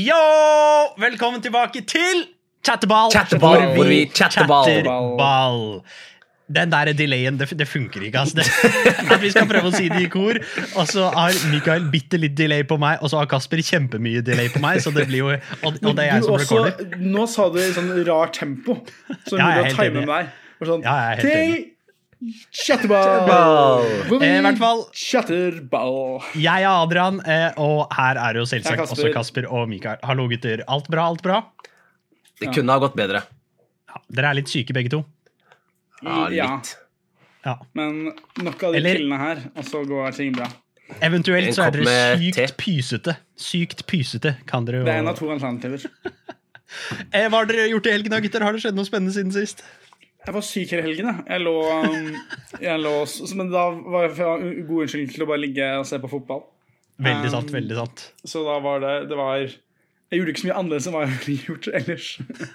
[0.00, 0.16] Yo!
[1.02, 2.22] Velkommen tilbake til
[2.64, 3.10] Chatterball.
[3.12, 4.64] Chatterball, hvor vi chatterball.
[4.70, 5.58] chatterball.
[6.48, 8.22] Den der delayen, det, det funker ikke.
[8.22, 8.36] Altså.
[8.40, 8.46] Det,
[9.12, 10.38] at vi skal prøve å si det i kor,
[10.78, 14.48] og så har Mikael bitte litt delay på meg, og så har Kasper kjempemye delay
[14.54, 16.96] på meg, så det blir jo Og, og det er jeg som også, recorder.
[17.18, 18.78] nå sa du i sånn rart tempo,
[19.28, 20.32] så Ja, må time med meg.
[20.64, 21.68] Sånn, Ja, jeg er helt til
[22.20, 23.00] Chatterball!
[23.00, 23.84] Chatterball.
[24.08, 26.22] Hvor vi Eh, i hvert fall- Chatterball.
[26.36, 29.08] Jeg er Adrian, eh, og her er jo selvsagt er Kasper.
[29.08, 29.96] også Kasper og Mikael.
[30.04, 30.62] Hallo, gutter.
[30.68, 31.42] Alt bra, alt bra?
[32.40, 33.22] Det kunne ha gått bedre.
[33.88, 35.04] Ja, dere er litt syke, begge to.
[36.02, 36.56] Ja, Ja.
[36.56, 36.76] litt.
[37.44, 37.56] Ja.
[37.74, 40.46] Men nok av de Eller- pillene her, og så går ting bra.
[41.00, 43.16] Eventuelt så er dere sykt pysete.
[43.36, 45.86] Sykt pysete kan dere jo Det er en av to alternativer.
[47.14, 48.42] eh, Hva har dere gjort i helgen, da, gutter?
[48.42, 49.62] Har det skjedd noe spennende siden sist?
[50.26, 51.24] Jeg var syk hele helgen, jeg.
[51.30, 52.08] Jeg lå, um,
[52.60, 55.98] jeg lå s- Men da var jeg god unnskyldning til å bare ligge og se
[56.02, 56.42] på fotball.
[57.00, 57.50] Veldig Um, sant.
[57.54, 58.02] veldig sant.
[58.28, 61.18] Så da var det Det var Jeg gjorde ikke så mye annerledes enn hva jeg
[61.24, 62.06] ville gjort ellers.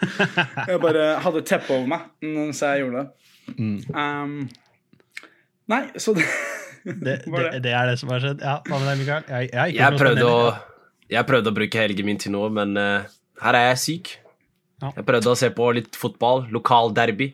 [0.69, 3.55] Jeg bare hadde teppe over meg, mm, så jeg gjorde det.
[3.55, 3.77] Mm.
[3.95, 4.50] Um,
[5.72, 6.25] nei, så det,
[7.05, 8.44] Det, var det, det er det som har skjedd.
[8.44, 9.23] Ja, Hva med deg, Mikael?
[9.31, 10.52] Jeg, jeg, Jeg prøvde, å,
[11.16, 13.07] jeg prøvde å bruke helgen min til noe, men uh,
[13.41, 14.11] her er jeg syk.
[14.83, 14.91] Ja.
[15.00, 17.31] Jeg prøvde å se på litt fotball, lokal derby.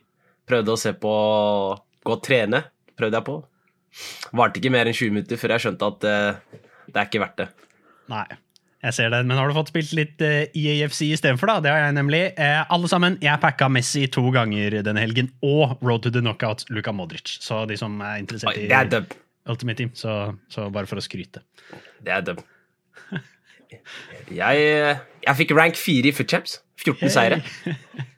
[0.52, 1.16] Prøvde å se på
[2.02, 2.63] Gå og trene,
[2.97, 3.35] prøvde jeg på.
[4.38, 7.44] Varte ikke mer enn 20 minutter før jeg skjønte at uh, det er ikke verdt
[7.44, 7.45] det.
[8.09, 8.23] Nei,
[8.88, 9.19] jeg ser det.
[9.29, 11.61] Men har du fått spilt litt uh, EAFC istedenfor, da?
[11.61, 12.23] Det har jeg nemlig.
[12.41, 16.66] Eh, alle sammen, jeg packa Messi to ganger denne helgen, og Road to the Knockout
[16.73, 17.35] Luka Modric.
[17.45, 19.13] Så de som er interessert i er dub.
[19.52, 20.16] Ultimate Team, så,
[20.53, 21.45] så bare for å skryte.
[22.02, 22.41] Det er dub.
[24.31, 26.59] Jeg, jeg fikk rank 4 i Footchamps.
[26.81, 27.44] 14 seire.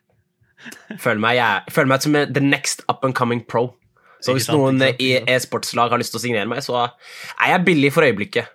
[0.99, 3.73] Føler meg, jeg, føler meg som the next up and coming pro.
[4.23, 7.65] Så hvis sant, noen i e-sportslag har lyst til å signere meg, så er jeg
[7.65, 8.47] billig for øyeblikket.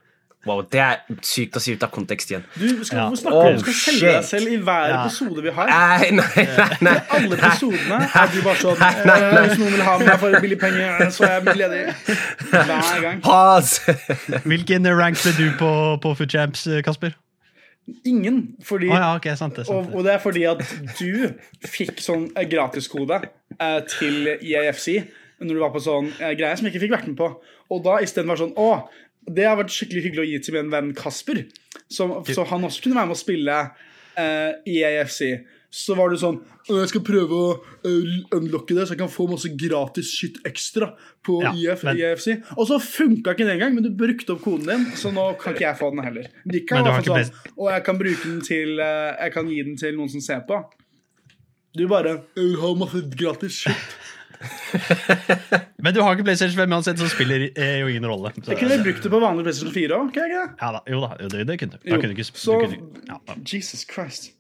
[0.47, 2.45] Wow, det er sykt å si ut av kontekst igjen.
[2.57, 3.09] du skal, Ja.
[3.11, 3.29] Du?
[3.29, 5.01] Oh, Du skal selge deg selv i hver Ja.
[5.05, 5.67] episode vi har.
[5.67, 6.95] Nei, nei, nei, nei.
[7.11, 11.11] Alle episodene er du bare sånn eh, Hvis noen vil ha meg for billig penger,
[11.13, 11.83] så er jeg ledig.
[12.55, 13.21] Hver gang.
[13.21, 13.99] Pause!
[14.49, 15.73] Hvilken rank ble du på,
[16.07, 17.13] på Champs, eh, Kasper?
[18.09, 18.43] Ingen.
[18.65, 19.67] Fordi oh, ja, okay, sant det.
[19.69, 19.97] Og, Sant det.
[19.97, 20.63] og det er fordi at
[20.99, 24.89] du fikk sånn eh, gratiskode eh, til IAFC
[25.39, 27.31] når du var på sånn eh, greie som jeg ikke fikk vært med på.
[27.75, 28.71] Og da istedenfor sånn Å,
[29.29, 31.45] det har vært skikkelig hyggelig å gi til min venn Kasper.
[31.89, 33.59] Så, så han også kunne være med å spille
[34.19, 35.23] eh, i EAFC.
[35.71, 39.27] Så var det sånn Jeg skal prøve å uh, unlocke det, så jeg kan få
[39.29, 42.39] masse gratis shit ekstra på Ja, IF, men- IFC.
[42.57, 45.53] Og så funka ikke det engang, men du brukte opp koden din, så nå kan
[45.53, 46.29] ikke jeg få den heller.
[46.73, 49.97] Har ikke sånn, og jeg kan bruke den til eh, Jeg kan gi den til
[49.97, 50.63] noen som ser på.
[51.77, 53.99] Du bare Jeg vil ha masse gratis shit.
[55.83, 58.33] Men du har ikke PlayStation 5 uansett, så spiller eh, jo ingen rolle.
[58.39, 60.17] Så, Jeg kunne brukt det på vanlig PlayStation 4 òg.
[60.17, 61.85] ja, da, jo da, jo, det, det kunne du.
[61.85, 63.39] Da kunne du ikke, du kunne, ja, ja.
[63.45, 64.33] Jesus Christ.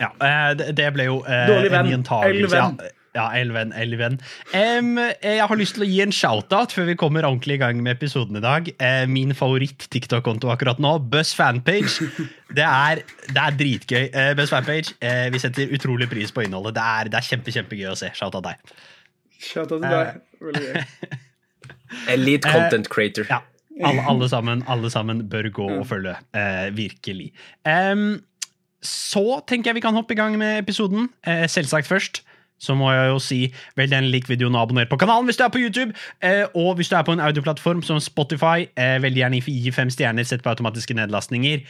[0.00, 1.86] Ja, eh, det, ble jo eh, Dårlig venn.
[1.86, 2.44] en gjentagelse.
[2.44, 2.78] Elven.
[2.82, 4.18] Ja, ja elven, elven.
[4.56, 7.62] Em, eh, jeg har lyst til å gi en shout-out før vi kommer ordentlig i
[7.64, 8.68] gang med episoden i dag.
[8.76, 12.10] Uh, min favoritt-TikTok-konto akkurat nå, Buzz Fanpage.
[12.56, 14.04] Det er, det er dritgøy.
[14.12, 16.76] Uh, Buzz Fanpage, uh, vi setter utrolig pris på innholdet.
[16.76, 18.12] Det er, det er kjempe, kjempegøy å se.
[18.16, 18.76] Shout-out deg.
[19.40, 20.20] Shout out til deg.
[20.44, 21.16] Veldig gøy.
[22.14, 23.26] Elite content creator.
[23.30, 23.42] Ja,
[23.84, 26.16] alle, alle, sammen, alle sammen bør gå og følge.
[26.36, 27.30] Eh, virkelig.
[27.68, 28.22] Em,
[28.84, 31.10] så tenker jeg vi kan hoppe i gang med episoden.
[31.26, 32.22] Eh, selvsagt først.
[32.58, 33.40] Så må jeg jo si
[33.76, 35.92] vel gjerne lik videoen og abonner på kanalen hvis du er på YouTube.
[36.24, 39.92] Eh, og hvis du er på en audioplattform som Spotify, eh, veldig gjerne gi fem
[39.92, 41.66] stjerner, sett på automatiske nedlastninger.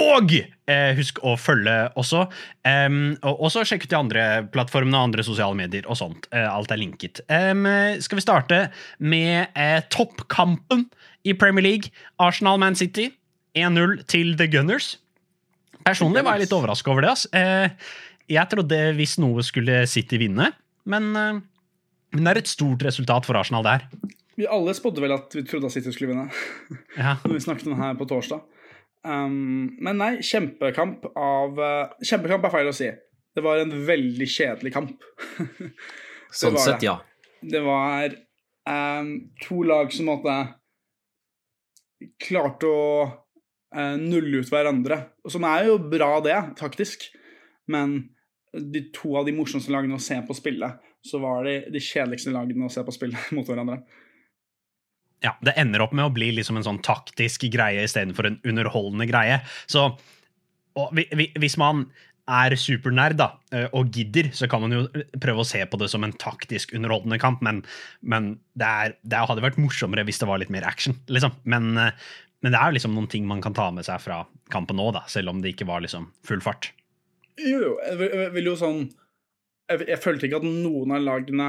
[0.00, 2.24] Og eh, husk å følge også.
[2.64, 4.22] Um, og også sjekk ut de andre
[4.54, 6.28] plattformene og andre sosiale medier og sånt.
[6.32, 7.20] Uh, alt er linket.
[7.28, 7.66] Um,
[8.00, 8.62] skal vi starte
[9.04, 10.86] med eh, toppkampen
[11.28, 11.92] i Premier League?
[12.16, 13.10] Arsenal-Man City
[13.58, 14.96] 1-0 til The Gunners.
[15.86, 17.12] Personlig var jeg litt overraska over det.
[17.12, 17.26] ass.
[17.34, 17.70] Eh,
[18.32, 20.52] jeg trodde hvis noe skulle City vinne,
[20.88, 21.40] men, eh,
[22.14, 23.86] men det er et stort resultat for Arsenal der.
[24.38, 26.28] Vi alle spådde vel at vi trodde at City skulle vinne.
[26.96, 27.16] Ja.
[27.24, 28.42] Når vi snakket om det her på torsdag.
[29.02, 32.90] Um, men nei, kjempekamp av eh, Kjempekamp er feil å si.
[33.34, 35.06] Det var en veldig kjedelig kamp.
[36.42, 36.86] Sånn sett, det.
[36.86, 37.00] ja.
[37.42, 38.14] Det var
[38.70, 39.10] um,
[39.42, 40.36] to lag som måtte
[42.22, 42.86] klarte å
[44.00, 44.98] nulle ut hverandre.
[45.30, 47.08] Som er jo bra, det, taktisk.
[47.70, 47.98] Men
[48.52, 50.68] de to av de morsomste lagene å se på spille,
[51.02, 53.82] så var det de kjedeligste lagene å se på spille mot hverandre.
[55.22, 59.06] ja, det ender opp med å bli liksom en sånn taktisk greie istedenfor en underholdende
[59.06, 59.38] greie.
[59.70, 59.92] Så
[60.96, 61.86] vi, vi, hvis man
[62.30, 64.82] er supernerd da, eh, og gidder, så kan man jo
[65.20, 67.62] prøve å se på det som en taktisk underholdende kamp, men,
[68.02, 70.98] men det, er, det hadde vært morsommere hvis det var litt mer action.
[71.10, 71.34] liksom.
[71.50, 74.22] Men, eh, men det er jo liksom noen ting man kan ta med seg fra
[74.52, 76.72] kampen nå, da, selv om det ikke var liksom full fart.
[77.40, 78.82] Jo, jo, jeg vil- jo sånn
[79.70, 81.46] Jeg, jeg følte ikke at noen av lagene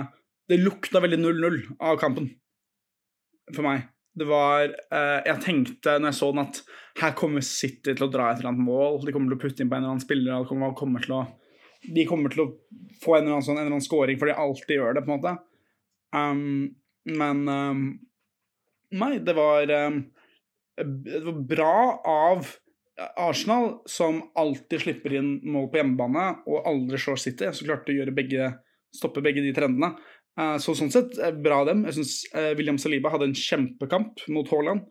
[0.47, 2.29] Det lukta veldig 0-0 av kampen.
[3.53, 3.89] For meg.
[4.15, 6.61] Det var eh, Jeg tenkte når jeg så den, at
[7.01, 9.01] her kommer City til å dra et eller annet mål.
[9.03, 10.37] De kommer til å putte inn på en eller annen spiller.
[10.43, 11.21] de kommer, kommer til å,
[11.97, 12.47] de kommer til å
[13.01, 15.11] få en eller annen, sånn, en eller annen scoring, for de alltid gjør det, på
[15.11, 15.33] en måte.
[16.13, 16.75] Um,
[17.09, 17.83] men um,
[18.93, 20.03] Nei, det var um,
[20.77, 21.73] Det var bra
[22.09, 22.47] av
[23.17, 28.13] Arsenal, som alltid slipper inn mål på hjemmebane og aldri slår City, så klarte å
[28.13, 28.51] begge,
[28.93, 29.93] stoppe begge de trendene.
[30.39, 31.85] Eh, Så sånn sett, eh, bra av dem.
[31.85, 32.25] Jeg syns
[32.57, 34.87] William Saliba hadde en kjempekamp mot Haaland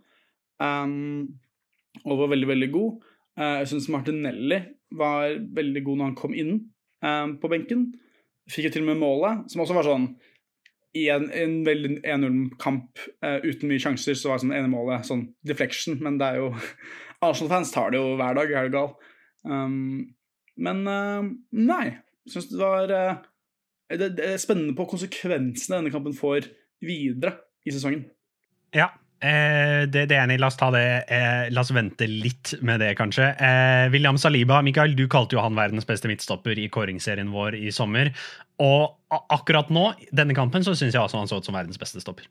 [2.06, 3.02] og var veldig, veldig god.
[3.38, 4.60] Eh, Jeg syns Martinelli
[4.98, 6.52] var veldig god når han kom inn
[7.02, 7.92] eh, på benken.
[8.50, 10.08] Fikk jo til og med målet, som også var sånn
[10.98, 15.26] i en, en veldig 1-0-kamp uh, uten mye sjanser, så var sånn ene målet sånn
[15.48, 16.50] deflection, men det er jo
[17.26, 18.94] Arsenal-fans tar det jo hver dag, er du gal.
[19.48, 20.14] Um,
[20.60, 21.86] men uh, nei.
[22.30, 23.22] Syns det var uh,
[23.98, 26.48] det, det er spennende på konsekvensene denne kampen får
[26.82, 27.36] videre
[27.66, 28.04] i sesongen.
[28.74, 28.88] Ja,
[29.20, 30.38] eh, det, det er enig.
[30.40, 30.84] La oss ta det.
[31.12, 33.28] Eh, la oss vente litt med det, kanskje.
[33.36, 37.72] Eh, William Saliba, Mikael, du kalte jo han verdens beste midtstopper i kåringsserien vår i
[37.74, 38.12] sommer.
[38.60, 38.98] Og
[39.32, 42.26] akkurat nå, denne kampen, så syns jeg også han så ut som verdens beste stopper.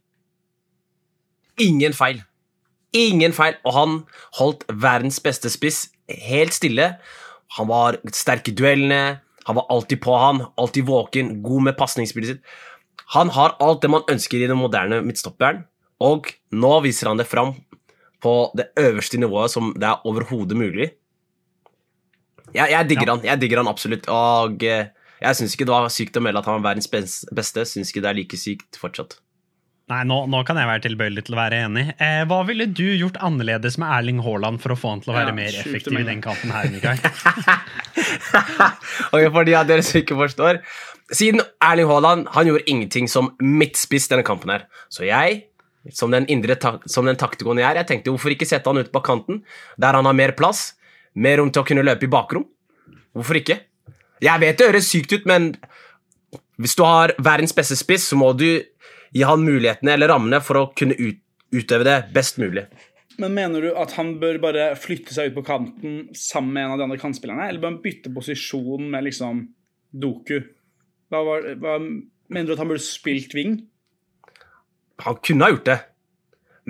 [1.62, 2.21] Ingen feil.
[2.95, 3.57] Ingen feil.
[3.68, 3.97] Og han
[4.39, 6.94] holdt verdens beste spiss helt stille.
[7.57, 9.19] Han var sterk i duellene.
[9.47, 12.44] Han var alltid på han, alltid våken, god med pasningsspillet sitt.
[13.15, 15.63] Han har alt det man ønsker i den moderne midtstopperen,
[16.00, 17.56] og nå viser han det fram
[18.21, 20.91] på det øverste nivået som det er overhodet mulig.
[22.53, 23.15] Jeg, jeg digger Ja.
[23.15, 24.91] han, jeg digger han absolutt, og eh,
[25.21, 27.65] jeg syns ikke det var sykt å melde at han var verdens bes- beste.
[27.69, 29.19] Syns ikke det er like sykt fortsatt.
[29.91, 31.83] Nei, nå, nå kan jeg være tilbøyelig til å være enig.
[32.00, 35.18] Eh, hva ville du gjort annerledes med Erling Haaland for å få han til å
[35.18, 37.01] være Ja, mer effektiv i den kampen her, Mikael?
[39.12, 40.62] okay, for de av dere som ikke forstår
[41.12, 44.63] Siden Erling Haaland han gjorde ingenting som midtspiss denne kampen her.
[44.88, 45.41] Så jeg,
[45.91, 48.79] som den indre ta som den taktikoen jeg er, jeg tenkte hvorfor ikke sette han
[48.79, 49.41] ut på kanten,
[49.75, 50.69] der han har mer plass,
[51.19, 52.45] mer rom til å kunne løpe i bakrom.
[53.12, 53.57] Hvorfor ikke?
[54.21, 55.56] Jeg vet det høres sykt ut, men
[56.62, 58.47] hvis du har verdens beste spiss, så må du
[59.12, 61.19] gi han mulighetene eller rammene for å kunne ut
[61.51, 62.65] utøve det best mulig.
[63.19, 66.75] Men mener du at han bør bare flytte seg ut på kanten sammen med en
[66.75, 69.44] av de andre kantspillerne, eller bør han bytte posisjon med liksom
[69.91, 70.38] Doku?
[71.12, 71.77] Hva, var, hva
[72.31, 73.57] Mener du at han burde spilt wing?
[75.03, 75.79] Han kunne ha gjort det.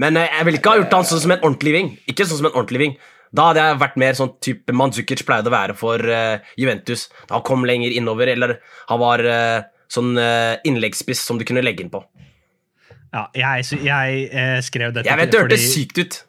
[0.01, 1.91] Men eh, jeg ville ikke ha gjort han sånn som en ordentlig ving.
[2.09, 2.95] Ikke sånn som en ordentlig ving.
[3.31, 7.07] Da hadde jeg vært mer sånn type Mandzukic pleide å være for uh, Juventus.
[7.29, 8.57] Da han kom lenger innover, eller
[8.89, 9.61] han var uh,
[9.91, 12.03] sånn uh, innleggsspiss som du kunne legge inn på.
[13.11, 16.19] Ja, jeg, jeg skrev dette Jeg vet det hørtes sykt ut.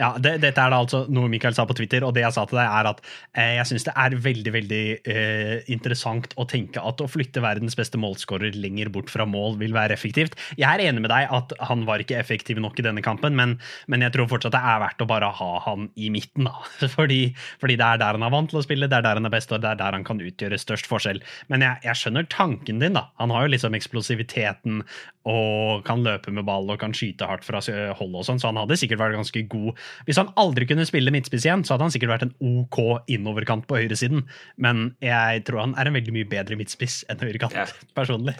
[0.00, 2.44] Ja, det, Dette er da altså noe Mikael sa på Twitter, og det jeg sa
[2.48, 3.02] til deg er at
[3.36, 7.76] eh, jeg syns det er veldig veldig eh, interessant å tenke at å flytte verdens
[7.78, 10.38] beste målskårer lenger bort fra mål vil være effektivt.
[10.56, 13.58] Jeg er enig med deg at han var ikke effektiv nok i denne kampen, men,
[13.92, 16.48] men jeg tror fortsatt det er verdt å bare ha han i midten.
[16.48, 16.56] da.
[16.96, 17.20] Fordi,
[17.60, 19.32] fordi det er der han er vant til å spille, det er der han er
[19.32, 21.22] best, og det er der han kan utgjøre størst forskjell.
[21.52, 22.96] Men jeg, jeg skjønner tanken din.
[22.98, 23.06] da.
[23.20, 24.82] Han har jo liksom eksplosiviteten
[25.28, 28.58] og kan løpe med ball og kan skyte hardt fra holdet og sånn, så han
[28.58, 29.78] hadde sikkert vært ganske god.
[30.06, 32.78] Hvis han aldri kunne spille midtspiss igjen, så hadde han sikkert vært en OK
[33.12, 34.26] innoverkant på høyresiden,
[34.62, 37.72] men jeg tror han er en veldig mye bedre midtspiss enn høyrekant, yeah.
[37.98, 38.36] personlig.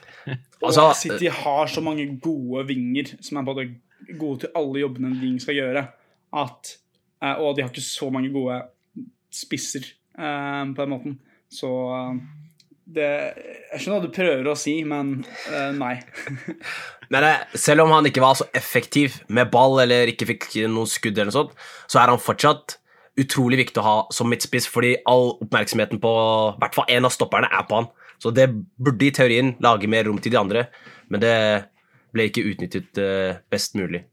[0.63, 3.67] Altså, og City har så mange gode vinger som er både
[4.19, 5.87] gode til alle jobbene en ving skal gjøre,
[6.43, 6.77] at,
[7.23, 8.61] eh, og de har ikke så mange gode
[9.33, 9.87] spisser
[10.19, 11.19] eh, på den måten.
[11.53, 12.23] Så eh,
[12.95, 13.09] det,
[13.73, 15.15] Jeg skjønner hva du prøver å si, men
[15.51, 15.97] uh, nei.
[17.13, 20.89] Men eh, selv om han ikke var så effektiv med ball eller ikke fikk noen
[20.89, 21.51] skudd, eller noe sånt,
[21.85, 22.79] så er han fortsatt
[23.21, 26.13] utrolig viktig å ha som midtspiss, fordi all oppmerksomheten på
[26.63, 27.91] hvert fall én av stopperne er på han.
[28.23, 28.49] Så det
[28.81, 30.65] burde i teorien lage mer rom til de andre,
[31.13, 31.37] men det
[32.15, 34.07] ble ikke utnyttet eh, best mulig.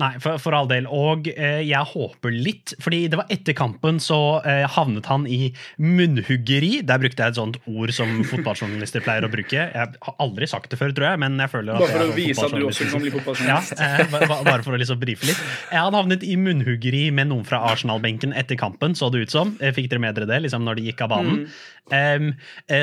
[0.00, 0.86] Nei, for, for all del.
[0.88, 5.50] Og eh, jeg håper litt, fordi det var etter kampen så eh, havnet han i
[5.80, 6.80] munnhuggeri.
[6.88, 9.66] Der brukte jeg et sånt ord som fotballjournalister pleier å bruke.
[9.70, 12.16] Jeg har aldri sagt det før, tror jeg, men jeg føler at Bare for å
[12.16, 13.74] vise at du også kan bli Ja, fotballjournalist.
[13.80, 15.42] eh, ba- ba- bare for å liksom brife litt.
[15.70, 19.56] Jeg hadde havnet i munnhuggeri med noen fra Arsenal-benken etter kampen, så det ut som.
[19.60, 21.44] Eh, Fikk dere med dere det, liksom når de gikk av banen?
[21.44, 21.52] Mm.
[21.90, 22.26] Um,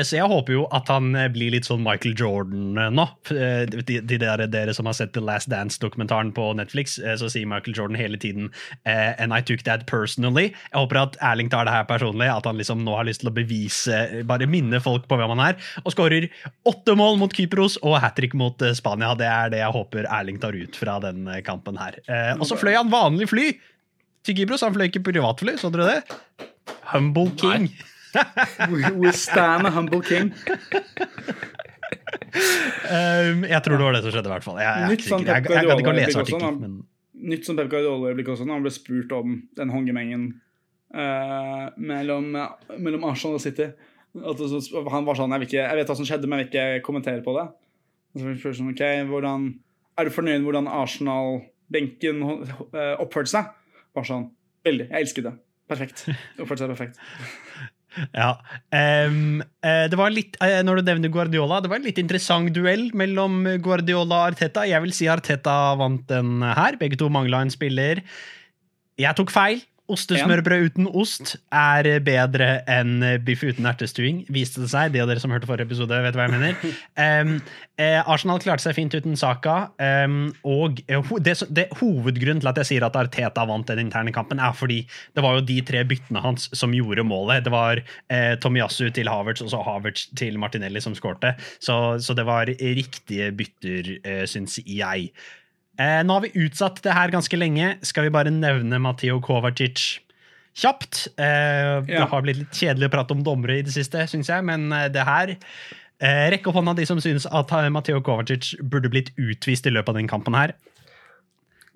[0.04, 3.06] så jeg håper jo at han eh, blir litt sånn Michael Jordan eh, nå.
[3.32, 7.30] Eh, De, de der, dere som har sett The Last Dance-dokumentaren på Netflix, eh, så
[7.32, 8.50] sier Michael Jordan hele tiden
[8.84, 10.50] eh, And I took that personally.
[10.70, 13.30] Jeg håper at Erling tar det her personlig, at han liksom nå har lyst til
[13.32, 16.28] å bevise, eh, bare minne folk på hvem han er, og skårer
[16.68, 19.14] åtte mål mot Kypros og hat trick mot eh, Spania.
[19.18, 22.00] Det er det jeg håper Erling tar ut fra den eh, kampen her.
[22.06, 23.52] Eh, og så fløy han vanlig fly
[24.26, 24.66] til Kypros.
[24.66, 26.48] Han fløy ikke privatfly, så dere det?
[26.92, 27.70] Humble King.
[28.96, 30.34] We, stand a humble king.
[32.88, 34.58] Um, jeg tror det var det som skjedde, i hvert fall.
[34.60, 36.76] Jeg, jeg, jeg, jeg, jeg, jeg, jeg, jeg kan ikke å lese artikkelen,
[37.18, 40.26] Nytt som Pep Guardiola-øyeblikk også, når han ble spurt om den hongemengen
[40.94, 42.30] uh, mellom,
[42.78, 43.70] mellom Arsenal og City.
[44.18, 44.42] At
[44.92, 47.24] han var sånn jeg, ikke, jeg vet hva som skjedde, men jeg vil ikke kommentere
[47.24, 47.46] på det.
[48.18, 49.48] Så sånn, ok, hvordan,
[49.98, 53.50] Er du fornøyd med hvordan Arsenal-benken eh, oppførte seg?
[53.94, 54.30] Var sånn
[54.66, 54.88] Veldig.
[54.90, 55.34] Jeg elsket det.
[55.70, 56.06] Perfekt.
[56.40, 56.98] Oppførte seg perfekt.
[58.14, 58.30] Ja.
[58.70, 62.88] Um, det var litt, eh, når du nevner Guardiola, det var en litt interessant duell
[62.96, 64.66] mellom Guardiola og Arteta.
[64.68, 66.78] Jeg vil si Arteta vant den her.
[66.80, 68.04] Begge to mangla en spiller.
[68.98, 69.62] Jeg tok feil.
[69.88, 74.92] Ostesmørbrød uten ost er bedre enn biff uten ertestuing, viste det seg.
[74.92, 76.74] De av dere som hørte forrige episode, vet hva jeg mener.
[76.98, 77.32] Um,
[77.80, 79.70] eh, Arsenal klarte seg fint uten Saka.
[79.80, 84.12] Um, og eh, det, det, Hovedgrunnen til at jeg sier at Arteta vant den interne
[84.14, 84.82] kampen, er fordi
[85.16, 87.46] det var jo de tre byttene hans som gjorde målet.
[87.46, 91.34] Det var eh, Tomiyasu til Havertz og så Havertz til Martinelli som skårte.
[91.64, 95.12] Så, så det var riktige bytter, eh, syns jeg.
[95.78, 97.76] Eh, nå har vi utsatt det her ganske lenge.
[97.86, 100.00] Skal vi bare nevne Matteo Kovacic
[100.58, 101.04] kjapt?
[101.14, 104.42] Eh, Det har blitt litt kjedelig å prate om dommere i det siste, syns jeg,
[104.48, 108.56] men eh, det her eh, Rekk opp hånda de som syns at eh, Matteo Kovacic
[108.62, 110.56] burde blitt utvist i løpet av den kampen her.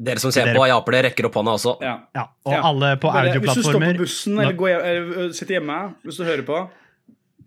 [0.03, 1.77] Dere som ser Dere- på, japer det, rekker opp hånda også.
[1.85, 1.95] Ja.
[2.17, 2.63] Ja, og Ja.
[2.73, 3.45] alle på audioplattformer.
[3.47, 6.63] hvis du står på bussen eller, går eller sitter hjemme, hvis du hører på,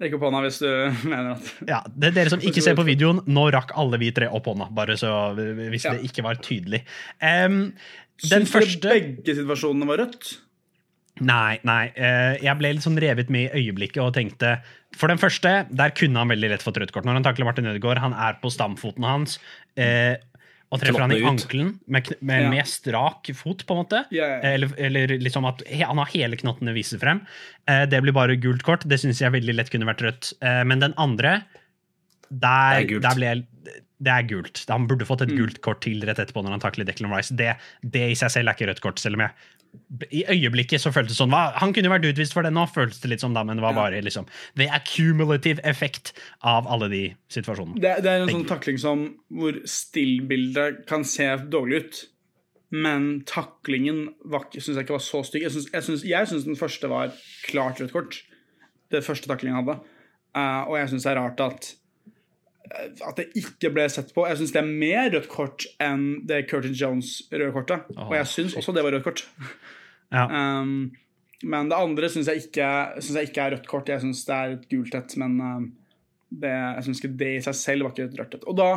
[0.01, 0.69] rekk opp hånda hvis du
[1.11, 4.11] mener at ja, det er Dere som ikke ser på videoen, nå rakk alle vi
[4.15, 5.93] tre opp hånda, bare så hvis Ja.
[5.95, 6.83] det ikke var tydelig.
[7.21, 7.73] Um,
[8.23, 10.35] den Syns første begge situasjonene var rødt?
[11.23, 11.83] Nei, nei.
[11.95, 14.57] Uh, Jeg ble litt sånn revet med i øyeblikket og tenkte
[14.99, 17.05] For den første, der kunne han veldig lett fått rødt kort.
[17.07, 19.37] Når han takler Martin Ødegaard, han er på stamfoten hans.
[19.79, 20.15] Eh,
[20.75, 22.49] og treffer han i ankelen med, med, Ja.
[22.53, 24.03] med strak fot, på en måte.
[24.13, 24.39] Ja, ja.
[24.53, 27.23] Eller, eller liksom at han har hele knottene viser frem.
[27.67, 28.85] Eh, det blir bare gult kort.
[28.87, 30.33] Det syns jeg veldig lett kunne vært rødt.
[30.43, 31.39] Eh, men den andre,
[32.29, 33.33] der, Det er der ble
[34.05, 34.59] det er gult.
[34.67, 35.37] Han burde fått et Mm.
[35.39, 37.31] gult kort til rett etterpå når han takler Declan Rice.
[37.33, 39.31] Det, det i seg selv er ikke rødt kort, selv om jeg
[40.09, 43.01] i øyeblikket så føltes det sånn hva, Han kunne vært utvist for det nå, føltes
[43.03, 44.27] det litt som da, men det var bare liksom
[44.59, 47.03] the accumulative effect av alle de
[47.33, 47.79] situasjonene.
[47.81, 52.03] Det, det er en sånn takling som hvor stillbildet kan se dårlig ut,
[52.75, 54.07] men taklingen
[54.57, 55.45] syns jeg ikke var så stygg.
[55.47, 57.13] Jeg syns, den første var
[57.45, 58.21] klart rødt kort.
[58.91, 59.79] Det første taklingen hadde.
[60.35, 61.69] Uh, og jeg syns det er rart at
[62.73, 64.25] at det ikke ble sett på.
[64.29, 67.89] Jeg syns det er mer rødt kort enn det Curtin Jones røde kortet.
[67.95, 69.25] og jeg syns også det var rødt kort.
[70.13, 70.25] Ja.
[70.29, 70.93] Um,
[71.45, 73.89] men det andre syns jeg, jeg ikke er rødt kort.
[73.91, 75.67] Jeg syns det er et gult et, men um,
[76.29, 78.47] det, jeg syns ikke det i seg selv var ikke et rødt et.
[78.49, 78.69] Og da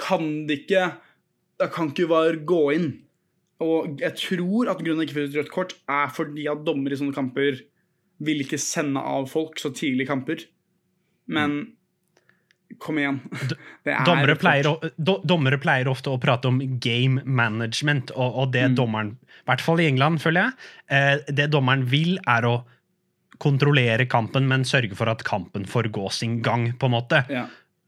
[0.00, 0.90] kan det ikke
[1.60, 2.86] Da kan ikke VAR gå inn.
[3.60, 7.00] Og jeg tror at grunnen til ikke fikk rødt kort, er fordi at dommere i
[7.00, 7.58] sånne kamper
[8.24, 10.46] vil ikke sende av folk så tidlig i kamper.
[11.28, 11.58] Men
[12.78, 13.20] kom igjen.
[13.84, 18.48] Det er Dommere pleier, do, dommere pleier ofte å prate om game management, og, og
[18.50, 18.52] Mm.
[18.52, 19.10] det dommeren,
[19.40, 22.60] i hvert fall i England, føler jeg, eh, det dommeren vil, er å
[23.40, 27.24] kontrollere kampen, men sørge for at kampen får gå sin gang, på en måte.
[27.32, 27.46] Ja.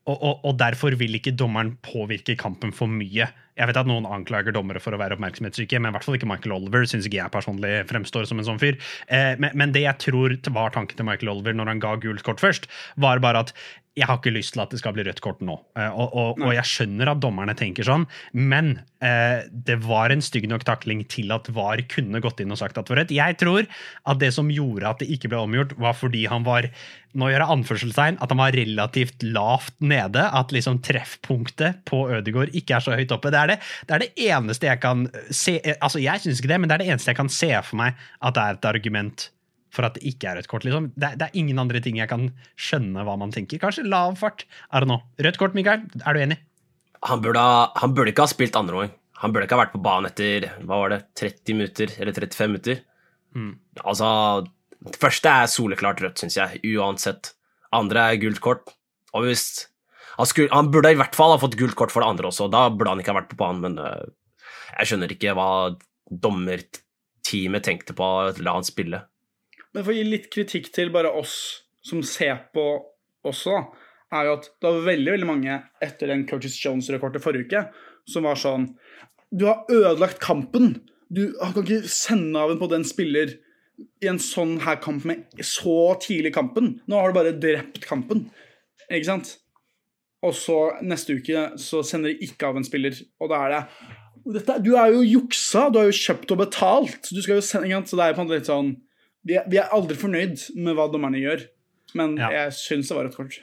[0.08, 3.28] Og, og, og derfor vil ikke dommeren påvirke kampen for mye.
[3.54, 6.26] Jeg vet at noen anklager dommere for å være oppmerksomhetssyke, men i hvert fall ikke
[6.26, 6.86] Michael Oliver.
[6.88, 8.80] Synes ikke jeg personlig fremstår som en sånn fyr.
[9.12, 12.24] Eh, men, men det jeg tror var tanken til Michael Oliver når han ga gult
[12.26, 13.52] kort først, var bare at
[13.98, 15.58] jeg har ikke lyst til at det skal bli rødt kort nå.
[15.76, 20.24] Eh, og, og, og jeg skjønner at dommerne tenker sånn, men eh, det var en
[20.24, 23.12] stygg nok takling til at VAR kunne gått inn og sagt at det var rødt.
[23.18, 26.70] Jeg tror at det som gjorde at det ikke ble omgjort, var fordi han var
[27.12, 30.22] nå gjør jeg anførselstegn, at han var relativt lavt nede.
[30.32, 33.28] At liksom treffpunktet på Ødegaard ikke er så høyt oppe.
[33.34, 36.60] Det er det, det, er det eneste jeg kan se Altså, jeg syns ikke det,
[36.62, 39.28] men det er det eneste jeg kan se for meg at det er et argument
[39.72, 40.66] for at det ikke er rødt kort.
[40.68, 40.90] Liksom.
[40.94, 42.28] Det, det er ingen andre ting jeg kan
[42.60, 43.60] skjønne hva man tenker.
[43.62, 44.44] Kanskje lav fart.
[44.72, 44.98] Er det nå?
[45.26, 45.86] Rødt kort, Mikael.
[46.04, 46.38] Er du enig?
[47.08, 48.90] Han burde, ha, han burde ikke ha spilt andre gang
[49.24, 52.52] Han burde ikke ha vært på banen etter hva var det, 30 minutter eller 35
[52.52, 52.82] minutter.
[53.34, 53.52] Mm.
[53.82, 54.08] Altså,
[54.86, 57.32] det første er soleklart rødt, syns jeg, uansett.
[57.74, 58.74] Andre er gult kort.
[59.16, 59.46] Og hvis
[60.18, 62.50] han, skulle, han burde i hvert fall ha fått gult kort for det andre også.
[62.52, 64.10] Da burde han ikke ha vært på banen, men uh,
[64.76, 65.48] jeg skjønner ikke hva
[66.12, 69.04] dommerteamet tenkte på å la han spille.
[69.72, 71.36] Men for å gi litt kritikk til bare oss
[71.82, 72.64] som ser på
[73.26, 73.56] også,
[74.12, 77.62] er jo at det var veldig veldig mange etter den Curtis Jones-rekordet forrige uke
[78.08, 78.66] som var sånn
[79.32, 80.82] Du har ødelagt kampen!
[81.12, 83.34] Du kan ikke sende av en på den spiller
[84.04, 86.74] i en sånn her kamp med så tidlig kampen.
[86.88, 88.26] Nå har du bare drept kampen.
[88.88, 89.32] Ikke sant?
[90.22, 93.64] Og så neste uke så sender de ikke av en spiller, og da er det
[94.36, 97.08] Dette, du er jo juksa, du har jo kjøpt og betalt.
[97.10, 97.88] Du skal jo sende, ikke sant?
[97.90, 98.68] Så det er på en måte litt sånn
[99.28, 101.44] Vi er, vi er aldri fornøyd med hva dommerne gjør,
[101.98, 102.30] men Ja.
[102.30, 103.36] jeg syns det var et kort.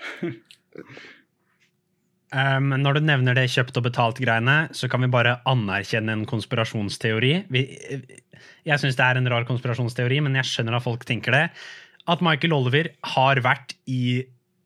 [2.33, 7.33] Um, når du nevner det kjøpt og betalt-greiene, så kan vi bare anerkjenne en konspirasjonsteori.
[7.53, 7.63] Vi,
[8.67, 11.45] jeg syns det er en rar konspirasjonsteori, men jeg skjønner at folk tenker det.
[12.09, 14.24] At Michael Oliver har vært i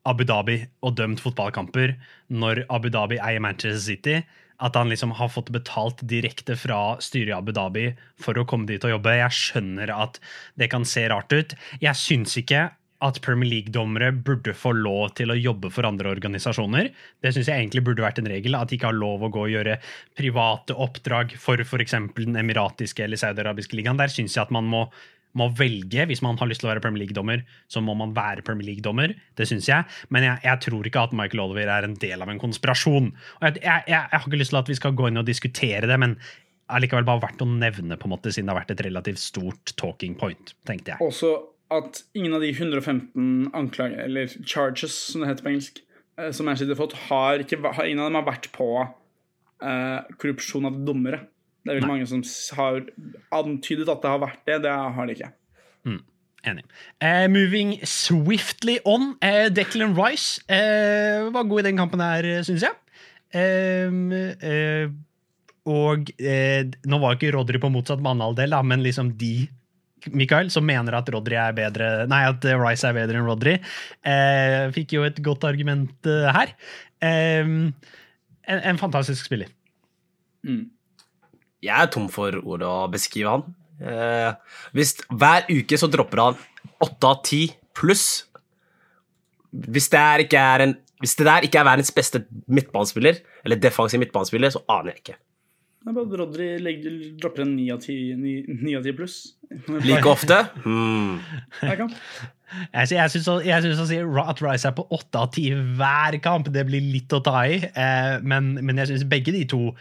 [0.08, 1.93] Abu Dhabi og dømt fotballkamper
[2.34, 4.17] når Abu Dhabi eier Manchester City.
[4.62, 7.89] At han liksom har fått betalt direkte fra styret i Abu Dhabi
[8.22, 9.17] for å komme dit og jobbe.
[9.17, 10.22] Jeg skjønner at
[10.60, 11.55] det kan se rart ut.
[11.81, 12.69] Jeg syns ikke
[13.03, 16.91] at Premier League-dommere burde få lov til å jobbe for andre organisasjoner.
[17.24, 19.41] Det syns jeg egentlig burde vært en regel, at de ikke har lov å gå
[19.48, 19.75] og gjøre
[20.19, 21.98] private oppdrag for f.eks.
[22.15, 24.00] den emiratiske eller saudiarabiske ligaen.
[24.00, 24.86] Der syns jeg at man må,
[25.39, 26.05] må velge.
[26.09, 29.15] Hvis man har lyst til å være Premier League-dommer, så må man være Premier League-dommer.
[29.37, 29.89] Det syns jeg.
[30.13, 33.11] Men jeg, jeg tror ikke at Michael Oliver er en del av en konspirasjon.
[33.41, 35.89] Jeg, jeg, jeg, jeg har ikke lyst til at vi skal gå inn og diskutere
[35.89, 36.17] det, men
[36.73, 39.73] allikevel bare verdt å nevne, på en måte, siden det har vært et relativt stort
[39.79, 41.05] talking point, tenkte jeg.
[41.05, 41.33] Også
[41.73, 45.83] at ingen av de 115 anklager, eller charges, som det heter på engelsk,
[46.19, 49.99] eh, som Manchester har fått, har ikke, har, ingen av dem har vært på uh,
[50.21, 51.23] korrupsjon av dommere.
[51.63, 52.24] Det er veldig mange som
[52.60, 52.82] har
[53.32, 54.60] antydet at det har vært det.
[54.65, 55.32] Det har de ikke.
[56.43, 56.65] Enig.
[57.00, 59.13] Eh, moving swiftly on.
[59.24, 62.75] Eh, Declan Rice eh, var god i den kampen her, syns jeg.
[63.34, 64.91] Ehm, eh,
[65.63, 69.48] og eh, nå var ikke Rodry på motsatt banehalvdel, men liksom de
[70.12, 73.55] Mikael, som mener at Rodri er bedre Nei, at eh, Rice er bedre enn Rodry,
[74.75, 76.51] fikk jo et godt argument her.
[77.08, 77.72] Ehm,
[78.43, 79.48] en, en fantastisk spiller.
[81.63, 83.46] Jeg er tom for ord å beskrive han.
[83.84, 84.32] Eh,
[84.75, 86.39] hvis Hver uke så dropper han
[86.84, 88.25] åtte av ti pluss.
[89.53, 93.62] Hvis det, er ikke er en, hvis det der ikke er verdens beste midtbanespiller, eller
[93.62, 95.20] defensiv midtbanespiller, så aner jeg ikke.
[95.84, 99.17] Nei, bare Rodri legger, dropper en 9 av 10, 9, 9 av 10 pluss.
[99.84, 100.38] Like ofte?
[100.63, 101.17] Hmm.
[101.60, 101.91] Jeg kan.
[102.72, 106.63] Jeg, jeg syns å si at Rice er på åtte av ti hver kamp, det
[106.70, 107.59] blir litt å ta i.
[107.59, 109.74] Eh, men, men jeg syns begge de to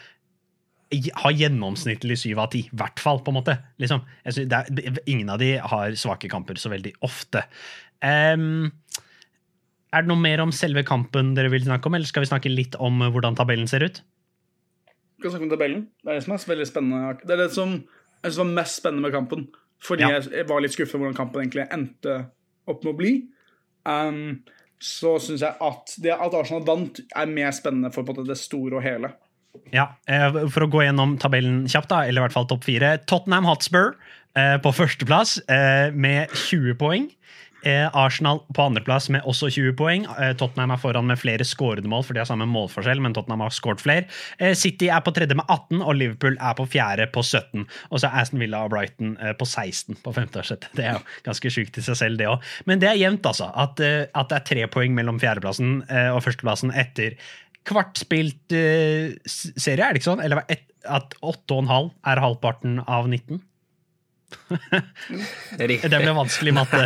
[0.92, 2.66] har gjennomsnittlig syv av ti.
[2.68, 3.56] I hvert fall, på en måte.
[3.80, 7.44] Liksom, det er, ingen av de har svake kamper så veldig ofte.
[8.02, 8.72] Um,
[9.92, 12.52] er det noe mer om selve kampen dere vil snakke om, eller skal vi snakke
[12.52, 14.00] litt om eh, hvordan tabellen ser ut?
[15.16, 15.82] Vi kan snakke om tabellen.
[16.02, 17.16] Det er det som er veldig spennende.
[17.22, 17.76] Det er det som
[18.22, 19.48] synes var mest spennende med kampen.
[19.82, 20.20] Fordi Ja.
[20.20, 22.30] jeg var litt skuffet over hvordan kampen egentlig endte
[22.66, 23.12] opp med å bli.
[23.84, 24.42] Um,
[24.82, 28.82] så syns jeg at det at Arsenal vant, er mer spennende for det store og
[28.82, 29.12] hele.
[29.72, 32.96] Ja, eh, For å gå gjennom tabellen kjapt, da, eller i hvert fall topp fire.
[33.08, 33.94] Tottenham Hotspur
[34.36, 37.10] eh, på førsteplass eh, med 20 poeng.
[37.62, 40.06] Arsenal på andreplass med også 20 poeng.
[40.34, 43.54] Tottenham er foran med flere skårede mål, for de har samme målforskjell, men Tottenham har
[43.54, 44.08] skåret flere.
[44.58, 47.62] City er på tredje med 18, og Liverpool er på fjerde på 17.
[47.92, 50.72] Og så er Aston Villa og Brighton på 16 på femte og sjette.
[50.74, 52.50] Det er jo ganske sjukt i seg selv, det òg.
[52.66, 53.52] Men det er jevnt, altså.
[53.54, 57.14] At, at det er tre poeng mellom fjerdeplassen og førsteplassen etter
[57.68, 60.24] kvartspilt uh, serie, er det ikke sånn?
[60.24, 63.42] Eller et, at 8,5 er halvparten av 19?
[65.60, 66.84] Det ble vanskelig matte.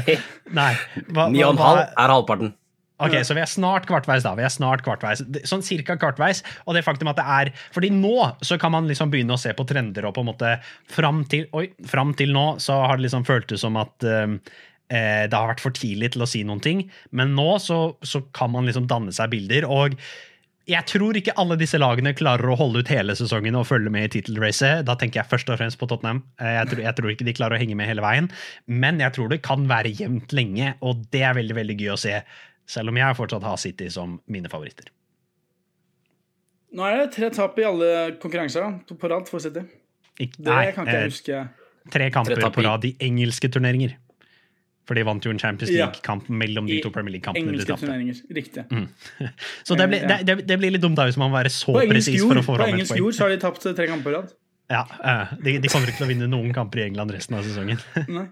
[0.57, 0.73] Nei.
[1.15, 2.55] Hva, Ni og en hva- halv er halvparten.
[2.97, 4.33] Ok, så vi er snart kvartveis, da.
[4.39, 5.21] Vi er snart kvartveis.
[5.45, 6.41] Sånn cirka kvartveis.
[6.65, 9.53] Og det faktum at det er Fordi nå så kan man liksom begynne å se
[9.57, 10.55] på trender, og på en måte
[10.89, 14.39] fram til Oi, fram til nå så har det liksom føltes som at um,
[14.89, 16.87] eh, det har vært for tidlig til å si noen ting.
[17.13, 19.69] Men nå så, så kan man liksom danne seg bilder.
[19.69, 20.01] Og
[20.67, 24.09] jeg tror ikke alle disse lagene klarer å holde ut hele sesongen og følge med
[24.09, 24.85] i tittelracet.
[24.89, 26.25] Da tenker jeg først og fremst på Tottenham.
[26.41, 28.29] Eh, Jeg tror, jeg tror ikke de klarer å henge med hele veien.
[28.67, 31.99] Men jeg tror det kan være jevnt lenge, og det er veldig veldig gøy å
[31.99, 32.23] se.
[32.67, 34.91] Selv om jeg fortsatt har City som mine favoritter.
[36.77, 39.61] Nå er det tre tap i alle konkurranser på- rad for City.
[40.19, 41.49] Ik Det nei, kan ikke jeg eh, huske.
[41.93, 43.95] tre kamper Tre på rad i engelske turneringer.
[44.87, 48.21] For de vant jo en Champions League-kamp mellom de to Premier League-kampene de Engelske turneringer.
[48.37, 48.65] Riktig.
[49.67, 51.75] Så det blir, det, det, det blir litt dumt da hvis man må være så
[51.75, 53.89] På presis for å få på fram et engelsk jord så har de tapt tre
[53.91, 54.35] kamper på rad.
[54.67, 57.45] Ja, eh, de, de kommer ikke til å vinne noen kamper i England resten av
[57.47, 57.79] sesongen.
[58.17, 58.25] Nei.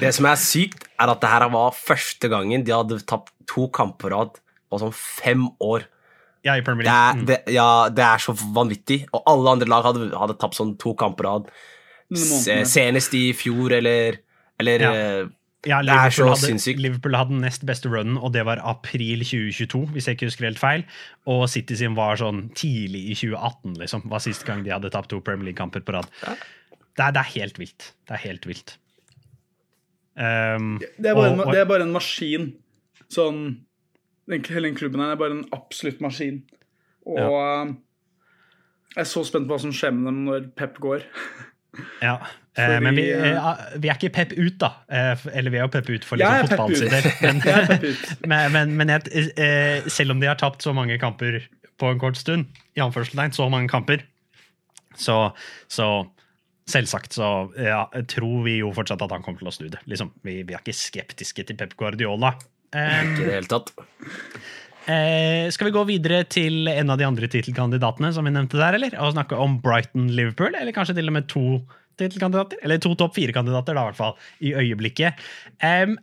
[0.00, 3.68] Det som er sykt, er at det her var første gangen de hadde tapt to
[3.70, 5.86] kamper på rad på sånn fem år.
[6.42, 7.22] Ja, i Premier Det League.
[7.22, 9.04] er, det, ja, det er så vanvittig.
[9.14, 11.50] Og alle andre lag hadde, hadde tapt sånn to kamper på rad.
[12.66, 14.18] Senest i fjor, eller,
[14.58, 14.94] eller Ja.
[15.66, 16.80] Eh, Liverpool, Det er så Liverpool hadde, sinnssykt.
[16.80, 20.46] Liverpool hadde den nest beste runnen, og det var april 2022, hvis jeg ikke husker
[20.48, 20.84] helt feil.
[21.26, 24.06] Og City sin var sånn tidlig i 2018, liksom.
[24.10, 26.08] Var sist gang de hadde tapt to Premier League-kamper på rad.
[26.24, 26.36] Ja.
[26.96, 27.90] Det, er, det er helt vilt.
[28.08, 28.76] Det er helt vilt.
[30.16, 32.50] Um, Det er, bare, og- en, det er bare en maskin.
[33.10, 33.38] Sånn
[34.28, 36.42] den, Hele den klubben her er bare en absolutt maskin.
[37.06, 37.64] Og ja.
[38.96, 41.04] Jeg er så spent på hva som skjer med dem når Pep går.
[42.02, 42.16] Ja,
[42.56, 44.72] eh, Fordi, men vi, eh, eh, vi er ikke pep ut, da.
[45.32, 47.10] Eller vi er jo pep ut for liksom, fotballsider.
[47.24, 47.42] Men,
[48.30, 51.42] men, men, men jeg, eh, selv om de har tapt så mange kamper
[51.80, 54.02] på en kort stund, i anførselstegn, så mange kamper,
[54.98, 55.30] så,
[55.70, 55.86] så
[56.70, 59.80] selvsagt så ja, tror vi jo fortsatt at han kommer til å snu det.
[59.90, 62.34] Liksom, vi, vi er ikke skeptiske til Pep Guardiola.
[62.70, 63.72] Um, Ikke i det hele tatt.
[64.88, 68.78] Eh, skal vi gå videre til en av de andre tittelkandidatene som vi nevnte der,
[68.78, 68.94] eller?
[69.04, 71.44] Og snakke om Brighton-Liverpool, eller kanskje til og med to
[72.00, 72.62] tittelkandidater?
[72.64, 75.20] Eller to topp fire-kandidater, da, i hvert fall, i øyeblikket.
[75.66, 75.98] Em,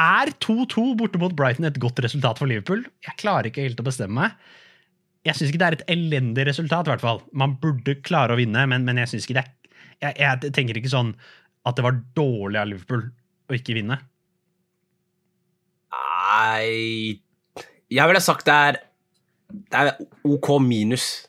[0.00, 2.86] er 2-2 borte mot Brighton et godt resultat for Liverpool?
[3.04, 4.50] Jeg klarer ikke helt å bestemme meg.
[5.28, 7.20] Jeg syns ikke det er et elendig resultat, i hvert fall.
[7.36, 9.48] Man burde klare å vinne, men, men jeg syns ikke det
[10.00, 11.10] jeg, jeg tenker ikke sånn
[11.68, 13.02] at det var dårlig av Liverpool
[13.50, 13.98] å ikke vinne.
[15.92, 17.20] Nei
[17.90, 18.80] Jeg ville sagt det er
[19.50, 19.92] Det er
[20.30, 21.26] OK minus.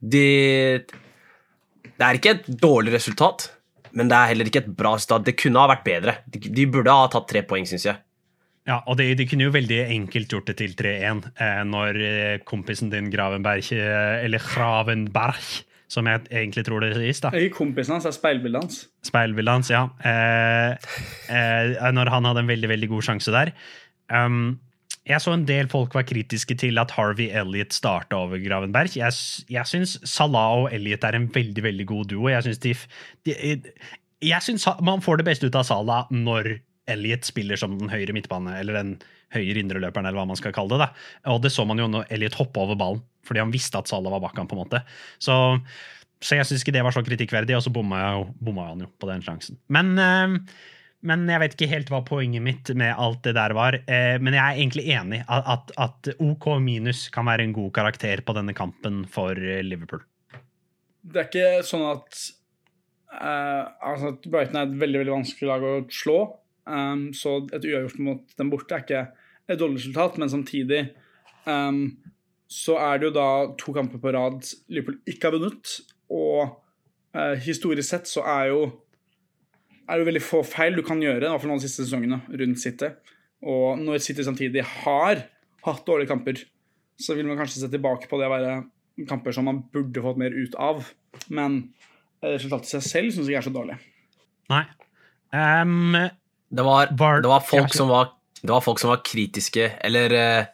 [0.00, 0.86] Det
[1.94, 3.46] Det er ikke et dårlig resultat,
[3.94, 5.24] men det er heller ikke et bra resultat.
[5.24, 6.16] Det kunne ha vært bedre.
[6.26, 8.00] De, de burde ha tatt tre poeng, syns jeg.
[8.66, 12.36] Ja, og de, de kunne jo veldig enkelt gjort det til 3-1 eh, når eh,
[12.48, 15.48] kompisen din Gravenberg, eh, eller Gravenberg,
[15.92, 17.30] som jeg egentlig tror det sies, da.
[17.36, 18.78] Ikke kompisen hans, det er speilbildet hans.
[19.04, 19.84] Speilbildet hans, ja.
[20.00, 20.94] Eh,
[21.28, 23.52] eh, når han hadde en veldig, veldig god sjanse der.
[24.08, 24.56] Um,
[25.04, 28.94] jeg så en del folk var kritiske til at Harvey Elliot starta over Gravenberg.
[28.96, 29.12] Jeg,
[29.52, 32.30] jeg syns Salah og Elliot er en veldig, veldig god duo.
[32.32, 32.86] Jeg syns
[34.24, 36.54] jeg syns man får det beste ut av Salah når
[36.88, 38.94] Elliot spiller som den høyre midtbane, eller den
[39.34, 40.86] høyre indreløperen, eller hva man skal kalle det.
[40.86, 41.32] da.
[41.32, 44.12] Og det så man jo når Elliot hoppa over ballen, fordi han visste at Salah
[44.12, 44.80] var bak ham, på en måte.
[45.22, 45.36] Så,
[46.24, 49.24] så jeg syns ikke det var så kritikkverdig, og så bomma han jo på den
[49.24, 49.60] sjansen.
[49.72, 50.38] Men, eh,
[51.04, 53.76] men jeg vet ikke helt hva poenget mitt med alt det der var.
[53.84, 58.24] Eh, men jeg er egentlig enig at, at, OK minus kan være en god karakter
[58.24, 60.02] på denne kampen for Liverpool.
[61.04, 62.22] Det er ikke sånn at
[63.20, 66.18] eh, altså at Brighton er et veldig veldig vanskelig lag å slå.
[66.64, 69.04] Um, så et uavgjort mot dem borte er ikke
[69.52, 70.78] et dårlig resultat, men samtidig
[71.44, 71.82] um,
[72.48, 73.28] så er det jo da
[73.60, 74.40] to kamper på rad
[74.72, 75.74] Liverpool ikke har vunnet.
[76.12, 76.40] Og
[77.16, 78.60] eh, historisk sett så er jo
[79.88, 82.20] er det veldig få feil du kan gjøre, i hvert fall nå de siste sesongene,
[82.40, 82.88] rundt City.
[83.44, 85.24] Og når City samtidig har
[85.66, 86.40] hatt dårlige kamper,
[87.00, 88.54] så vil man kanskje se tilbake på det å være
[89.10, 90.84] kamper som man burde fått mer ut av.
[91.28, 91.58] Men
[92.22, 93.78] eh, resultatet i seg selv syns jeg ikke er så dårlig.
[94.52, 94.64] Nei.
[95.34, 95.96] Um,
[96.54, 100.12] Det var, Var- det var, folk, som var, det var folk som var kritiske, eller
[100.14, 100.44] uh,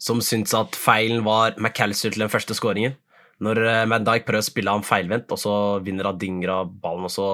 [0.00, 2.94] som syntes at feilen var McAllister til den første skåringen.
[3.42, 7.12] Når uh, Van Dijk prøver å spille ham feilvendt, og så vinner Adingra ballen, og
[7.12, 7.26] så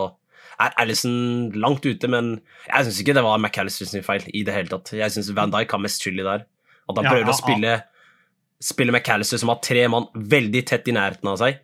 [0.61, 4.55] er Alison langt ute, men jeg syns ikke det var McAllister sin feil i det
[4.55, 4.93] hele tatt.
[4.97, 6.47] Jeg syns Van Dijk har mest skyld i det her.
[6.89, 7.75] At han Ja, prøver ja, å spille,
[8.63, 11.59] spille McAllister, som har tre mann veldig tett i nærheten av seg.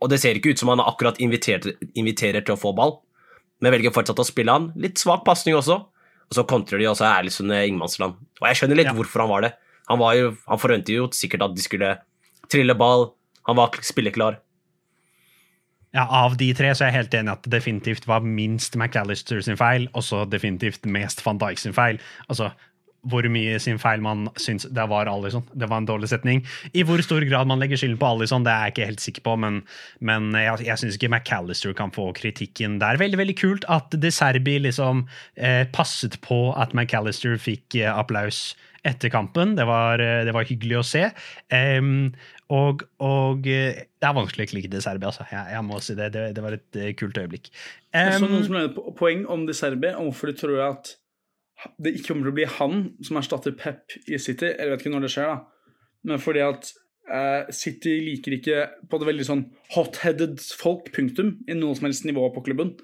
[0.00, 2.98] Og det ser ikke ut som han akkurat inviterer, inviterer til å få ball,
[3.60, 4.70] men velger fortsatt å spille han.
[4.78, 5.80] Litt svak pasning også.
[6.28, 8.14] Og så kontrer de, og så er Alison ingenmannsland.
[8.40, 8.92] Og jeg skjønner litt Ja.
[8.94, 9.52] hvorfor han var det.
[9.88, 11.98] Han, var jo, han forventet jo sikkert at de skulle
[12.52, 13.08] trille ball.
[13.48, 14.38] Han var spilleklar.
[15.98, 19.40] Ja, Av de tre så er jeg helt enig at det definitivt var minst McAllister
[19.42, 21.98] sin feil, og så definitivt mest van Dijk sin feil.
[22.30, 22.52] Altså,
[23.08, 25.42] hvor mye sin feil man syns det var Alison.
[25.58, 26.44] Det var en dårlig setning.
[26.70, 29.26] I hvor stor grad man legger skylden på Alison, det er jeg ikke helt sikker
[29.26, 29.60] på, men,
[29.98, 33.00] men jeg, jeg syns ikke McAllister kan få kritikken der.
[33.00, 38.52] Veldig veldig kult at De Serbi liksom eh, passet på at McAllister fikk eh, applaus
[38.86, 39.56] etter kampen.
[39.58, 41.08] Det var, eh, det var hyggelig å se.
[41.54, 42.12] Em,
[42.54, 45.26] og, og eh, det er vanskelig å ikke like De Serbi, altså.
[45.28, 46.08] Jeg, jeg må si det.
[46.14, 47.50] Det, det var et eh, kult øyeblikk.
[47.92, 50.94] Um, noen som lagde po- poeng om De Serbi, om hvorfor de tror at
[51.82, 54.52] det ikke kommer til å bli han som erstatter Pep i City.
[54.54, 55.72] Jeg vet ikke når det skjer, da.
[56.06, 56.70] Men fordi at
[57.10, 62.06] eh, City liker ikke på det veldig sånn hot-headed folk, punktum, i noe som helst
[62.06, 62.76] nivå på klubben.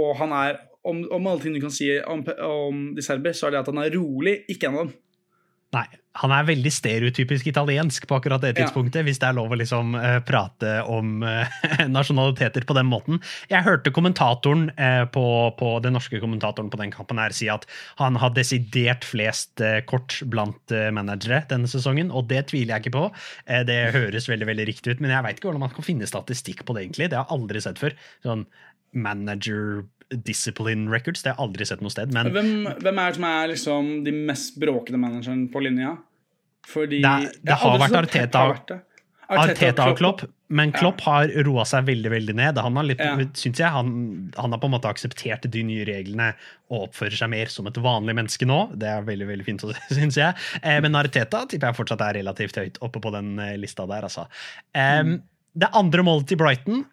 [0.00, 3.48] Og han er, om, om alle ting du kan si om, om De Serbi, så
[3.48, 4.94] er det at han er rolig, ikke en av dem.
[5.76, 5.86] Nei,
[6.18, 8.64] han er veldig stereotypisk italiensk på akkurat det Ja.
[8.64, 11.46] tidspunktet, hvis det er lov å liksom uh, prate om uh,
[11.86, 13.20] nasjonaliteter på den måten.
[13.48, 17.66] Jeg hørte kommentatoren uh, på, på den norske kommentatoren på den kampen her si at
[18.00, 23.04] han har desidert flest kort blant managere denne sesongen, og det tviler jeg ikke på.
[23.66, 26.64] Det høres veldig veldig riktig ut, men jeg veit ikke hvordan man kan finne statistikk
[26.64, 27.10] på det, egentlig.
[27.10, 27.96] Det har jeg aldri sett før.
[28.24, 28.46] Sånn
[28.92, 32.12] manager discipline records, det har jeg aldri sett noe sted.
[32.12, 35.96] Men Hvem, hvem er det som er liksom de mest bråkete managerne på linja?
[36.66, 38.80] Fordi Det- det har vært Arteta har vært.
[39.30, 40.24] Arteta og Klopp.
[40.50, 42.58] Men Klopp har roa seg veldig veldig ned.
[42.58, 43.14] Han har, litt, Ja.
[43.16, 46.34] synes jeg, han, han har på en måte akseptert de nye reglene
[46.68, 48.76] og oppfører seg mer som et vanlig menneske nå.
[48.76, 49.60] Det er veldig veldig fint,
[49.94, 50.34] syns jeg.
[50.64, 54.02] Eh, men Arteta tipper jeg fortsatt er relativt høyt oppe på den eh, lista der.
[54.02, 54.26] Altså.
[54.74, 55.22] Em,
[55.56, 56.84] det andre målet til Brighton,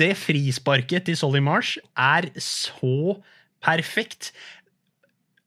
[0.00, 3.18] det frisparket til Solly Marsh, er så
[3.64, 4.32] perfekt.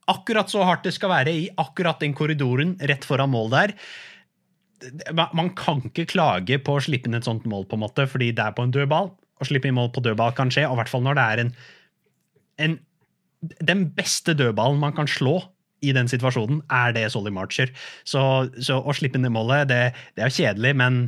[0.07, 3.75] Akkurat så hardt det skal være i akkurat den korridoren rett foran mål der.
[5.35, 8.31] Man kan ikke klage på å slippe inn et sånt mål, på en måte, fordi
[8.35, 9.11] det er på en dødball.
[9.11, 11.43] Å slippe inn mål på dødball kan skje, og i hvert fall når det er
[11.43, 11.53] en,
[12.65, 12.77] en
[13.67, 15.41] Den beste dødballen man kan slå
[15.85, 17.69] i den situasjonen, er det Solly Marcher.
[18.01, 18.21] Så,
[18.57, 19.81] så å slippe det målet, det,
[20.15, 21.03] det er jo kjedelig, men,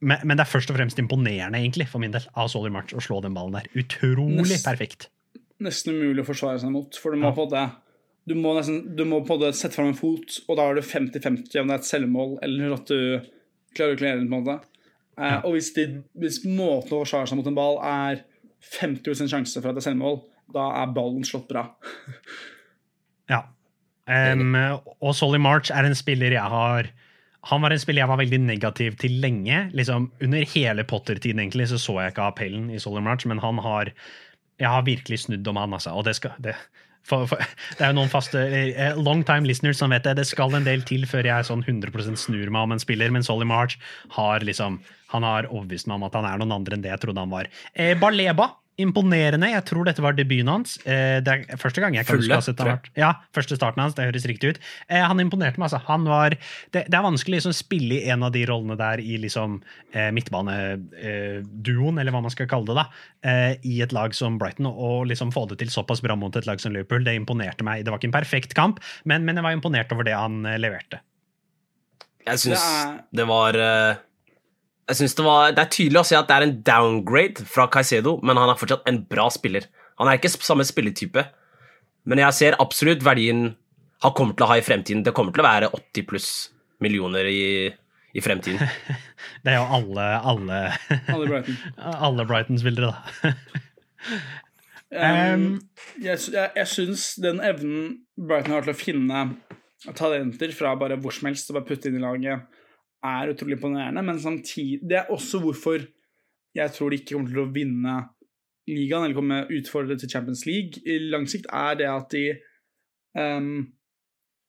[0.00, 2.94] men, men det er først og fremst imponerende, egentlig, for min del, av Solly March
[2.94, 3.66] å slå den ballen der.
[3.78, 5.08] Utrolig Nest- perfekt.
[5.60, 6.94] nesten umulig å forsvare seg mot.
[7.02, 7.34] For du må Ja.
[7.34, 7.66] på det
[8.28, 10.82] du må, nesten, du må på det sette fram en fot, og da er du
[10.82, 13.22] 50-50 om det er et selvmål eller at du
[13.74, 14.28] klarer å klare den.
[14.28, 14.60] på en måte.
[15.18, 18.20] Eh, og hvis, de, hvis måten å forsvare seg mot en ball er
[18.62, 20.20] 50% sjanse for at det er selvmål,
[20.52, 21.66] da er ballen slått bra.
[23.28, 23.42] Ja.
[24.08, 24.54] Um,
[25.02, 26.86] og Solly March er en spiller jeg har
[27.48, 29.68] Han var en spiller jeg var veldig negativ til lenge.
[29.76, 33.60] Liksom, under hele Potter-tiden egentlig så, så jeg ikke appellen i Solly March, men han
[33.64, 33.92] har
[34.58, 35.92] Jeg har virkelig snudd om han, altså.
[35.94, 36.56] Og det skal det,
[37.06, 37.40] for, for,
[37.78, 40.16] det er jo noen faste eh, long time listeners som vet det.
[40.18, 43.22] Det skal en del til før jeg sånn 100 snur meg om en spiller, men
[43.22, 43.78] Solly March
[44.16, 47.00] har liksom Han har overbevist meg om at han er noen andre enn det jeg
[47.00, 47.46] trodde han var.
[47.72, 49.48] Eh, Baleba imponerende.
[49.50, 50.76] Jeg tror dette var debuten hans.
[50.86, 53.82] Eh, det er første gang jeg kan Fulle, huske å ha sett Ja, første starten
[53.82, 53.96] hans.
[53.98, 54.60] Det høres riktig ut.
[54.88, 55.80] Eh, han imponerte meg, altså.
[55.88, 59.02] Han var Det, det er vanskelig liksom, å spille i en av de rollene der
[59.02, 59.58] i liksom
[59.92, 62.86] eh, midtbaneduoen, eller hva man skal kalle det, da,
[63.28, 66.46] eh, i et lag som Brighton, og, liksom få det til såpass bra mot et
[66.46, 67.04] lag som Liverpool.
[67.04, 67.84] Det imponerte meg.
[67.84, 71.00] Det var ikke en perfekt kamp, men, men jeg var imponert over det han leverte.
[72.28, 73.52] Jeg syns Det er- det var
[74.88, 77.66] Jeg synes det var Det er tydelig å se at det er en downgrade fra
[77.72, 79.66] Caicedo, men han er fortsatt en bra spiller.
[80.00, 81.24] Han er ikke samme spilletype,
[82.08, 83.50] men jeg ser absolutt verdien
[84.04, 85.02] han kommer til å ha i fremtiden.
[85.04, 86.28] Det kommer til å være 80 pluss
[86.80, 87.66] millioner i,
[88.14, 88.62] i fremtiden.
[89.44, 90.60] Det er jo alle, alle,
[91.10, 91.56] Alle Brighton.
[92.08, 93.32] alle Brighton-spillere, da.
[94.88, 95.58] Um,
[96.00, 99.18] jeg sy- jeg, jeg syns den evnen Brighton har til å finne
[99.98, 102.46] talenter fra bare hvor som helst og bare putte inn i laget,
[103.04, 104.02] er utrolig imponerende.
[104.02, 105.78] Men samtidig Det er også hvorfor
[106.54, 107.96] jeg tror de ikke kommer til å vinne
[108.68, 110.80] ligaen eller komme utfordret til Champions League.
[110.86, 112.24] I lang sikt er det at de
[113.18, 113.68] um,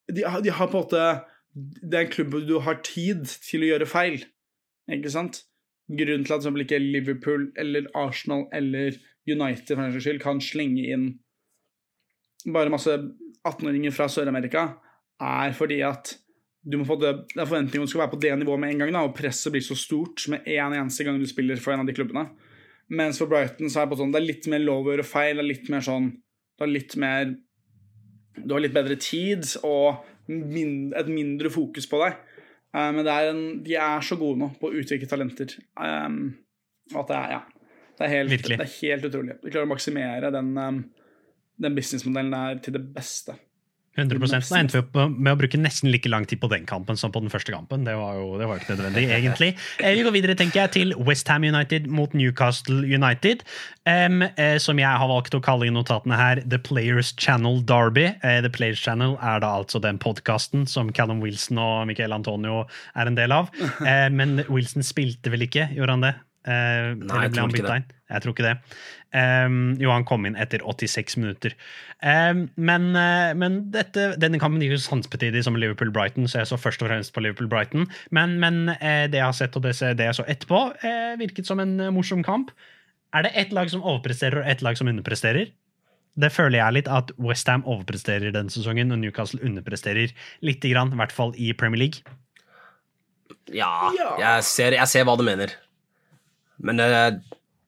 [0.09, 1.03] de, har- de har på en måte
[1.59, 4.23] Det er en klubb hvor du har tid til å gjøre feil,
[4.91, 5.43] ikke sant?
[5.89, 8.93] Grunnen til at som ikke Liverpool eller Arsenal eller
[9.27, 11.07] United for den skyld kan slenge inn
[12.53, 12.93] bare masse
[13.47, 14.67] 18-åringer fra Sør-Amerika,
[15.19, 16.13] er fordi at
[16.63, 18.73] du må få det, det er forventninger om du skal være på det nivået med
[18.73, 21.73] en gang, da, og presset blir så stort med en eneste gang du spiller for
[21.73, 22.25] en av de klubbene.
[22.89, 25.05] Mens for Brighton så er det, på sånn, det er litt mer lov å gjøre
[25.07, 26.09] feil, det er litt mer sånn
[26.57, 27.35] Du har litt mer
[28.41, 32.17] Du har litt bedre tid og min, et mindre fokus på deg.
[32.75, 35.55] Eh, men det er en, de er så gode nå på å utvikle talenter.
[35.73, 36.19] Um,
[36.93, 37.39] at det er, ja.
[37.97, 39.39] Det er, helt, det er helt utrolig.
[39.41, 40.77] De klarer å maksimere den, um,
[41.65, 43.39] den businessmodellen der til det beste.
[43.99, 46.97] 100 Nå endte vi opp med å bruke nesten like lang tid på den kampen
[46.99, 47.85] som på den første kampen.
[47.87, 49.51] Det var jo det var jo ikke nødvendig, egentlig.
[49.79, 53.43] Eh, Vi går videre tenker jeg, til Westham United mot Newcastle United.
[53.89, 58.09] Um, eh, som jeg har valgt å kalle i notatene her The Players Channel Derby.
[58.23, 62.65] Eh, The Players Channel er da altså den podkasten som Callum Wilson og Michael Antonio
[62.95, 63.51] er en del av.
[63.89, 66.11] Eh, men Wilson spilte vel ikke, gjorde han det?
[66.49, 67.83] Eh, eller jeg tror?
[68.09, 68.55] Jeg tror ikke det.
[69.09, 71.53] Um, jo, han kom inn etter 86 minutter.
[72.01, 76.59] Um, men eh, men dette, denne kampen gikk jo samtidig som Liverpool-Brighton, så jeg så
[76.61, 77.87] først og fremst på Liverpool-Brighton.
[78.15, 81.49] Men, men eh, det jeg har sett, og det, det jeg så etterpå, eh, virket
[81.49, 82.53] som en morsom kamp.
[83.17, 85.49] Er det ett lag som overpresterer, og ett lag som underpresterer?
[86.19, 90.13] Det føler jeg litt at Westham overpresterer denne sesongen, og Newcastle underpresterer
[90.45, 92.17] litt, grann, i hvert fall i Premier League.
[93.49, 94.13] Ja, Ja.
[94.19, 95.55] Jeg, ser, jeg ser hva du mener.
[96.65, 96.89] Men det,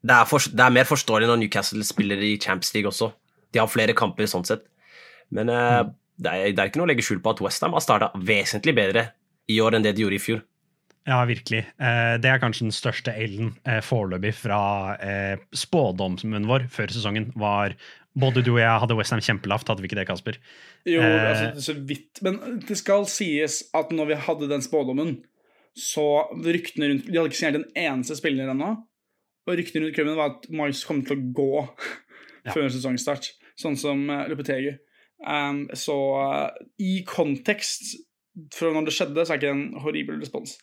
[0.03, 3.11] det, er for, det er mer forståelig når Newcastle spiller i Champions League også.
[3.51, 4.63] De har flere kamper sånn sett.
[5.31, 5.91] Men mm.
[6.19, 8.75] det, er, det er ikke noe å legge skjul på at Westham har starta vesentlig
[8.77, 9.09] bedre
[9.51, 10.41] i år enn det de gjorde i fjor.
[11.07, 11.63] Ja, virkelig.
[11.81, 14.59] Eh, Det er kanskje den største L-en eh, foreløpig fra
[15.01, 17.31] eh, spådommen vår før sesongen.
[17.35, 17.73] var
[18.13, 20.37] Både du og jeg hadde Westham kjempelavt, hadde vi ikke det, Kasper?
[20.85, 21.29] Jo, Eh.
[21.31, 22.19] altså, så vidt.
[22.21, 25.21] Men det skal sies at når vi hadde den spådommen,
[25.77, 26.05] så
[26.43, 28.73] ryktene rundt De hadde ikke signert en eneste spiller ennå.
[29.47, 31.51] Og ryktene rundt klubben var at Moyes kom til å gå
[32.41, 32.55] Ja.
[32.55, 33.27] før sesongstart,
[33.61, 34.71] sånn som uh, Lupetegu.
[35.21, 36.47] Um, så uh,
[36.81, 37.91] i kontekst
[38.55, 40.55] fra når det skjedde, så er det ikke en horribel respons.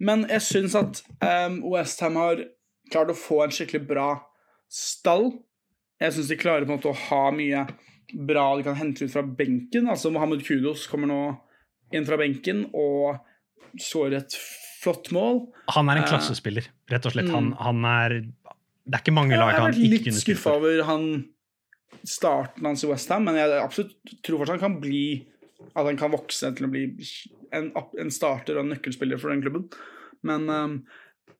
[0.00, 2.40] Men jeg syns at um, Westham har
[2.88, 4.06] klart å få en skikkelig bra
[4.72, 5.28] stall.
[6.00, 7.66] Jeg syns de klarer på en måte å ha mye
[8.14, 9.90] bra de kan hente ut fra benken.
[9.92, 11.20] Altså Mohammed Kudos kommer nå
[11.92, 13.18] inn fra benken og
[13.80, 14.38] skårer et
[14.86, 15.40] Flott mål.
[15.74, 17.30] Han er en Eh, klassespiller, rett og slett.
[17.32, 17.62] Han, mm.
[17.62, 18.20] han er
[18.86, 20.82] Det er ikke mange Jeg lag har han vært ikke litt kunne spille skuffa over
[20.86, 21.06] han
[22.06, 25.26] starten hans i Westham, men jeg absolutt tror fortsatt han kan bli
[25.74, 26.84] At han kan vokse til å bli
[27.56, 29.66] en, en starter og en nøkkelspiller for den klubben.
[30.26, 30.76] Men um,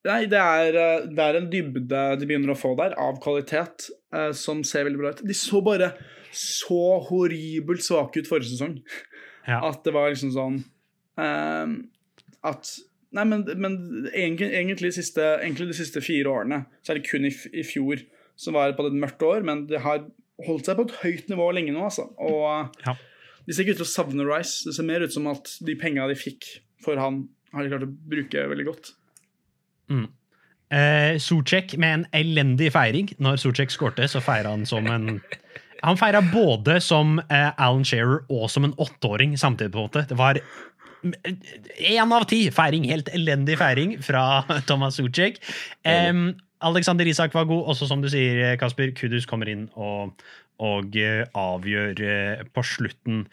[0.07, 3.89] nei, det er, uh, det er en dybde de begynner å få der, av kvalitet,
[4.15, 5.23] uh, som ser veldig bra ut.
[5.27, 5.91] De så bare
[6.37, 8.79] så horribelt svake ut forrige sesong.
[9.47, 9.61] Ja.
[9.67, 10.61] At det var liksom sånn
[11.19, 11.77] um,
[12.45, 12.77] At
[13.17, 13.77] Nei, men, men
[14.11, 17.63] egentlig, egentlig, de siste, egentlig de siste fire årene så er det kun i, i
[17.65, 18.03] fjor
[18.37, 20.03] som var på et mørkt år, men det har
[20.45, 22.11] holdt seg på et høyt nivå lenge nå, altså.
[22.19, 22.97] Og Ja.
[23.47, 24.67] de ser ikke ut til å savne Rice.
[24.67, 26.45] Det ser mer ut som at de penga de fikk
[26.85, 27.23] for han,
[27.55, 28.93] har de klart å bruke veldig godt.
[30.71, 33.13] Eh, Socek med en elendig feiring.
[33.23, 35.21] Når Socek skårte, så feira han som en
[35.85, 39.73] Han feira både som eh, Alan Shearer og som en åtteåring samtidig.
[39.73, 40.07] på en måte.
[40.09, 40.41] Det var
[41.15, 42.87] én av ti feiring.
[42.91, 45.39] Helt elendig feiring fra Thomas Socek.
[45.85, 46.35] Um,
[46.67, 48.95] Alexander Isak var god, også som du sier, Kasper.
[48.97, 50.15] Kudus kommer inn og,
[50.63, 53.27] og eh, avgjør eh, på slutten.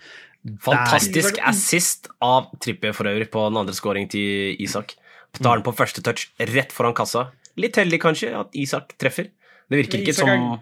[0.65, 4.97] Fantastisk assist av Trippier for øvrig på den andre scoring til Isak.
[5.39, 7.29] Tar den på første touch rett foran kassa.
[7.57, 9.29] Litt heldig kanskje at Isak treffer.
[9.71, 10.59] Det virker ikke er- som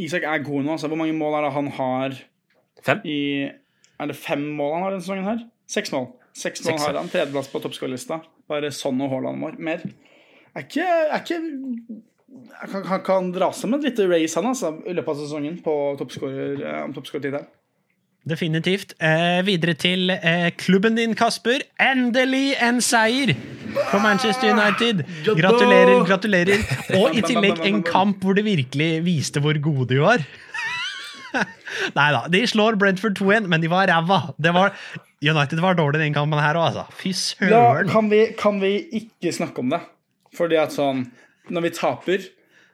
[0.00, 0.72] Isak er god nå.
[0.72, 2.14] altså Hvor mange mål er det han har
[2.82, 3.00] fem.
[3.04, 3.18] i
[4.00, 5.42] Er det fem mål han har denne sesongen her?
[5.70, 6.08] Seks mål.
[6.36, 7.10] Seks mål han.
[7.10, 8.20] Tredjeplass på toppskårerlista.
[8.50, 9.58] Bare sånn og Haaland vår.
[9.62, 9.84] mer.
[10.56, 11.40] Er ikke, er ikke
[12.60, 15.56] Han kan, kan dra seg med et lite race han altså, i løpet av sesongen
[15.64, 17.48] på toppskårer, eh, om toppskårertittelen.
[18.30, 18.92] Definitivt.
[19.02, 21.64] Eh, videre til eh, klubben din, Kasper.
[21.80, 23.32] Endelig en seier
[23.90, 25.02] for Manchester United!
[25.26, 26.62] Gratulerer, gratulerer.
[27.00, 30.22] Og i tillegg en kamp hvor det virkelig viste hvor gode de var.
[31.98, 34.20] Nei da, de slår Brentford 2-1, men de var ræva.
[34.38, 34.76] Det var,
[35.20, 36.86] United var dårlig den kampen her òg, altså.
[36.96, 37.88] Fy Ja, søren.
[37.92, 38.70] kan vi, kan vi
[39.02, 39.80] ikke snakke om det?
[40.36, 41.06] Fordi at sånn
[41.50, 42.24] Når vi taper,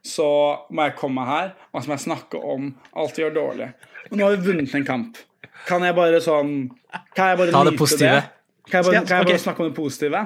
[0.04, 0.26] så
[0.70, 3.68] må jeg komme her og så må jeg snakke om alt vi gjør dårlig.
[4.11, 5.16] Og nå har vi vunnet en kamp.
[5.66, 6.70] Kan jeg bare sånn
[7.16, 8.22] Kan jeg bare Ta det nyte positive.
[8.66, 10.20] Kan jeg bare, kan jeg bare snakke om det positive?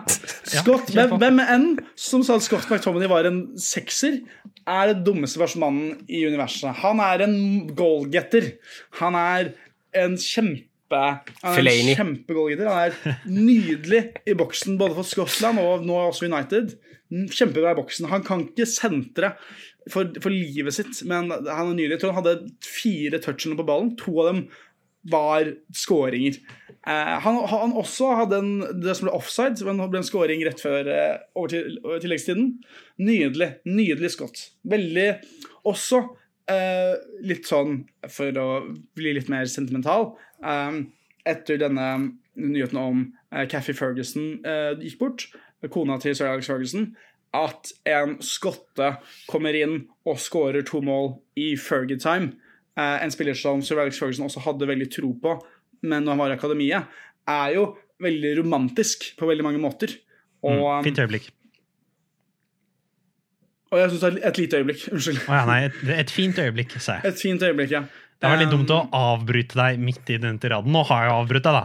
[0.48, 4.16] Scott, ja, hvem, enn som sa at Scott McTominay var en sekser,
[4.64, 6.72] er det dummeste versmannen i universet.
[6.80, 7.36] Han er en
[7.76, 8.54] goalgetter.
[9.02, 9.52] Han er
[9.92, 12.70] en kjempe han er en en leader.
[12.70, 16.74] Han er nydelig i boksen, både for Skottland og nå også United.
[17.10, 18.08] Kjempebra i boksen.
[18.10, 19.34] Han kan ikke sentre
[19.90, 21.96] for, for livet sitt, men han er nydelig.
[21.96, 23.94] Jeg tror han hadde fire touchene på ballen.
[24.02, 24.44] To av dem
[25.10, 26.36] var skåringer.
[26.86, 30.60] Eh, han, han også hadde en, det som ble offside, men ble en skåring rett
[30.62, 32.54] før eh, over, til, over tilleggstiden.
[33.00, 33.52] Nydelig.
[33.68, 34.46] Nydelig skott.
[34.68, 35.08] Veldig
[35.68, 36.02] Også
[36.50, 36.94] eh,
[37.26, 38.48] litt sånn, for å
[38.96, 40.12] bli litt mer sentimental
[40.44, 40.80] eh,
[41.28, 41.86] Etter denne
[42.40, 43.00] nyheten om
[43.34, 45.26] uh, Cathy Ferguson uh, gikk bort,
[45.70, 46.86] kona til Sir Alex Ferguson,
[47.36, 48.94] at en skotte
[49.28, 52.32] kommer inn og skårer to mål i Fergie-time.
[52.78, 55.36] Uh, en spiller som Sir Alex Ferguson også hadde veldig tro på,
[55.82, 56.88] men når han var i akademiet,
[57.28, 57.66] er jo
[58.00, 59.92] veldig romantisk på veldig mange måter.
[60.40, 61.28] Og, Mm, Fint øyeblikk.
[63.70, 64.88] og jeg syns det er et lite øyeblikk.
[64.92, 65.18] Unnskyld.
[65.28, 67.12] Oh, ja, nei, et, et fint øyeblikk, sa jeg.
[67.12, 67.82] Et fint øyeblikk, ja.
[68.20, 70.68] Det var litt Um, dumt å avbryte deg midt i den tiraden.
[70.74, 71.62] Nå har jeg avbrutt deg, da,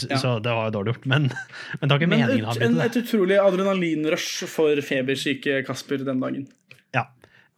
[0.00, 0.16] så, Ja.
[0.22, 1.04] så det var jo dårlig gjort.
[1.12, 1.26] Men,
[1.76, 2.86] men det var ikke meningen å avbryte deg.
[2.86, 6.48] et utrolig adrenalinrush for febersyke Kasper den dagen.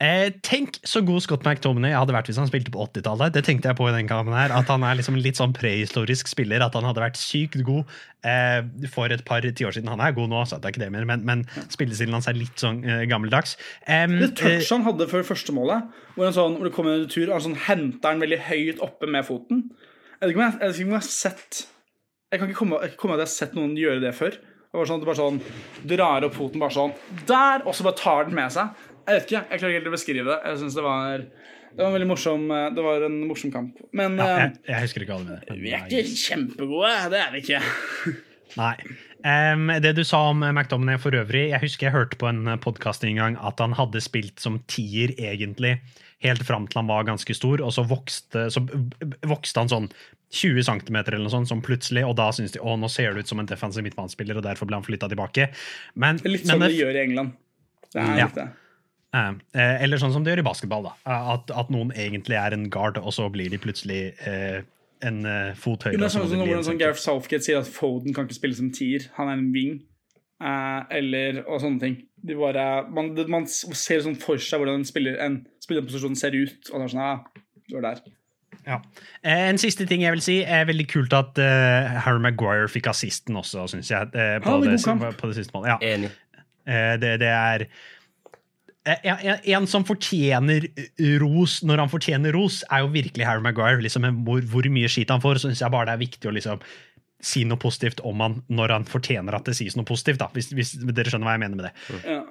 [0.03, 3.35] Eh, tenk så god Scott McTominay hadde vært hvis han spilte på 80-tallet.
[3.37, 6.31] Det tenkte jeg på i den kampen her, At han er liksom litt sånn prehistorisk
[6.31, 6.65] spiller.
[6.65, 7.87] At han hadde vært sykt god
[8.27, 9.93] eh, for et par tiår siden.
[9.93, 12.39] Han er god nå, så det er ikke det mer, men, men spillestilen hans er
[12.41, 13.55] litt sånn eh, gammeldags.
[13.87, 17.07] Um, Det touchet han hadde før første målet, hvor, en sånn, hvor det kom en
[17.07, 19.69] tur, og han sånn henter den veldig høyt oppe med foten.
[20.19, 21.63] Jeg vet ikke om jeg, jeg, ikke om jeg har sett
[22.33, 24.13] Jeg kan ikke komme, jeg kan ikke komme at jeg har sett noen gjøre det
[24.17, 24.39] før.
[24.73, 25.41] Det var sånn at du bare sånn
[25.91, 26.93] drar opp foten bare sånn
[27.29, 28.71] der, og så bare tar den med seg.
[29.07, 30.39] Jeg vet ikke, jeg klarer ikke helt å beskrive det.
[30.51, 31.25] Jeg synes det var
[31.73, 33.79] det var en veldig morsom eh, Det var en morsom kamp.
[33.97, 35.63] Men ja, eh, jeg, jeg husker ikke alle mine.
[35.63, 36.93] vi er ikke kjempegode.
[37.15, 37.63] Det er vi ikke.
[38.61, 38.75] Nei.
[39.23, 43.05] Um, det du sa om McDominay for øvrig Jeg husker jeg hørte på en podkast
[43.07, 45.77] en gang at han hadde spilt som tier, egentlig,
[46.27, 48.61] helt fram til han var ganske stor, og så vokste, så
[49.31, 49.87] vokste han sånn
[50.35, 53.23] 20 cm eller noe sånt, som plutselig, og da syntes de å, nå ser det
[53.25, 55.49] ut som en defensiv midtbanespiller, og derfor ble han flytta tilbake.
[55.95, 57.33] Men, Litt som men det- de gjør i England.
[57.93, 58.27] Det er Ja.
[58.27, 58.49] litt det.
[59.13, 60.87] Eh, eh, eller sånn som de gjør i basketball.
[60.89, 64.63] da At, at noen egentlig er en guard, og så blir de plutselig eh,
[65.05, 66.01] en eh, fot høyere.
[66.01, 66.81] Det er sånn som sånn.
[66.81, 69.11] Gareth Southgate sier at Foden kan ikke spille som tier.
[69.19, 69.83] Han er en wing.
[70.43, 72.01] Eh, eller, og sånne ting.
[72.23, 76.37] De bare, man, det, man ser sånn for seg hvordan en, spiller, en spillerposisjon ser
[76.39, 76.73] ut.
[76.73, 78.03] Og det er sånn, ja, du er der.
[78.67, 78.79] Ja.
[79.23, 82.93] Eh, En siste ting jeg vil si, er veldig kult at uh, Harry Maguire fikk
[82.93, 84.13] assisten også, syns jeg.
[84.15, 84.79] Uh, på, det,
[85.19, 85.75] på det siste målet.
[85.75, 85.95] Ja.
[85.95, 86.13] Enig.
[86.63, 87.81] Uh, det, det er eh,
[88.85, 90.65] en, en- en som fortjener
[91.23, 93.83] ros når han fortjener ros, er jo virkelig Harry Maguire.
[93.85, 96.63] Liksom, hvor, hvor mye skit han får, syns jeg bare det er viktig å liksom
[97.23, 100.19] si noe positivt om han når han fortjener at det sies noe positivt.
[100.19, 102.01] da, Hvis, hvis dere skjønner hva jeg mener med det.
[102.11, 102.23] Ja.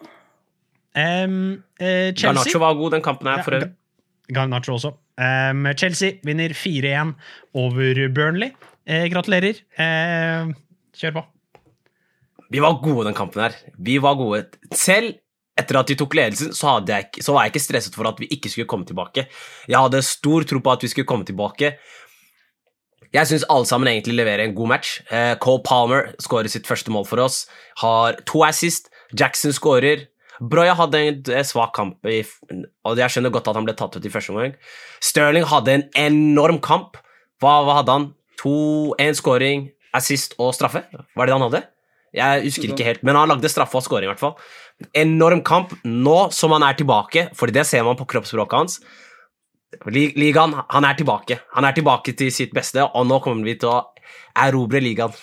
[0.91, 1.35] Um,
[1.79, 3.71] uh, Chelsea Garnaccio var god den kampen her, Ja, for øvrig.
[4.35, 4.91] Garnaccio også.
[5.21, 7.13] Um, Chelsea vinner 4-1
[7.55, 8.51] over Burnley.
[8.89, 9.61] Uh, gratulerer.
[9.79, 10.51] Uh,
[10.99, 11.23] kjør på.
[12.51, 13.55] Vi var gode den kampen her.
[13.79, 14.43] Vi var gode.
[14.75, 15.13] Selv
[15.59, 18.29] etter at de tok ledelsen, så, jeg, så var jeg ikke stresset for at vi
[18.31, 19.27] ikke skulle komme tilbake.
[19.67, 21.73] Jeg hadde stor tro på at vi skulle komme tilbake.
[23.11, 24.93] Jeg syns alle sammen egentlig leverer en god match.
[25.11, 27.43] Eh, Cole Palmer skårer sitt første mål for oss.
[27.83, 28.87] Har to assist.
[29.11, 30.07] Jackson skårer.
[30.41, 32.23] Broya hadde en eh, svak kamp, i,
[32.87, 34.55] og jeg skjønner godt at han ble tatt ut i første omgang.
[35.03, 36.95] Sterling hadde en enorm kamp.
[37.43, 38.07] Hva, hva hadde han?
[38.41, 38.55] To,
[38.97, 40.85] En skåring, assist og straffe?
[40.89, 41.61] Var det det han hadde?
[42.15, 44.35] Jeg husker ikke helt, men han lagde straffe og skåring, i hvert fall.
[44.97, 48.81] Enorm kamp nå som han er tilbake, for det ser man på kroppsspråket hans.
[49.87, 51.39] Ligaen, han er tilbake.
[51.55, 53.79] Han er tilbake til sitt beste, og nå kommer vi til å
[54.43, 55.15] erobre ligaen.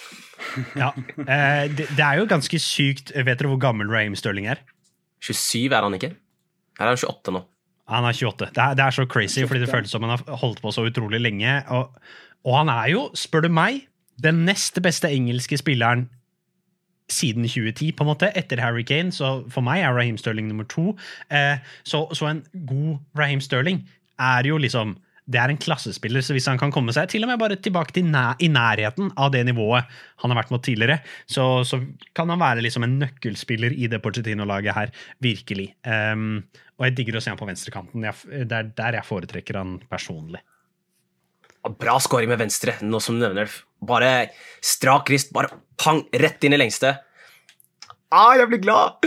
[0.79, 0.93] Ja.
[1.19, 3.13] Eh, det, er jo ganske sykt.
[3.13, 4.63] Vet dere hvor gammel Raheem Sterling er?
[5.21, 6.13] 27 er han ikke?
[6.79, 7.43] Her er han 28 nå.
[7.93, 8.53] Han er 28.
[8.55, 10.87] Det er, det er så crazy, fordi det føles som han har holdt på så
[10.89, 11.59] utrolig lenge.
[11.75, 11.91] Og,
[12.47, 13.83] og han er jo, spør du meg,
[14.23, 16.07] den neste beste engelske spilleren
[17.09, 19.13] siden 2010, på en måte, etter Harry Kane.
[19.15, 20.93] Så for meg er Raheem Sterling nummer to.
[21.33, 23.85] Eh, så, så en god Raheem Sterling
[24.19, 24.97] er jo liksom
[25.29, 27.93] det er en klassespiller, så hvis han kan komme seg til og med bare tilbake
[27.93, 29.85] til næ i nærheten av det nivået
[30.23, 31.83] han har vært mot tidligere, så, så
[32.17, 35.69] kan han være liksom en nøkkelspiller i det Porcetino-laget her, virkelig.
[35.85, 36.47] Um,
[36.79, 38.09] og jeg digger å se han på venstrekanten.
[38.49, 40.41] Det er der jeg foretrekker han personlig.
[41.79, 43.61] Bra scoring med venstre, nå som du nevner det.
[43.89, 44.13] Bare
[44.65, 46.95] strak rist, bare pang, rett inn i lengste.
[48.11, 49.05] Ah, jeg blir glad!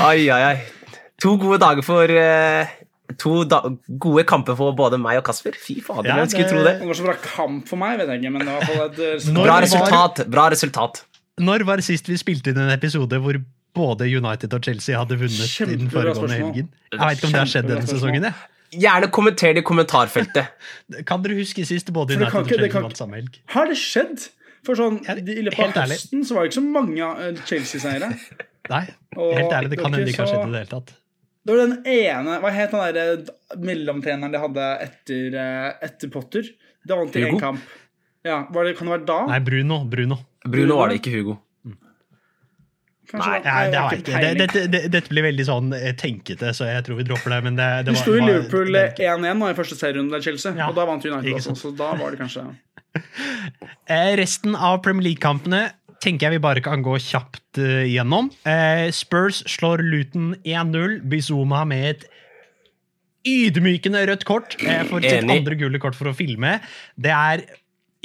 [0.00, 0.92] Ai, ai, ai.
[1.20, 2.70] To gode dager for eh,
[3.18, 3.58] To da
[4.00, 5.56] gode kamper for både meg og Kasper.
[5.58, 6.74] Fy fader, Ja, hvem skulle tro det?
[6.80, 9.28] Det var så bra kamp for meg, vet jeg ikke, men det var et eh,
[9.38, 10.22] Bra resultat.
[10.30, 11.02] Bra resultat.
[11.40, 13.38] Når var det sist vi spilte inn en episode hvor
[13.78, 16.70] både United og Chelsea hadde vunnet den foregående helgen?
[16.92, 18.26] Jeg vet ikke om det har skjedd denne sesongen.
[18.30, 18.34] jeg.
[18.74, 20.50] Gjerne kommenter det i kommentarfeltet.
[21.08, 23.40] Kan dere huske sist både i det kan og det Chelsea kan vant samme helg?
[23.54, 24.28] Har det skjedd?
[24.66, 25.96] For sånn, I løpet av ærlig.
[25.96, 28.08] høsten så var det ikke så mange eh, Chelsea-seire.
[28.72, 28.84] Nei,
[29.16, 30.90] Og helt ærlig, det kan det hende de ikke har skjedd i det hele tatt.
[31.48, 36.50] Det var den ene Hva het den der mellomtreneren de hadde etter, eh, etter Potter?
[36.84, 37.62] Da vant de én kamp.
[38.26, 39.18] Ja, var det, Kan det være da?
[39.30, 39.78] Nei, Bruno.
[39.88, 40.18] Bruno.
[40.44, 41.38] Bruno var det, ikke Hugo.
[43.08, 43.40] Kanskje Nei.
[43.44, 44.20] Nei, det jeg har jeg ikke.
[44.20, 47.40] Det, det, det, dette blir veldig sånn eh, tenkete, så jeg tror vi dropper det.
[47.46, 50.84] Men det, det var, sto i Liverpool 1-1 i første serierunde, Chelsea, Ja, og da
[50.90, 52.46] vant United også, så da var det kanskje
[53.88, 55.62] Eh, resten av Premier League-kampene
[56.04, 58.30] tenker jeg vi bare kan gå kjapt eh, gjennom.
[58.48, 61.00] Eh, Spurs slår Luton 1-0.
[61.08, 62.06] Bizuma med et
[63.28, 66.58] ydmykende rødt kort eh, for sitt andre gule kort for å filme.
[67.00, 67.44] Det er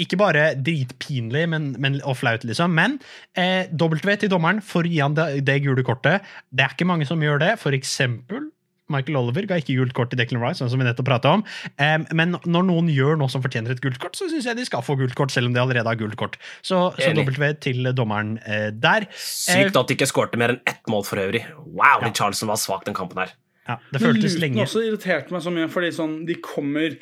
[0.01, 2.97] ikke bare dritpinlig men, men, og flaut, liksom, men
[3.37, 6.25] eh, W til dommeren for å gi han det, det gule kortet.
[6.49, 7.53] Det er ikke mange som gjør det.
[7.61, 8.49] For eksempel
[8.91, 11.43] Michael Oliver ga ikke gult kort til Declan Rice, sånn som vi nettopp pratet om.
[11.81, 14.65] Em, men når noen gjør noe som fortjener et gult kort, så syns jeg de
[14.67, 16.35] skal få gult kort, selv om de allerede har gult kort.
[16.61, 17.13] Så, så.
[17.15, 19.07] W til dommeren eh, der.
[19.15, 21.45] Sykt at de ikke skårte mer enn ett mål for øvrig.
[21.63, 22.11] Wow, Ja.
[22.13, 23.33] Charleston var svak den kampen her.
[23.63, 24.59] Ja, det føltes lenge.
[24.59, 26.97] Luton også irriterte meg så mye, fordi sånn, de kommer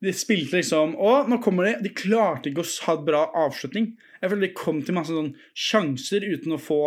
[0.00, 1.72] De spilte liksom Å, nå kommer de.
[1.84, 3.90] De klarte ikke å ha et bra avslutning.
[4.22, 6.80] Jeg føler de kom til masse sånn sjanser uten å få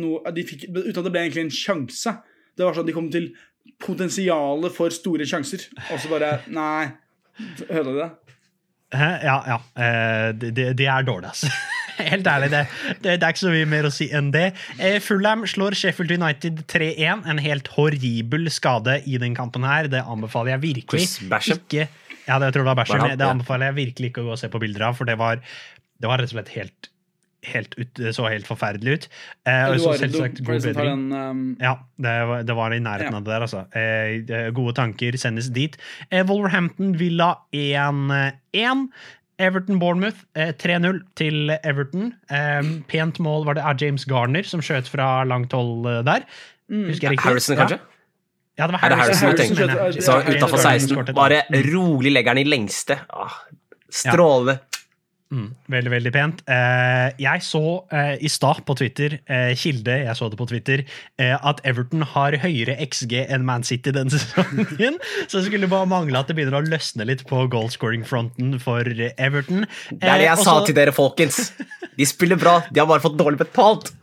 [0.00, 2.14] noe de fikk, Uten at det ble egentlig en sjanse.
[2.56, 3.30] Det var sånn de kom til
[3.82, 6.90] potensialet for store sjanser, og så bare Nei.
[7.68, 8.08] Hørte du det?
[8.92, 9.06] Hæ?
[9.24, 9.58] Ja, ja.
[9.80, 11.48] Eh, de, de- de er dårlige, altså.
[12.12, 12.60] Helt ærlig, det,
[13.04, 14.46] det, det er ikke så mye mer å si enn det.
[14.80, 17.22] Eh, Fulham slår Sheffield United 3-1.
[17.30, 19.88] En helt horribel skade i den kampen her.
[19.92, 21.86] Det anbefaler jeg virkelig ikke
[22.28, 23.04] Ja, det jeg tror det var bæsjen.
[23.18, 25.40] Det anbefaler jeg virkelig ikke å gå og se på bilder av, for det var,
[26.02, 26.90] det var rett og slett helt,
[27.48, 29.08] helt ut, det så helt forferdelig ut.
[29.50, 31.08] Eh, og så selvsagt god bedring.
[31.10, 33.64] um, Ja, det var, det var i nærheten av det der, altså.
[33.74, 35.74] Eh, gode tanker sendes dit.
[36.10, 38.86] Eh, Wolverhampton Villa 1-1.
[39.42, 42.12] Everton Bournemouth eh, 3-0 til Everton.
[42.30, 46.28] Eh, pent mål var det av James Garner som skjøt fra langt hold eh, der.
[46.70, 47.26] Husker jeg riktig?
[47.26, 47.80] Harrison, kanskje?
[47.82, 47.88] Ja.
[48.58, 49.96] Ja, det var Harrison, du mener.
[49.96, 50.90] Så utafor 16.
[50.90, 51.40] skåret et Bare
[51.72, 52.98] rolig legger den i lengste.
[53.08, 53.40] Ah,
[53.88, 54.58] strålende.
[55.32, 56.40] Mm, veldig, veldig pent.
[56.44, 60.82] Eh, jeg så eh, i stad på Twitter, eh, Kilde, jeg så det på Twitter,
[61.22, 65.00] at Everton har høyere XG enn Man City denne sesongen.
[65.24, 68.84] Så det skulle bare mangle at det begynner å løsne litt på goalscoring-fronten for
[69.16, 69.64] Everton.
[69.88, 70.48] Det er det jeg Også...
[70.50, 71.40] sa til dere, folkens.
[71.96, 73.94] De spiller bra, de har bare fått dårlig betalt.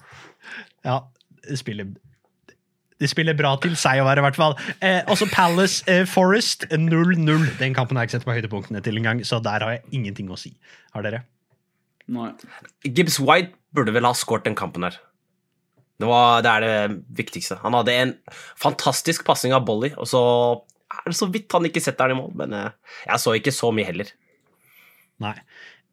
[0.87, 1.03] Ja,
[1.59, 1.93] spiller
[2.99, 4.55] de spiller bra til seg å være, i hvert fall.
[4.83, 7.45] Eh, også Palace eh, Forest 0-0.
[7.59, 10.31] Den kampen har jeg ikke sett på høydepunktene til engang, så der har jeg ingenting
[10.31, 10.53] å si.
[10.95, 11.23] Har dere?
[12.09, 12.31] Nei.
[12.87, 14.97] Gibbs White burde vel ha skåret den kampen her.
[15.99, 17.59] Det, var, det er det viktigste.
[17.63, 18.15] Han hadde en
[18.59, 20.23] fantastisk passing av Bolly, og så
[20.89, 23.55] er det så vidt han ikke setter den i mål, men eh, jeg så ikke
[23.55, 24.11] så mye heller.
[25.19, 25.35] Nei.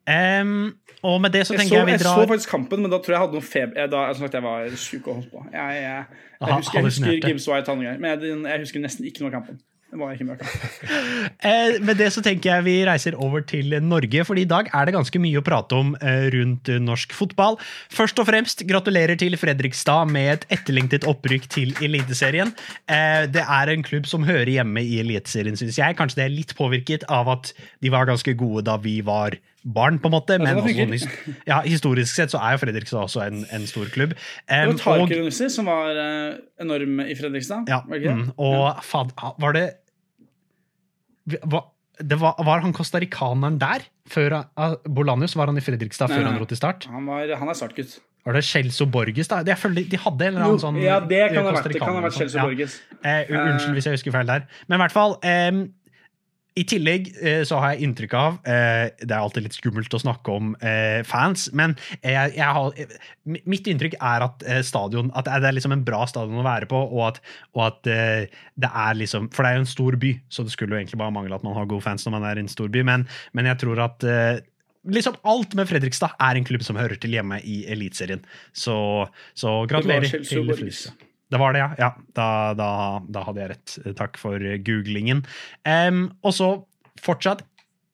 [0.06, 2.82] Em, og med det så Jeg, tenker så, jeg vi drar jeg så faktisk kampen,
[2.82, 3.86] men da tror jeg jeg hadde noe feber.
[3.92, 5.46] Da, jeg, sagt, jeg var syk og holdt på.
[5.52, 6.04] Jeg, jeg, jeg,
[6.40, 7.16] Aha, husker, jeg husker.
[7.28, 9.58] Gibbs White og greier, men jeg, jeg husker nesten ikke noe av kampen.
[9.86, 10.72] Det var ikke mye av kampen.
[11.46, 14.88] Eh, med det så tenker jeg vi reiser over til Norge, fordi i dag er
[14.88, 17.58] det ganske mye å prate om eh, rundt eh, norsk fotball.
[17.92, 22.50] Først og fremst gratulerer til Fredrikstad med et etterlengtet opprykk til Eliteserien.
[22.90, 25.98] Eh, det er en klubb som hører hjemme i Eliteserien, syns jeg.
[25.98, 27.52] Kanskje det er litt påvirket av at
[27.84, 30.36] de var ganske gode da vi var barn, på en måte.
[30.38, 31.08] Men sånn også,
[31.48, 34.14] ja, historisk sett så er jo Fredrikstad også en, en stor klubb.
[34.14, 37.66] Det Em, var Tarek Elunussi som var uh, enorm i Fredrikstad.
[37.70, 38.28] ja, var det ikke det?
[38.28, 39.10] mm, og faen,
[39.42, 39.66] var det
[41.42, 41.64] var,
[41.98, 43.86] det var, var han costaricaneren der?
[44.06, 46.86] Før uh, Bolanius var han i Fredrikstad Nei, før han dro til start?
[46.92, 47.96] Han, var, han er startgutt.
[48.26, 49.28] Var det Celso Borges?
[49.30, 49.40] da?
[49.46, 51.82] Jeg føler De hadde en eller annen sånn ja, det kan eh, ha vært, det
[51.82, 52.78] kan ha vært og Borges.
[53.02, 53.18] Ja.
[53.22, 54.46] Eh, unnskyld hvis jeg husker feil der.
[54.66, 55.60] Men i hvert fall em,
[56.56, 60.00] I tillegg eh, så har jeg inntrykk av eh, Det er alltid litt skummelt å
[60.00, 62.80] snakke om eh, fans, men jeg, jeg har,
[63.44, 66.80] mitt inntrykk er at stadion At det er liksom en bra stadion å være på,
[66.80, 67.20] og at,
[67.56, 70.76] og at det er liksom For det er jo en stor by, så det skulle
[70.76, 72.72] jo egentlig bare mangle at man har gode fans når man er i en stor
[72.72, 74.06] by, men, men jeg tror at
[74.86, 78.20] Liksom Alt med Fredrikstad er en klubb som hører til hjemme i Eliteserien.
[78.54, 78.76] Så,
[79.34, 80.46] så gratulerer til.
[80.46, 81.05] Fredrikstad.
[81.32, 81.70] Det var det, ja.
[81.80, 82.70] ja da, da,
[83.10, 83.76] da hadde jeg rett.
[83.98, 85.24] Takk for googlingen.
[85.66, 86.50] Um, og så
[87.02, 87.42] fortsatt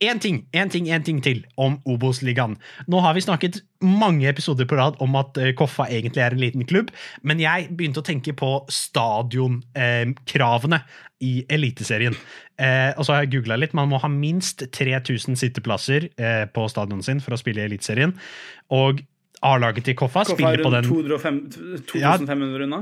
[0.03, 2.57] én ting, én ting, én ting til om Obos-ligaen.
[2.91, 6.43] Nå har vi snakket mange episoder på rad om at eh, Koffa egentlig er en
[6.43, 6.89] liten klubb,
[7.23, 10.81] men jeg begynte å tenke på stadionkravene
[11.23, 12.15] i Eliteserien.
[12.59, 13.77] Eh, og så har jeg googla litt.
[13.79, 18.13] Man må ha minst 3000 sitteplasser eh, på stadionet sin for å spille i Eliteserien.
[18.75, 18.93] Og
[19.43, 21.37] A-laget til Koffa Koffa spiller er på den 205
[21.99, 22.11] Ja.
[22.19, 22.81] 2500 unna.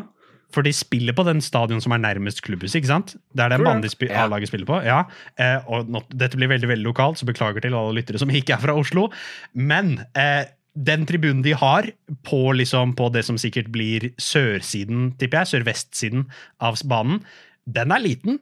[0.52, 3.12] For de spiller på den stadion som er nærmest klubbhuset, ikke sant?
[3.34, 4.24] Det er den banen de spi- Ja.
[4.24, 4.80] A-laget spiller på.
[4.84, 5.04] ja.
[5.38, 8.54] Eh, og nå, dette blir veldig veldig lokalt, så beklager til alle lyttere som ikke
[8.56, 9.08] er fra Oslo.
[9.54, 10.44] Men eh,
[10.76, 11.86] den tribunen de har
[12.26, 16.26] på, liksom, på det som sikkert blir sørsiden, tipper jeg, sørvestsiden
[16.60, 17.22] av banen,
[17.70, 18.38] den er liten.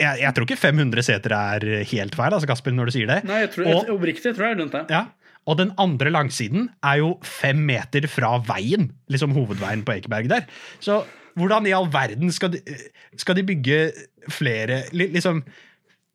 [0.00, 3.22] Jeg, jeg tror ikke 500 seter er helt feil, altså Kasper, når du sier det.
[3.24, 4.84] Nei, jeg tror, Og- jeg, oppriktig tror jeg er rundt det.
[4.92, 5.06] Ja,
[5.46, 10.44] og den andre langsiden er jo fem meter fra veien, liksom hovedveien på Ekeberg der.
[10.84, 11.04] Så
[11.36, 12.60] hvordan i all verden skal de,
[13.20, 13.92] skal de bygge
[14.32, 14.82] flere?
[14.92, 15.42] Liksom,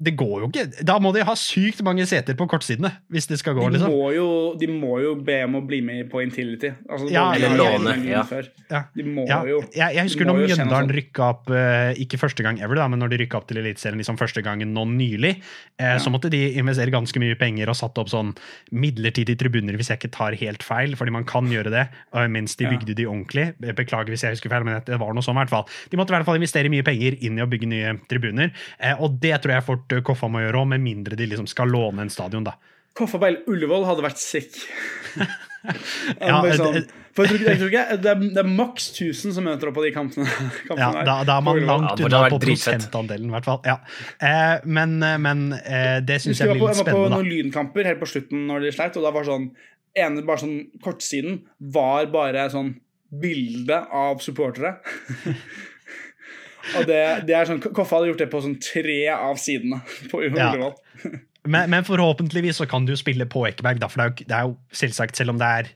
[0.02, 0.84] det går jo ikke.
[0.88, 3.92] Da må de ha sykt mange seter på kortsidene, hvis det skal gå, De liksom.
[3.94, 4.28] må, jo,
[4.58, 6.72] de må jo be om å bli med på Intility.
[6.90, 8.24] Altså, Ja, eller låne, ja.
[8.72, 8.84] Ja.
[8.96, 12.58] De må Ja, jo jeg, jeg husker når Mjøndalen rykka opp, eh, ikke første gang
[12.64, 15.36] ever, da, men når de rykka opp til Eliteserien liksom første gangen nå nylig,
[15.78, 18.34] eh, så måtte de investere ganske mye penger og satte opp sånn
[18.72, 22.56] midlertidige tribuner, hvis jeg ikke tar helt feil, fordi man kan gjøre det eh, mens
[22.58, 22.72] de Ja.
[22.74, 23.48] bygde de ordentlig.
[23.64, 25.66] Eh, Beklager hvis jeg husker feil, men det var noe sånn i hvert fall.
[25.92, 28.96] De måtte i hvert fall investere mye penger inn i å bygge nye tribuner, eh,
[29.00, 31.72] og det tror jeg fort eh, Koffa må gjøre òg, med mindre de liksom skal
[31.72, 32.58] låne en stadion, da.
[32.98, 34.58] Koffa på Ullevål hadde vært sick.
[35.62, 39.34] Ja, sånn, for jeg tror, ikke- jeg tror ikke, det er, det er maks 1000
[39.36, 40.26] som møter opp på de kampene.
[40.68, 43.60] kampene Ja, da, da er man langt unna ja, på prosentandelen, i hvert fall.
[43.70, 43.76] Ja.
[44.18, 47.92] Eh, men men eh, det syns Jeg blir på, litt jeg var på noen lynkamper
[47.92, 49.52] helt på slutten når de sleit, og da var sånn
[50.02, 51.42] ene bare sånn kortsiden
[51.76, 52.74] var bare sånn
[53.22, 54.78] bilde av supportere.
[56.78, 59.82] og det, det er sånn Koffa hadde gjort det på sånn tre av sidene
[60.12, 60.52] på Ja.
[60.52, 60.74] Ullevål.
[61.42, 64.36] Men, men forhåpentligvis så kan du spille på Ekeberg, da, for det er, jo, det
[64.38, 65.70] er jo selvsagt, selv om det er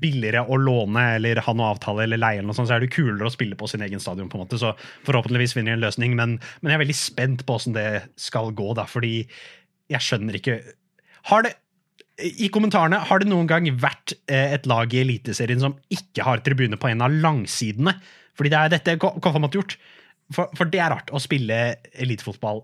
[0.00, 2.88] billigere å låne eller ha noe avtale eller leie, eller noe sånt, så er det
[2.94, 4.30] kulere å spille på sin egen stadion.
[4.32, 4.70] på en måte, Så
[5.04, 6.16] forhåpentligvis finner de en løsning.
[6.16, 7.84] Men, men jeg er veldig spent på åssen det
[8.20, 9.12] skal gå, da, fordi
[9.92, 10.56] jeg skjønner ikke
[11.28, 11.52] Har det
[12.40, 16.40] i kommentarene, har det noen gang vært eh, et lag i Eliteserien som ikke har
[16.48, 17.92] tribune på en av langsidene?
[18.40, 19.76] Fordi det er dette Ko- Koffa måtte gjort.
[20.34, 21.56] For, for det er rart å spille
[21.96, 22.62] elitefotball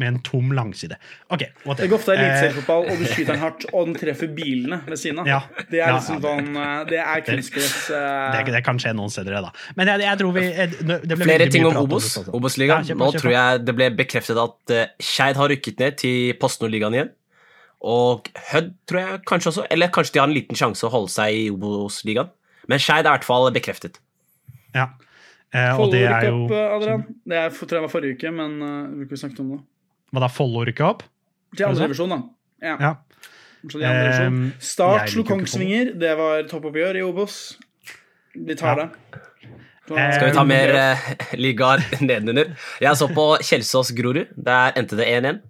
[0.00, 0.96] med en tom langside.
[1.34, 1.42] Ok,
[1.76, 4.96] Det går ofte Eh, eliteseriefotball, og du skyter den hardt, og den treffer bilene ved
[5.02, 5.26] siden av.
[5.28, 5.40] Ja.
[5.68, 7.74] Det er Ja, liksom ja, sånn eh, Det er kunstgress.
[7.90, 9.50] eh, det, det kan skje noen steder, det, da.
[9.76, 12.08] Men jeg, jeg tror vi eh, det ble Flere ting om Obos.
[12.24, 12.88] Obos-ligaen.
[12.88, 16.96] Ja, Nå tror jeg det ble bekreftet at Skeid har rykket ned til Post Nord-ligaen
[16.96, 17.12] igjen.
[17.82, 19.66] Og Hødd, tror jeg kanskje også.
[19.74, 22.30] Eller kanskje de har en liten sjanse å holde seg i Obos-ligaen.
[22.70, 23.98] Men Skeid er i hvert fall bekreftet.
[24.72, 24.88] Ja.
[25.52, 25.98] Eh, Follo
[26.46, 27.02] opp, eh, Adrian.
[27.28, 29.58] Det er, tror jeg var forrige uke, men uh, vi ikke snakket om det.
[30.12, 31.02] Hva da, Follo rykka opp?
[31.56, 32.20] Til andre divisjon, da.
[32.64, 32.76] Ja.
[32.80, 32.92] Ja.
[33.62, 35.92] Ehm, Start slo Kongsvinger.
[36.00, 37.36] Det var toppoppgjør i Obos.
[38.34, 38.86] De tar Ja.
[38.86, 39.20] det.
[39.88, 41.12] Så- Skal vi ta mer uh,
[41.44, 42.56] ligaer nedenunder?
[42.80, 44.32] Jeg så på Kjelsås-Grorud.
[44.42, 45.40] Der endte det 1-1.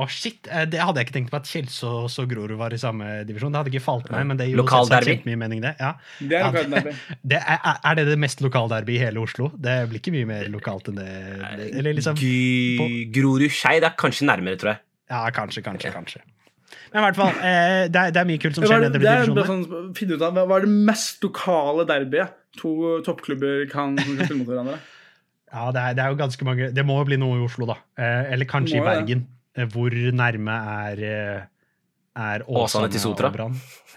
[0.00, 0.48] Å, shit!
[0.48, 3.52] eh, Det hadde jeg ikke tenkt på at Kjelsås og Grorud var i samme divisjon.
[3.52, 5.16] Det hadde ikke falt meg, men det gir jo Lokalderby.
[5.18, 5.74] kjempemye mening, det.
[5.80, 5.92] Ja.
[6.20, 6.94] Det er Ja, lokalt derby.
[7.34, 9.50] Det er, er det det mest lokalderby i hele Oslo?
[9.54, 11.08] Det blir ikke mye mer lokalt enn det?
[11.74, 12.16] Eller liksom
[13.14, 14.82] Grorud-Skeid er kanskje nærmere, tror jeg.
[15.10, 16.22] Ja, kanskje, kanskje, kanskje.
[16.92, 18.92] Men i hvert fall, eh, det, er, det er mye kult som skjer er i
[18.92, 19.44] bare divisjonene.
[19.46, 22.72] sånn, finne ut av, hva er det mest lokale derbyet to
[23.06, 24.78] toppklubber kan, kan spille mot hverandre?
[25.50, 27.66] Ja, det er, det er jo ganske mange Det må jo bli noe i Oslo,
[27.66, 27.76] da.
[27.98, 29.24] Eh, eller kanskje i Bergen.
[29.26, 29.39] det.
[29.58, 30.58] Eh, hvor nærme
[30.90, 31.40] er eh,
[32.20, 33.28] er Åsane til Sotra?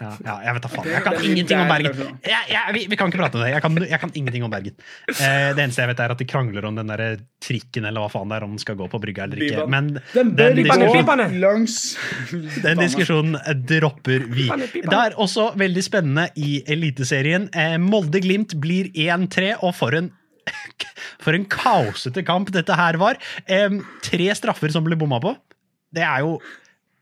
[0.00, 0.86] Ja, ja, jeg vet da faen.
[0.90, 1.98] Jeg kan ingenting om Bergen.
[2.24, 3.50] Jeg, jeg, vi, vi kan ikke prate om det.
[3.52, 4.76] Jeg kan, jeg kan ingenting om Bergen.
[5.10, 7.02] Eh, det eneste jeg vet, er at de krangler om den der
[7.42, 9.66] trikken eller hva faen det er, om den skal gå på brygga eller ikke.
[9.70, 14.46] Men Den den, diskusjonen- den diskusjonen dropper vi.
[14.78, 17.50] Det er også veldig spennende i Eliteserien.
[17.52, 20.12] Eh, Molde-Glimt blir 1-3, og for en
[21.24, 23.20] for en kaosete kamp dette her var.
[23.50, 25.34] Em, tre straffer som ble bomma på.
[25.94, 26.38] Det er jo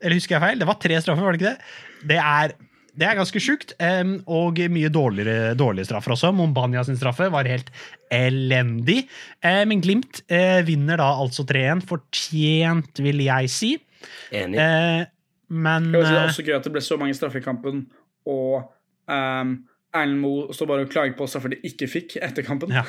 [0.03, 0.59] Eller husker jeg feil?
[0.59, 2.07] Det var tre straffer, var det ikke det?
[2.11, 2.53] Det er,
[2.99, 3.71] det er ganske sjukt.
[3.79, 6.33] em, og mye dårligere, dårlige straffer også.
[6.35, 7.71] Mombania sin straffe var helt
[8.11, 9.05] elendig.
[9.39, 11.85] Eh, men Glimt eh, vinner da altså 3-1.
[11.87, 13.71] Fortjent, vil jeg si.
[14.35, 14.59] Enig.
[14.59, 15.05] Eh,
[15.53, 17.45] men Jeg si det er eh, også gøy at det ble så mange straffer i
[17.45, 17.85] kampen,
[18.29, 18.63] og
[19.11, 19.55] um,
[19.93, 22.73] Erlend Moe står bare og klager på straffer de ikke fikk etter kampen.
[22.73, 22.81] Ja.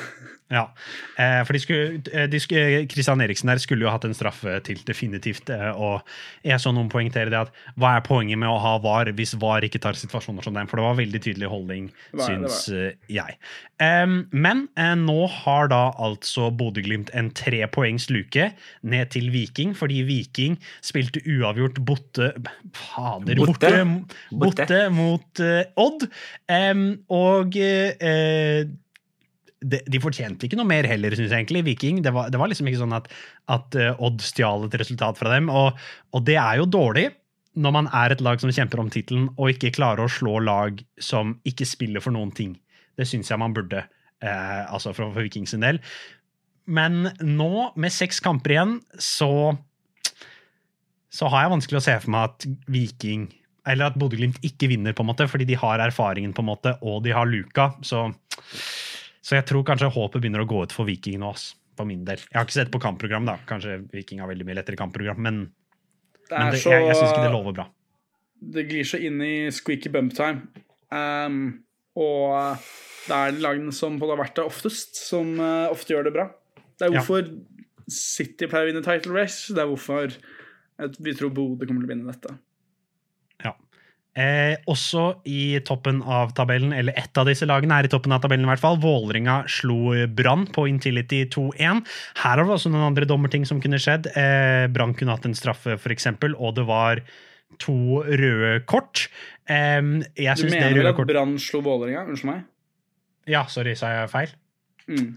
[0.53, 0.63] ja.
[1.21, 4.57] Eh, for de skulle, eh, de skulle, Christian Eriksen der skulle jo hatt en straffe
[4.65, 5.51] til, definitivt.
[5.53, 6.01] Eh, og
[6.45, 9.67] jeg så noen poengtere det at hva er poenget med å ha VAR hvis VAR
[9.67, 10.69] ikke tar situasjoner som den?
[10.71, 13.37] For det var veldig tydelig holdning, Det syns eh, jeg.
[13.75, 18.49] Men eh, nå har da altså Bodø-Glimt en trepoengs luke
[18.81, 22.31] ned til Viking, fordi Viking spilte uavgjort botte
[22.75, 23.71] Fader, Borte.
[24.31, 26.07] borte, borte mot eh, Odd.
[26.51, 28.65] Em, og eh,
[29.65, 31.65] de, de fortjente ikke noe mer heller, syns jeg egentlig.
[31.67, 32.01] Viking.
[32.05, 33.09] Det var, det var liksom ikke sånn at,
[33.51, 35.49] at eh, Odd stjal et resultat fra dem.
[35.53, 35.79] Og,
[36.15, 37.09] og det er jo dårlig
[37.55, 40.81] når man er et lag som kjemper om tittelen, og ikke klarer å slå lag
[40.99, 42.57] som ikke spiller for noen ting.
[42.99, 43.85] Det syns jeg man burde,
[44.19, 45.79] eh, altså for, for Viking del.
[46.65, 49.55] Men nå, med seks kamper igjen, så
[51.15, 53.29] så har jeg vanskelig å se for meg at Viking
[53.65, 56.75] eller at Bodø-Glimt ikke vinner, på en måte, fordi de har erfaringen på en måte,
[56.85, 57.71] og de har luka.
[57.85, 58.05] Så,
[59.25, 62.05] så jeg tror kanskje håpet begynner å gå ut for Viking nå, ass, for min
[62.07, 62.21] del.
[62.29, 63.39] Jeg har ikke sett på kampprogram, da.
[63.49, 65.41] Kanskje Viking har veldig mye lettere kampprogram, men,
[66.29, 67.67] Det men det, så jeg, jeg syns ikke det lover bra.
[68.55, 70.63] Det glir så inn i squeaky bump time.
[70.93, 71.41] Um,
[71.97, 72.61] og
[73.07, 76.29] det er lagene som har vært der oftest, som uh, ofte gjør det bra.
[76.75, 76.99] Det er Ja.
[77.01, 77.29] hvorfor
[77.89, 79.53] City pleier å vinne title race.
[79.53, 80.15] Det er hvorfor
[80.99, 82.33] vi tror Bodø kommer til å vinne dette.
[84.15, 88.21] Eh, også i toppen av tabellen, eller ett av disse lagene er i toppen av
[88.23, 88.77] tabellen i hvert fall.
[88.79, 91.81] Vålerenga slo Brann på Intility 2-1.
[92.21, 94.07] Her har det også noen andre dommerting som kunne skjedd.
[94.15, 96.07] Eh, Brann kunne hatt en straffe, f.eks.,
[96.37, 97.03] og det var
[97.59, 97.75] to
[98.07, 99.09] røde kort.
[99.51, 101.03] Eh, Du mener vel at.
[101.11, 102.07] Brann slo Vålerenga?
[102.07, 102.45] Unnskyld meg.
[103.27, 104.33] Ja, sorry, sa jeg feil?
[104.87, 105.15] Mm.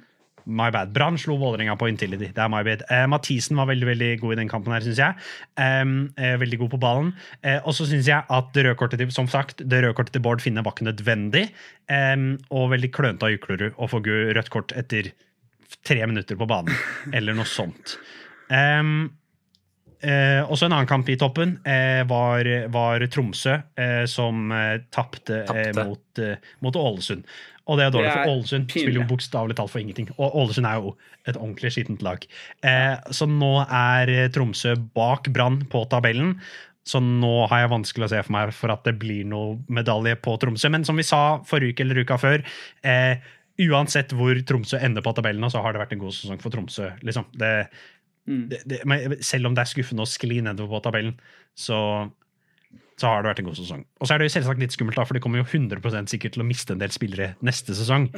[0.49, 0.95] My bad.
[0.97, 2.31] Brann slo Vålerenga på Intility.
[2.33, 2.85] Det er my bad.
[2.89, 5.29] Uh, Mathisen var veldig veldig god i den kampen, her, syns jeg.
[5.61, 7.13] Um, uh, veldig god på ballen.
[7.45, 10.17] Uh, og så syns jeg at det røde kortet til som sagt, det røde kortet
[10.17, 11.49] til Bård Finne var ikke nødvendig.
[11.93, 15.13] Um, og veldig klønete av Juklerud å få rødt kort etter
[15.85, 16.73] tre minutter på banen,
[17.13, 17.99] eller noe sånt.
[18.49, 19.11] Um,
[19.99, 25.43] Eh, også en annen kamp i toppen eh, var, var Tromsø, eh, som eh, tapte
[25.75, 26.21] mot,
[26.63, 27.27] mot Ålesund.
[27.69, 30.09] Og det er dårlig, for Ålesund spiller jo bokstavelig talt for ingenting.
[30.17, 30.95] Og Ålesund er jo
[31.29, 32.25] et ordentlig skittent lag.
[32.65, 36.39] Eh, så nå er eh, Tromsø bak Brann på tabellen.
[36.89, 40.17] Så nå har jeg vanskelig å se for meg for at det blir noe medalje
[40.25, 40.71] på Tromsø.
[40.73, 42.47] Men som vi sa forrige uke eller uka før,
[42.81, 43.21] eh,
[43.69, 46.89] uansett hvor Tromsø ender på tabellen, så har det vært en god sesong for Tromsø.
[47.05, 47.29] liksom.
[47.37, 47.53] Det,
[48.29, 48.49] Mm.
[48.51, 51.15] det, det, men selv om det er skuffende å skli nedover på tabellen,
[51.57, 51.79] så,
[52.99, 53.83] så har det vært en god sesong.
[54.01, 56.35] Og så er det jo selvsagt litt skummelt, da, for de kommer jo 100 sikkert
[56.35, 58.09] til å miste en del spillere neste sesong.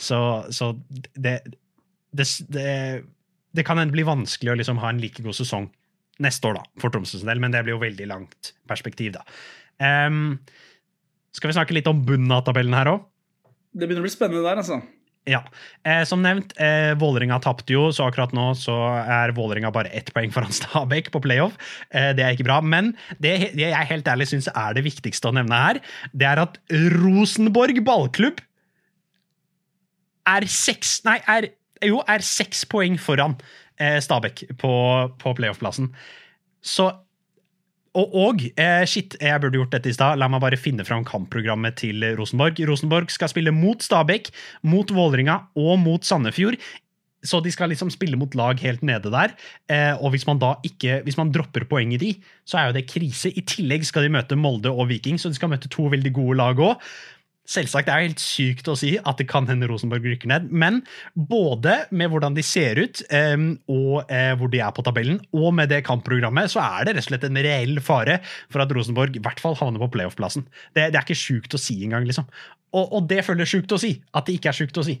[0.00, 0.20] Så,
[0.54, 0.72] så
[1.12, 1.36] det,
[2.16, 2.70] det, det,
[3.56, 5.68] det kan bli vanskelig å liksom ha en like god sesong
[6.20, 9.24] neste år, da, for Tromsøs del, men det blir jo veldig langt perspektiv, da.
[9.80, 10.38] Um,
[11.36, 13.06] skal vi snakke litt om bunnen av tabellen her òg?
[13.72, 14.80] Det begynner å bli spennende der, altså.
[15.28, 15.42] Ja.
[15.84, 20.08] Eh, som nevnt, eh, Vålerenga tapte jo, så akkurat nå så er Vålerenga bare ett
[20.14, 21.58] poeng foran Stabæk på playoff.
[21.92, 22.60] Eh, det er ikke bra.
[22.64, 25.82] Men det, det jeg helt ærlig syns er det viktigste å nevne her,
[26.16, 26.56] det er at
[26.96, 28.40] Rosenborg ballklubb
[30.30, 31.50] er seks Nei, er,
[31.84, 33.36] jo, er seks poeng foran
[33.80, 34.72] eh, Stabæk på,
[35.20, 35.92] på playoff-plassen.
[36.64, 36.90] Så
[37.98, 40.20] og, og eh, shit, jeg burde gjort dette i stad.
[40.20, 42.60] La meg bare finne fram kampprogrammet til Rosenborg.
[42.68, 44.30] Rosenborg skal spille mot Stabæk,
[44.70, 46.58] mot Vålerenga og mot Sandefjord.
[47.26, 49.34] Så de skal liksom spille mot lag helt nede der.
[49.68, 52.14] Eh, og hvis man da ikke, hvis man dropper poeng i de,
[52.48, 53.34] så er jo det krise.
[53.34, 56.38] I tillegg skal de møte Molde og Viking, så de skal møte to veldig gode
[56.40, 56.78] lag òg.
[57.48, 60.82] Selvsagt det er helt sykt å si at det kan hende Rosenborg rykker ned, men
[61.14, 65.50] både med hvordan de ser ut, um, og uh, hvor de er på tabellen, og
[65.58, 68.20] med det kampprogrammet, så er det rett og slett en reell fare
[68.52, 70.46] for at Rosenborg i hvert fall havner på playoff-plassen.
[70.76, 72.28] Det, det, er ikke sjukt å si engang, liksom.
[72.76, 73.96] Og, og det føles sjukt å si.
[74.14, 75.00] At det ikke er sjukt å si.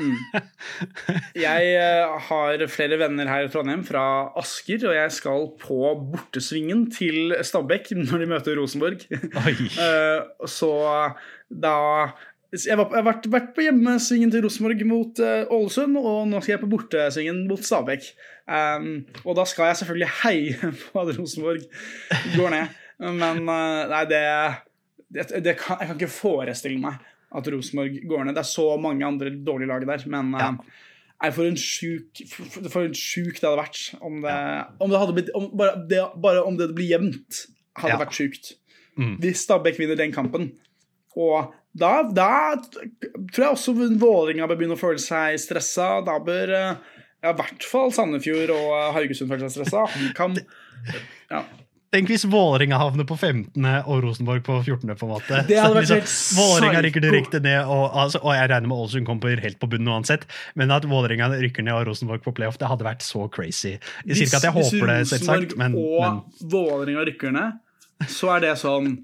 [0.00, 0.16] Mm.
[1.46, 4.04] Jeg uh, har flere venner her i Trondheim fra
[4.40, 5.78] Asker, og jeg skal på
[6.12, 9.04] bortesvingen til Stabæk når de møter Rosenborg.
[9.12, 10.24] uh,
[10.58, 10.72] så
[11.50, 11.76] da
[12.50, 16.64] jeg, har vært, vært, på hjemmesvingen til Rosenborg mot uh, Ålesund, og nå skal jeg
[16.64, 18.10] på bortesvingen mot Stabæk.
[18.50, 21.68] Um, og da skal jeg selvfølgelig heie på at Rosenborg
[22.34, 22.76] går ned.
[23.00, 24.24] Men nei, det,
[25.14, 26.98] det, det kan, Jeg kan ikke forestille meg
[27.30, 28.36] at Rosenborg går ned.
[28.36, 30.54] Det er så mange andre dårlige lag der, men ja.
[31.20, 34.62] Nei, for en sjuk For en sjuk det hadde vært om det, ja.
[34.80, 37.42] om det hadde blitt om, bare, det, bare, om det blir jevnt,
[37.76, 38.00] hadde ja.
[38.00, 38.54] vært sjukt.
[38.96, 39.18] Mm.
[39.20, 40.48] Hvis Stabæk vinner den kampen,
[41.18, 46.00] og da, da tror jeg også Vålerenga bør begynne å føle seg stressa.
[46.06, 49.84] Da bør ja, i hvert fall Sandefjord og Haugesund føle seg stressa.
[50.18, 50.38] Kan,
[51.30, 51.44] ja.
[51.90, 53.64] Tenk hvis Vålerenga havner på 15.
[53.82, 54.92] og Rosenborg på 14.
[54.94, 55.40] på en måte.
[55.48, 59.08] Det hadde vært liksom, Vålerenga rykker direkte ned, og, altså, og, jeg regner med Ålesund
[59.08, 60.28] kommer helt på bunnen uansett.
[60.54, 63.74] Men at Vålerenga rykker ned og Rosenborg på playoff, det hadde vært så crazy.
[64.04, 67.58] Sier ikke at jeg håper det, selvsagt, men Hvis Rosenborg og Vålerenga rykker ned,
[68.06, 68.94] så er det sånn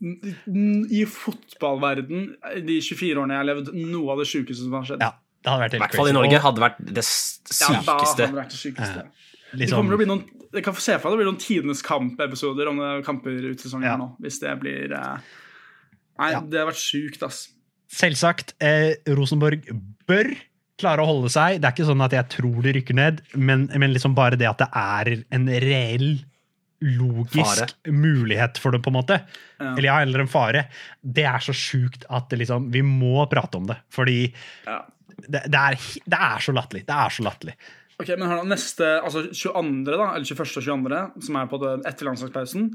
[0.00, 2.30] i fotballverden
[2.66, 5.06] de 24 årene jeg har levd, noe av det sjukeste som har skjedd.
[5.06, 5.14] Ja,
[5.44, 7.62] det hadde vært helt I hvert fall i Norge hadde vært det sykeste.
[7.62, 9.04] Ja, da hadde det vært det sykeste.
[9.06, 9.60] Ja, liksom.
[9.60, 11.80] det kommer til å bli noen jeg kan se for meg det blir noen tidenes
[11.86, 13.96] kampepisoder om kamper ut sesongen ja.
[14.00, 14.08] nå.
[14.22, 15.28] Hvis det blir eh,
[16.20, 16.40] Nei, ja.
[16.42, 17.44] det har vært sjukt, ass.
[17.94, 18.56] Selvsagt.
[18.62, 19.70] Eh, Rosenborg
[20.10, 20.32] bør
[20.80, 21.60] klare å holde seg.
[21.60, 24.48] Det er ikke sånn at jeg tror de rykker ned, men, men liksom bare det
[24.50, 26.10] at det er en reell
[26.80, 27.92] logisk fare.
[27.92, 29.20] mulighet for det, på en måte.
[29.60, 29.72] Ja.
[29.74, 30.66] Eller ja, eller en fare.
[31.00, 33.76] Det er så sjukt at liksom, vi må prate om det.
[33.92, 34.22] Fordi
[34.64, 36.86] det, det, er, det, er, så latterlig.
[36.88, 37.56] Det er så latterlig.
[38.00, 40.40] Ok, men hør da, neste, altså 22., da, eller 21.
[40.40, 42.70] og 22., som er på det etter landslagspausen,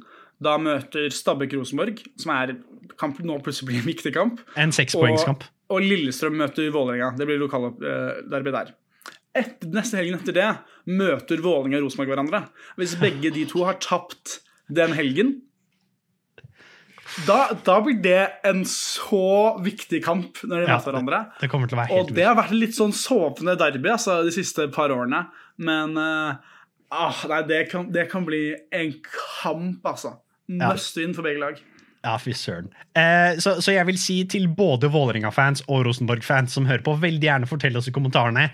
[0.45, 2.55] da møter Stabæk-Rosenborg, som er
[3.01, 4.41] kamp nå plutselig blir en viktig kamp.
[4.59, 5.45] En sekspoengskamp.
[5.47, 7.13] Og, og Lillestrøm møter Vålerenga.
[7.17, 8.75] Det blir lokale uh, derby der
[9.35, 10.51] Etter, neste helgen etter det
[10.87, 12.45] møter Vålerenga og Rosenborg hverandre.
[12.79, 14.39] Hvis begge de to har tapt
[14.71, 15.33] den helgen,
[17.23, 21.21] da, da, blir det en så viktig kamp når de ja, møter hverandre.
[21.39, 24.19] Det, det til å være helt og det har vært litt sånn såpende derby altså,
[24.27, 25.23] de siste par årene.
[25.63, 26.35] Men uh,
[26.91, 30.17] ah, nei, det, kan, det, kan, bli en kamp, altså.
[30.51, 31.63] Must win for begge lag.
[32.05, 32.67] Ja, fy søren.
[32.93, 37.25] Eh, så, så, jeg vil si til både Vålerenga-fans og Rosenborg-fans som hører på, veldig
[37.25, 38.51] gjerne fortell oss i kommentarene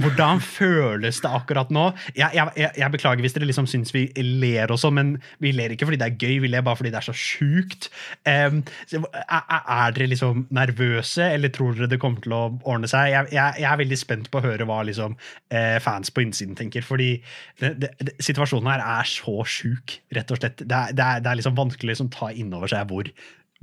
[0.00, 1.90] hvordan føles det akkurat nå?
[2.16, 5.88] Jeg, jeg, jeg beklager hvis dere liksom syns vi ler også, men vi ler ikke
[5.88, 7.90] fordi det er gøy, vi ler bare fordi det er så sjukt.
[8.24, 8.62] Um,
[8.96, 13.10] er, er, dere liksom nervøse, eller tror dere det kommer til å ordne seg?
[13.12, 15.18] Jeg, jeg er veldig spent på å høre hva liksom,
[15.52, 17.12] eh, fans på innsiden tenker, fordi
[17.60, 20.64] det, det, det, situasjonen her er så sjuk, rett og slett.
[20.64, 23.12] Det er, er, er liksom vanskelig å liksom, ta inn over seg hvor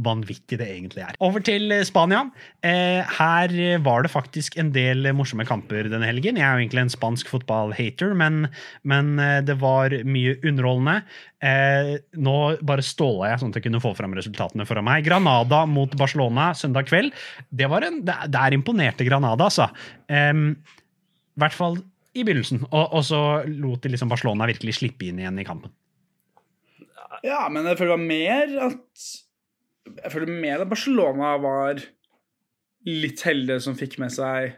[0.04, 1.18] vanvittig det egentlig er.
[1.24, 2.24] Over til eh, Spania.
[2.66, 6.40] Eh, her var det faktisk en del morsomme kamper denne helgen.
[6.40, 8.48] Jeg er jo egentlig en spansk fotball-hater, men,
[8.88, 11.02] men, eh, det var mye underholdende.
[12.20, 12.36] Nå
[12.68, 15.06] bare ståla jeg sånn at jeg kunne få fram resultatene for meg.
[15.06, 17.16] Granada mot Barcelona søndag kveld.
[17.48, 19.70] Det, en, det, er imponerte Granada, altså.
[20.12, 21.80] I hvert fall
[22.12, 22.66] i begynnelsen.
[22.68, 25.72] Og, og så lot de liksom Barcelona virkelig slippe inn igjen i kampen.
[27.26, 29.10] Ja, men jeg føler det var mer at
[29.98, 31.82] jeg føler mer at Barcelona var
[32.88, 34.54] litt heldige som fikk med seg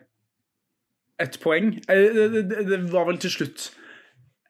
[1.21, 1.75] ett poeng.
[1.91, 3.69] Eh, det var vel til slutt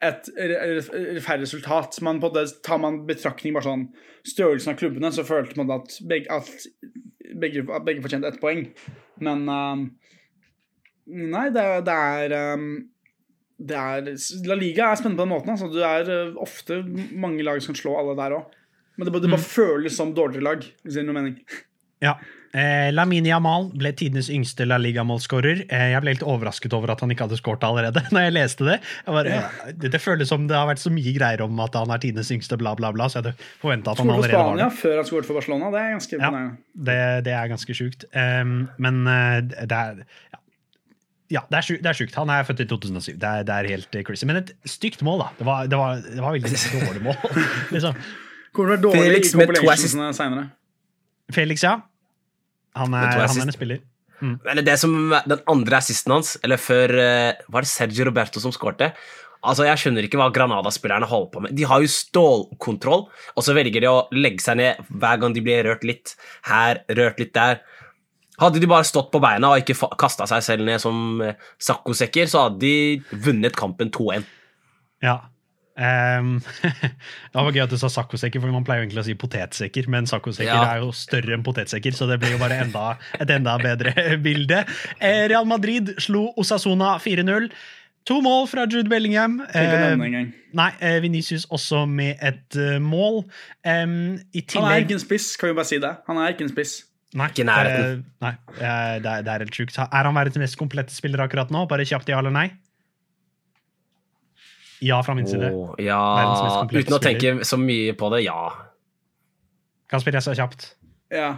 [0.02, 2.00] et rettferdig resultat.
[2.06, 3.90] Man på det tar man betraktning bare sånn
[4.28, 8.66] størrelsen av klubbene, så følte man at begge, at begge, at begge fortjente ett poeng.
[9.22, 9.90] Men um,
[11.12, 12.66] Nei, det, det er um,
[13.62, 14.10] det er,
[14.48, 15.54] La Liga er spennende på den måten.
[15.54, 15.70] Altså.
[15.74, 16.80] Det er ofte
[17.12, 18.58] mange lag som kan slå alle der òg.
[19.02, 19.50] Men det, det bare mm.
[19.50, 21.40] føles som dårligere lag, hvis det gir noe mening.
[22.06, 22.20] Ja.
[22.52, 25.64] Eh, Lamini Amal ble tidenes yngste La Liga-målskårer.
[25.72, 28.04] Eh, jeg ble litt overrasket over at han ikke hadde skåret allerede.
[28.14, 29.38] når jeg leste Det jeg bare,
[29.72, 32.32] det, det føles som det har vært så mye greier om at han er tidenes
[32.36, 33.08] yngste, bla, bla, bla.
[33.10, 34.80] Så jeg forventa at han allerede var Spania det.
[34.82, 35.72] før han skåret for Barcelona.
[35.72, 36.32] Det er ganske Ja,
[36.90, 36.98] det,
[37.30, 38.04] det er ganske sjukt.
[38.12, 40.02] Um, men eh, det er
[40.34, 40.42] ja.
[41.38, 41.86] ja, det er sjukt.
[41.86, 42.18] Det er sjukt.
[42.20, 43.14] Han er født i 2007.
[43.16, 44.28] Det er, det er helt eh, crazy.
[44.28, 45.32] Men et stygt mål, da.
[45.40, 47.40] Det var, det var, det var veldig dårlig mål.
[47.78, 47.96] liksom.
[48.56, 50.50] Kommer til å være dårlig Felix i compilationsene senere.
[51.32, 51.78] Felix, ja.
[52.78, 53.82] Han er, han er en spiller.
[54.22, 54.94] Men det som,
[55.26, 58.92] den andre assisten hans, eller før eh, Var det Sergio Roberto som skårte?
[59.42, 61.56] Altså, Jeg skjønner ikke hva Granada-spillerne holder på med.
[61.58, 65.42] De har jo stålkontroll, og så velger de å legge seg ned hver gang de
[65.42, 66.14] blir rørt litt
[66.46, 67.64] her, rørt litt der.
[68.42, 72.30] Hadde de bare stått på beina og ikke kasta seg selv ned som eh, saccosekker,
[72.30, 74.30] så hadde de vunnet kampen 2-1.
[75.02, 75.18] Ja.
[75.82, 76.36] Ehm,
[77.34, 79.88] det var gøy at du sa saccosekker, for man pleier jo egentlig å si potetsekker,
[79.90, 80.64] men saccosekker Ja.
[80.76, 82.86] er jo større enn potetsekker, så det blir jo bare enda,
[83.20, 83.94] et enda bedre
[84.26, 84.64] bilde.
[85.00, 87.50] Eh, Real Madrid slo Osasona 4-0.
[88.10, 89.36] To mål fra Jude Bellingham.
[89.54, 89.94] Eh,
[90.58, 93.20] nei, eh, Vinicius også med et eh, mål.
[93.62, 95.92] Um, I Han er ikke en spiss, kan vi bare si det.
[96.08, 96.80] Han er ikke en spiss.
[97.14, 98.04] Nei, Ikke nærheten.
[98.24, 99.76] nei det, er, det er helt sjukt.
[99.84, 101.66] Er han verdens mest komplette spiller akkurat nå?
[101.70, 102.48] Bare kjapt ja eller nei?
[104.82, 105.52] Ja fra min side.
[105.54, 106.00] Oh, ja
[106.66, 107.00] Uten å spiller.
[107.06, 108.50] tenke så mye på det, ja.
[109.92, 110.70] Kasper, jeg sa kjapt.
[111.12, 111.32] Ja.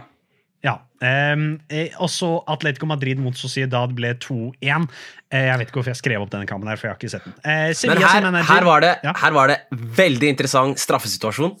[0.64, 0.78] Ja.
[1.04, 4.86] Um, eh, også Atletico Madrid mot Sociedad ble 2-1.
[5.28, 7.12] Eh, jeg vet ikke hvorfor jeg skrev opp denne kampen, her, for jeg har ikke
[7.12, 7.34] sett den.
[7.44, 9.12] Eh, Men her, manager- her, var det, Ja.
[9.20, 11.58] her var det veldig interessant straffesituasjon.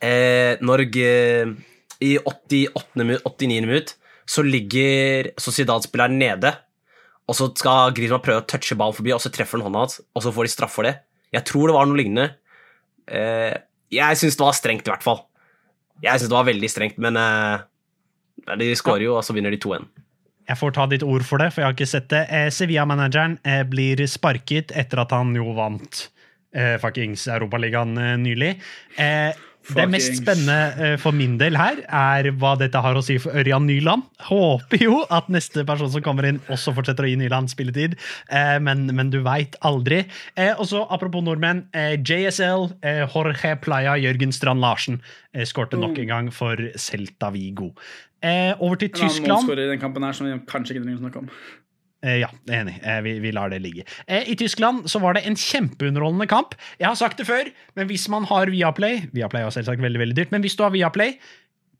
[0.00, 1.52] Eh, når eh,
[2.00, 3.04] i 88.
[3.04, 3.66] minutt, 89.
[3.66, 3.94] minutt
[4.26, 6.54] så ligger Sociedad-spilleren nede,
[7.28, 10.00] og så skal Griezmann prøve å touche ballen forbi, og så treffer han hånda hans,
[10.14, 10.96] og så får de straff for det.
[11.34, 12.28] Jeg tror det var noe lignende.
[13.10, 13.54] Eh,
[13.90, 15.24] jeg syns det var strengt, i hvert fall.
[16.02, 19.60] Jeg syns det var veldig strengt, men eh, de skårer jo, og så vinner de
[19.62, 19.88] 2-1.
[20.50, 22.24] Jeg får ta ditt ord for det, for jeg har ikke sett det.
[22.34, 23.38] Eh, Sevilla-manageren
[23.70, 26.08] blir sparket etter at han jo vant
[26.54, 28.50] eh, fuckings Europaligaen eh, nylig.
[28.96, 29.30] Eh,
[29.70, 33.36] det mest spennende eh, for min del her er hva dette har å si for
[33.38, 34.06] Ørjan Nyland.
[34.26, 37.96] Håper jo at neste person som kommer inn, også fortsetter å gi Nyland spilletid,
[38.32, 40.02] eh, men, men du veit aldri.
[40.36, 41.64] Også og så Apropos nordmenn.
[41.76, 45.00] Eh, JSL, eh, Jorge Playa, Jørgen Strand Larsen
[45.34, 47.72] eh, skårte nok en gang for Celta Vigo.
[48.20, 49.24] Eh, over til Tyskland.
[49.24, 51.30] En annen målskårer i den kampen her som vi kanskje ikke trenger å snakke om.
[52.00, 52.78] Eh, ja, enig.
[52.80, 53.84] Eh, vi, vi lar det ligge.
[54.06, 56.56] Eh, I Tyskland så var det en kjempeunderholdende kamp.
[56.80, 60.16] Jeg har sagt det før, men hvis man har Viaplay Viaplay er selvsagt veldig veldig
[60.16, 61.18] dyrt, men hvis du har Viaplay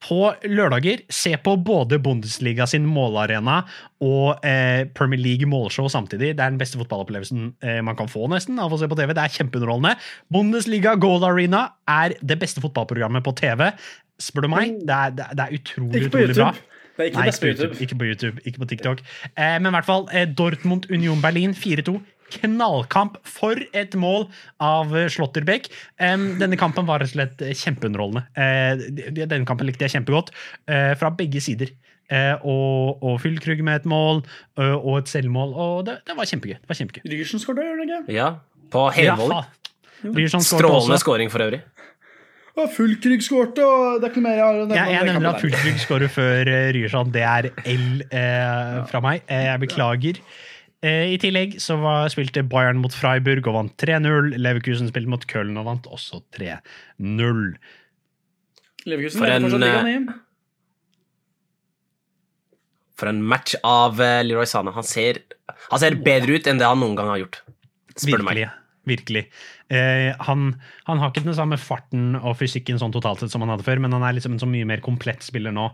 [0.00, 3.58] på lørdager, se på både Bundesliga sin målarena
[4.00, 6.32] og eh, Premier League målshow samtidig.
[6.38, 9.12] Det er den beste fotballopplevelsen eh, man kan få nesten av å se på TV.
[9.16, 9.96] Det er kjempeunderholdende.
[10.32, 13.68] Bundesliga Goal Arena er det beste fotballprogrammet på TV.
[14.20, 16.50] Spør du meg, det er, det er, det er utrolig, utrolig bra.
[17.00, 17.72] Det er ikke Nei, det beste på ikke på YouTube.
[17.72, 19.04] YouTube, ikke på YouTube, ikke på TikTok.
[19.32, 21.94] Eh, men i hvert fall eh, Dortmund Union Berlin 4-2.
[22.30, 24.28] Knallkamp for et mål
[24.62, 25.70] av eh, Slåtterbeck.
[25.96, 28.26] Em, denne kampen var rett og slett eh, kjempeunderholdende.
[28.36, 30.34] Eh, denne kampen likte jeg kjempegodt,
[30.68, 31.72] eh, fra begge sider.
[32.10, 34.20] Eh, og, og Fyllkrug med et mål
[34.58, 36.58] eh, og et selvmål, og det, det var kjempegøy.
[36.58, 37.04] Det var kjempegøy.
[37.14, 38.16] Rygersen skåret, gjør han ikke?
[38.18, 38.30] Ja,
[38.74, 39.38] på helmål.
[39.40, 39.46] Ja,
[40.40, 41.64] Strålende skåring for øvrig.
[42.58, 45.06] Og Fullkrygg skårte, og det er ikke noe mer jeg har å nevne Jeg, jeg
[45.06, 45.76] nevner at der.
[45.84, 47.12] Skårer før uh, Ryerson.
[47.14, 49.22] Det er L eh, fra meg.
[49.30, 50.22] Eh, jeg beklager.
[50.80, 54.32] Eh, I tillegg så var, spilte Bayern mot Freiburg og vant 3-0.
[54.40, 57.44] Leverkusen spilte mot Köln og vant også 3-0.
[58.88, 60.16] Leverkusen For leder en, fortsatt eh, ligaen i.
[63.00, 64.72] For en match av eh, Leroy Sane.
[64.76, 65.20] Han ser,
[65.68, 67.42] han ser bedre ut enn det han noen gang har gjort.
[68.00, 68.46] Spør du meg.
[68.90, 69.24] Virkelig.
[69.70, 70.50] Eh, han,
[70.88, 73.82] han har ikke den samme farten og fysikken sånn totalt sett som han hadde før,
[73.82, 75.70] men han er liksom en så mye mer komplett spiller nå.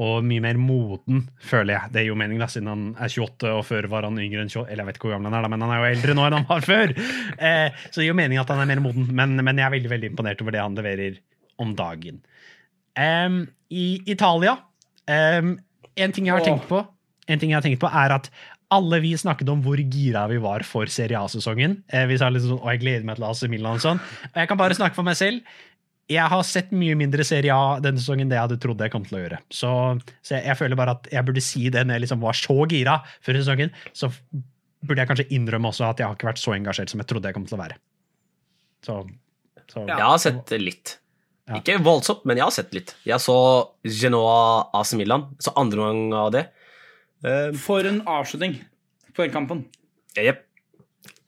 [0.00, 1.92] Og mye mer moden, føler jeg.
[1.92, 4.52] Det gir jo mening, da, siden han er 28, og før var han yngre enn
[4.52, 6.14] 28 Eller jeg vet ikke hvor gammel han er, da, men han er jo eldre
[6.16, 6.94] nå enn han var før.
[7.36, 9.74] Eh, så det gir jo mening at han er mer moden, men, men jeg er
[9.76, 11.18] veldig veldig imponert over det han leverer
[11.60, 12.22] om dagen.
[12.98, 14.56] Um, I Italia
[15.06, 15.52] um,
[15.94, 16.80] En ting jeg har tenkt på,
[17.30, 18.26] en ting jeg har tenkt på er at
[18.74, 21.80] alle vi snakket om hvor gira vi var for Serie A-sesongen.
[21.90, 24.00] Eh, vi sa liksom sånn, å, jeg gleder meg til AC Milan og sånn.
[24.30, 25.56] Og jeg kan bare snakke for meg selv.
[26.10, 28.94] Jeg har sett mye mindre Serie A denne sesongen enn det jeg hadde trodd jeg
[28.94, 29.40] kom til å gjøre.
[29.54, 29.72] Så,
[30.26, 32.56] så jeg, jeg føler bare at jeg burde si det når jeg liksom var så
[32.70, 32.96] gira
[33.26, 33.74] før sesongen.
[33.94, 34.10] Så
[34.80, 37.30] burde jeg kanskje innrømme også at jeg har ikke vært så engasjert som jeg trodde
[37.30, 37.78] jeg kom til å være.
[38.86, 39.02] Så,
[39.70, 40.96] så Jeg har sett litt.
[41.50, 41.58] Ja.
[41.58, 42.94] Ikke voldsomt, men jeg har sett litt.
[43.06, 43.36] Jeg så
[43.82, 46.46] Genoa AC Milan, så andre gang av det.
[47.24, 48.58] Uh, For en avslutning
[49.14, 49.64] på den kampen.
[50.16, 50.46] Jepp.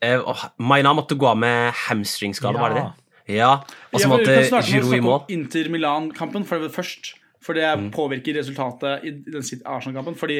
[0.03, 2.89] Uh, åh, Maina måtte gå av med hamstringskade, var det det?
[3.37, 3.53] Ja.
[3.91, 5.21] Og så Ja, måtte Giroud i mål.
[5.29, 7.15] Inter Milan-kampen, for det var først.
[7.43, 10.15] For det påvirker resultatet i den Arsenal-kampen.
[10.15, 10.37] Fordi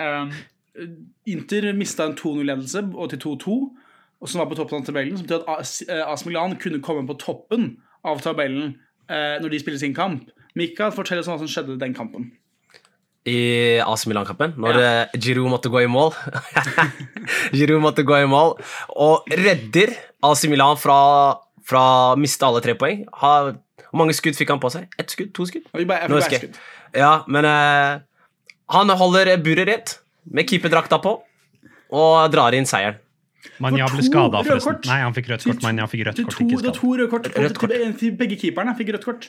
[0.00, 0.32] eh,
[1.26, 3.56] Inter mista en 2-0-ledelse og til 2-2,
[4.20, 5.18] og som var på toppen av tabellen.
[5.18, 8.76] Som betyr at AS eh, AS Milan kunne komme på toppen av tabellen
[9.10, 10.30] uh, når de spiller sin kamp.
[10.54, 12.30] Mikael, fortell oss hva som skjedde i den kampen.
[13.26, 13.38] I
[13.82, 14.90] AC Milan-kampen, når ja.
[15.18, 16.12] Giroud måtte gå i mål.
[17.56, 18.54] Giroud måtte gå i mål,
[18.94, 19.94] og redder
[20.26, 20.98] AC Milan fra,
[21.66, 23.02] fra å miste alle tre poeng.
[23.22, 23.56] Har,
[23.88, 24.86] hvor mange skudd fikk han på seg?
[25.00, 25.32] Ett skudd?
[25.34, 25.66] To skudd?
[25.74, 26.52] Bare- jeg Nå husker bare jeg.
[26.52, 26.60] skudd.
[26.96, 27.98] Ja, men uh,
[28.76, 29.96] han holder buret rent
[30.30, 31.18] med keeperdrakta på
[31.96, 33.02] og drar inn seieren.
[33.62, 34.80] Manja ble skada, forresten.
[34.88, 35.62] Nei, han fikk rødt kort.
[35.62, 36.78] Manja fikk rødt kort, ikke det skade.
[36.78, 37.28] to røde kort.
[37.30, 37.74] Rødt kort.
[38.22, 39.28] begge keeperne fikk rødt kort.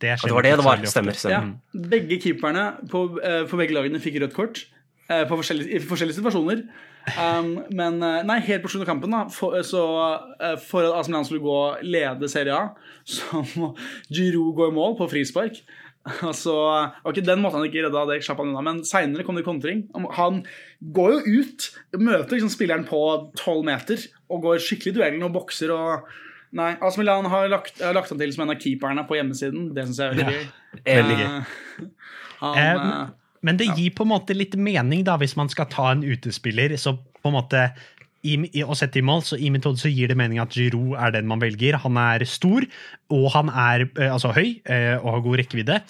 [0.00, 0.82] Det, det var det det var.
[0.84, 1.14] Stemmer.
[1.16, 1.88] Ja, stemmer.
[1.92, 4.66] begge keeperne på, eh, på begge lagene fikk rødt kort
[5.08, 6.66] eh, på forskjellige, i forskjellige situasjoner.
[7.06, 9.82] Um, men eh, nei, helt på slutten av kampen, da, for, så
[10.42, 12.64] eh, for at AC Milan skulle gå lede Serie A,
[13.06, 13.72] så må
[14.10, 15.60] Giroud gå i mål på frispark.
[16.26, 16.52] Altså,
[17.06, 19.84] ok, Den måten han ikke redda, det slapp han unna, men seinere kom det kontring.
[20.18, 20.44] Han
[20.94, 21.66] går jo ut,
[21.98, 23.00] møter liksom spilleren på
[23.38, 26.06] tolv meter og går skikkelig i duellen og bokser og
[26.54, 29.70] Nei, AC Milan har lagt, har lagt han til som en av keeperne på hjemmesiden.
[29.76, 30.46] Det syns jeg er veldig gøy.
[30.86, 31.90] Eh,
[32.44, 33.02] han, eh,
[33.46, 36.76] Men det gir på en måte litt mening, da, hvis man skal ta en utespiller.
[36.80, 37.68] Så på en måte
[38.26, 40.96] i, i, å sette i mål, så I metode så gir det mening at Giroud
[40.98, 41.78] er den man velger.
[41.82, 42.64] Han er stor,
[43.14, 45.80] og han er altså høy og har god rekkevidde.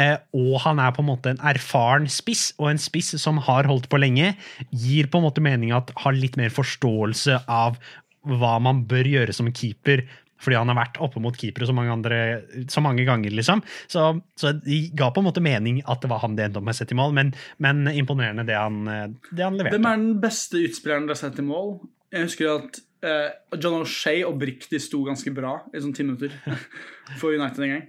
[0.00, 3.68] Eh, og han er på en måte en erfaren spiss, og en spiss som har
[3.70, 4.34] holdt på lenge,
[4.72, 7.80] gir på en måte mening at har litt mer forståelse av
[8.26, 10.04] hva man bør gjøre som keeper.
[10.36, 12.16] Fordi han har vært oppe mot keepere så mange, andre,
[12.68, 13.62] så mange ganger, liksom.
[13.88, 14.02] Så,
[14.36, 16.76] så det ga på en måte mening at det var han det endte opp med
[16.76, 17.30] å sette i mål, men,
[17.64, 19.78] men imponerende det han, det han leverte.
[19.78, 21.78] Hvem er den beste utspilleren dere har sett i mål?
[22.12, 26.36] Jeg husker at eh, John O'Shay og Brikti sto ganske bra i sånn ti minutter
[27.20, 27.86] for United en gang.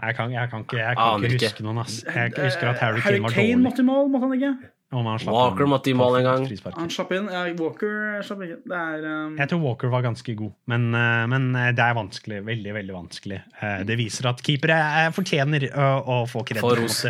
[0.00, 1.48] Jeg kan, jeg kan ikke, jeg kan ikke ikke.
[1.50, 1.98] huske noen, ass.
[2.06, 4.52] Jeg husker at Eh, Harry Kane var Kane måtte i mål, måtte han ikke?
[4.90, 6.44] Om han slapp Walker inn måtte i mål en gang.
[6.74, 7.28] Han slapp inn.
[7.30, 8.56] Ja, Walker slapp ikke.
[8.66, 11.94] Det er um, Jeg tror Walker var ganske god, men, eh, men eh, det er
[11.94, 12.40] vanskelig.
[12.48, 13.38] Veldig, veldig vanskelig.
[13.62, 14.80] Eh, Det viser at keepere
[15.14, 17.04] fortjener å, å få kred Få ros.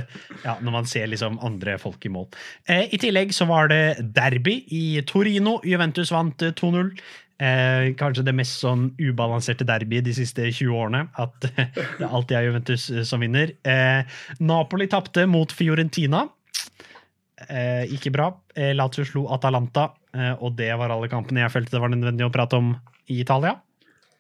[0.45, 2.29] ja, når man ser liksom andre folk i mål.
[2.69, 3.81] Eh, I tillegg så var det
[4.13, 5.57] derby i Torino.
[5.65, 6.93] Juventus vant eh, 2-0.
[7.41, 11.07] Eh, kanskje det mest sånn ubalanserte derby de siste 20 årene.
[11.17, 11.49] At
[11.97, 13.55] det alltid er Juventus som vinner.
[13.65, 14.05] Eh,
[14.45, 16.27] Napoli tapte mot Fiorentina.
[17.49, 18.29] Eh, ikke bra.
[18.55, 22.27] Eh, Lazio slo Atalanta, eh, og det var alle kampene jeg følte det var nødvendig
[22.27, 22.75] å prate om
[23.09, 23.57] i Italia.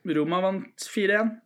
[0.08, 1.36] Roma vant 4-1.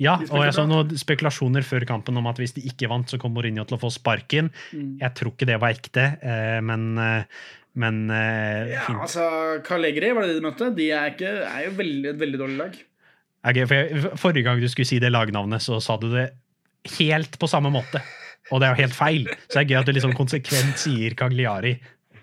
[0.00, 3.18] Ja, og jeg så noen spekulasjoner før kampen om at hvis de ikke vant, så
[3.20, 4.48] kom Mourinho til å få sparken.
[4.72, 4.94] Mm.
[5.02, 7.42] Jeg tror ikke det var ekte, eh, men, eh,
[7.76, 9.02] men eh, Ja, fint.
[9.04, 9.26] altså,
[9.66, 10.70] Callegri var det de møtte.
[10.76, 12.78] De er, ikke, er jo veldig, et veldig dårlig lag.
[13.50, 16.30] Okay, for jeg, forrige gang du skulle si det lagnavnet, så sa du det
[16.96, 18.00] helt på samme måte.
[18.50, 19.30] Og det er jo helt feil.
[19.46, 21.76] Så det er gøy at du liksom konsekvent sier Cagliari.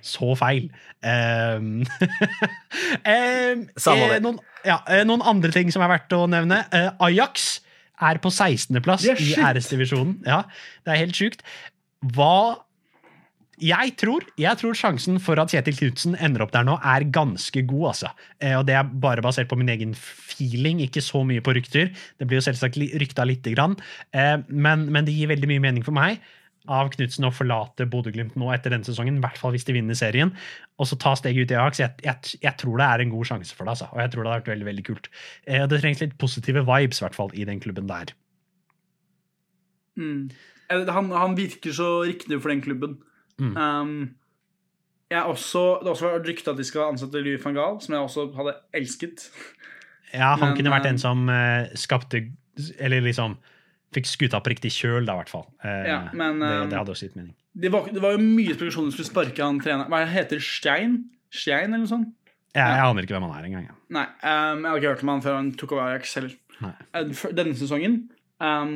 [0.03, 0.69] Så feil.
[1.07, 3.83] Um, um, det.
[3.85, 6.57] eh, noen, ja, eh, noen andre ting som er verdt å nevne.
[6.73, 7.61] Uh, Ajax
[8.01, 10.17] er på 16.-plass er i æresdivisjonen.
[10.25, 10.41] Ja,
[10.83, 11.45] det er helt sjukt.
[12.17, 12.65] Hva
[13.57, 17.63] jeg tror, jeg tror sjansen for at Kjetil Knutsen ender opp der nå, er ganske
[17.65, 17.87] god.
[17.93, 18.11] altså.
[18.39, 21.89] Eh, og Det er bare basert på min egen feeling, ikke så mye på rykter.
[22.19, 23.77] Det blir jo selvsagt rykta lite grann,
[24.13, 26.21] eh, men, men det gir veldig mye mening for meg
[26.67, 29.97] av Knutsen å forlate Bodø-Glimt nå etter denne sesongen, i hvert fall hvis de vinner
[29.97, 30.33] serien,
[30.77, 31.79] og så ta steget ut i Ajax.
[31.79, 33.89] Jeg, jeg, jeg tror det er en god sjanse for det, altså.
[33.93, 35.09] og jeg tror det hadde vært veldig veldig kult.
[35.47, 38.13] Eh, og det trengs litt positive vibes i hvert fall i den klubben der.
[39.97, 40.29] Mm.
[40.69, 42.99] Han, han virker så riktig for den klubben.
[43.37, 43.57] Mm.
[43.57, 44.15] Um,
[45.11, 47.77] jeg er også, det har også vært rykte at de skal ansette Louis van Gaal,
[47.83, 49.29] som jeg også hadde elsket.
[50.13, 52.21] Ja, han Men, kunne vært eh, en som uh, skapte
[52.79, 53.35] Eller liksom
[53.95, 55.45] fikk skuta på riktig kjøl, da, i hvert fall.
[55.63, 57.35] Eh, Ja, men, det, eh, det hadde også gitt mening.
[57.57, 59.89] Det var, det var jo mye spekulasjoner skulle sparke han treneren.
[59.91, 60.41] Hva heter?
[60.43, 60.97] Stein?
[61.33, 62.11] Stein, eller noe sånt?
[62.53, 63.65] Jeg, jeg aner ikke hvem han er engang.
[63.69, 63.75] Ja.
[63.93, 66.35] Nei, um, jeg har ikke hørt om han før han tok over Ajax heller.
[67.37, 67.97] Denne sesongen
[68.41, 68.73] um,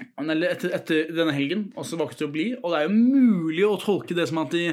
[0.00, 2.52] etter, etter denne helgen også valgte å bli.
[2.60, 4.70] Og det er jo mulig å tolke det som at de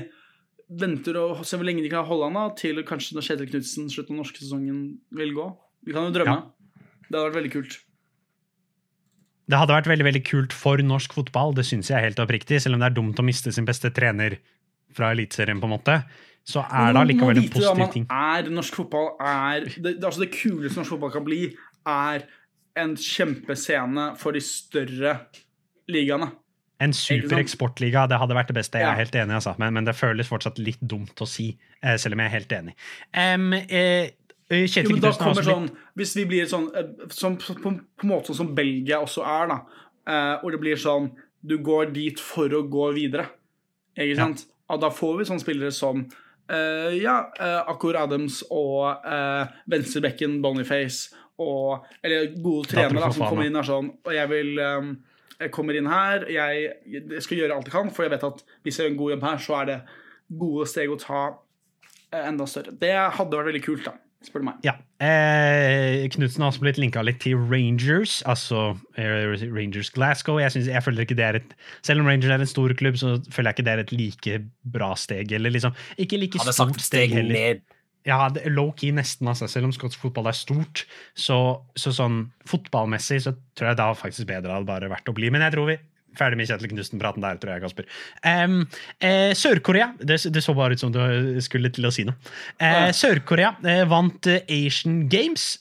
[0.70, 3.90] venter og ser hvor lenge de kan holde han da, til kanskje når Kjetil Knutsen
[3.92, 4.82] slutten av norske sesongen
[5.18, 5.48] vil gå.
[5.88, 6.42] Vi kan jo drømme.
[7.10, 7.80] Det hadde vært veldig kult.
[9.50, 12.60] Det hadde vært veldig veldig kult for norsk fotball, det syns jeg helt oppriktig.
[12.62, 14.38] Selv om det er dumt å miste sin beste trener
[14.94, 15.96] fra Eliteserien, på en måte,
[16.46, 18.06] så er det allikevel man en positiv man ting.
[18.14, 21.42] Er, norsk fotball er det, det, altså det kuleste norsk fotball kan bli,
[21.90, 22.28] er
[22.80, 25.16] en kjempescene for de større
[25.92, 26.32] ligaene.
[26.80, 28.80] En super eksportliga, det hadde vært det beste.
[28.80, 29.52] Jeg er helt enig, altså.
[29.60, 31.50] men, men det føles fortsatt litt dumt å si,
[31.84, 32.76] eh, selv om jeg er helt enig.
[33.12, 34.16] Um, eh,
[34.50, 35.66] Jo, Kjetil da Knutsen sånn,
[36.00, 39.52] Hvis vi blir sånn eh, som, på, på en måte sånn som Belgia også er,
[39.52, 39.60] da.
[40.10, 41.12] eh, hvor det blir sånn
[41.46, 43.28] Du går dit for å gå videre.
[43.94, 44.48] Ikke sant?
[44.68, 44.80] Ja.
[44.82, 49.06] da får vi sånne spillere som eh, ja, uh, Akor Adams og
[49.72, 54.30] venstrebekken Boniface og Eller gode trenere da, som kommer inn og er sånn Og jeg
[54.32, 54.90] vil um,
[55.40, 58.44] Jeg kommer inn her, jeg, jeg skal gjøre alt jeg kan, for jeg vet at
[58.68, 59.80] hvis jeg gjør en god jobb her, så er det
[60.44, 61.22] gode steg å ta
[62.12, 62.76] eh, enda større.
[62.82, 63.94] Det hadde vært veldig kult, da,
[64.28, 64.60] spør du meg.
[64.68, 64.76] Ja.
[65.00, 70.42] Eh, Knutsen har også blitt linka litt til Rangers, altså Rangers Glasgow.
[70.44, 71.56] Jeg, synes, jeg føler ikke det er et
[71.88, 74.40] Selv om Rangers er en stor klubb, så føler jeg ikke det er et like
[74.76, 75.32] bra steg.
[75.40, 77.32] Eller liksom Ikke like stort steg heller.
[77.56, 77.64] ned.
[78.08, 79.50] Ja, low-key nesten, altså.
[79.52, 80.86] Selv om skotsk fotball er stort,
[81.20, 85.16] så, så sånn fotballmessig så tror jeg det har faktisk bedre hadde bare vært å
[85.18, 85.32] bli.
[85.34, 85.80] Men jeg tror vi
[86.18, 87.86] Ferdig med Kjetil Knutsen-praten der, tror jeg, Kasper.
[88.26, 88.64] Um,
[88.98, 91.00] eh, Sør-Korea det, det så bare ut som du
[91.46, 92.18] skulle til å si noe.
[92.58, 95.52] Eh, Sør-Korea eh, vant eh, Asian Games,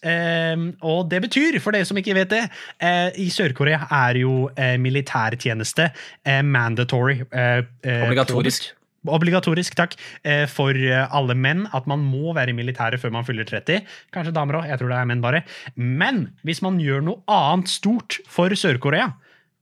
[0.80, 2.42] og det betyr, for dere som ikke vet det,
[2.80, 7.20] eh, i Sør-Korea er jo eh, militærtjeneste eh, mandatory.
[7.28, 8.74] eh, eh,
[9.06, 9.76] Obligatorisk.
[9.78, 9.94] Takk,
[10.26, 13.86] eh, for eh, alle menn at man må være i militæret før man fyller 30.
[14.14, 15.44] Kanskje damer òg, jeg tror det er menn bare.
[15.76, 19.12] Men hvis man gjør noe annet stort for Sør-Korea,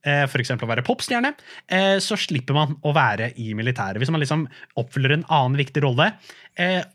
[0.07, 0.55] eh, f.eks.
[0.57, 1.35] å være popstjerne,
[2.01, 4.01] så slipper man å være i militæret.
[4.01, 4.47] Hvis man liksom
[4.81, 6.13] oppfyller en annen viktig rolle.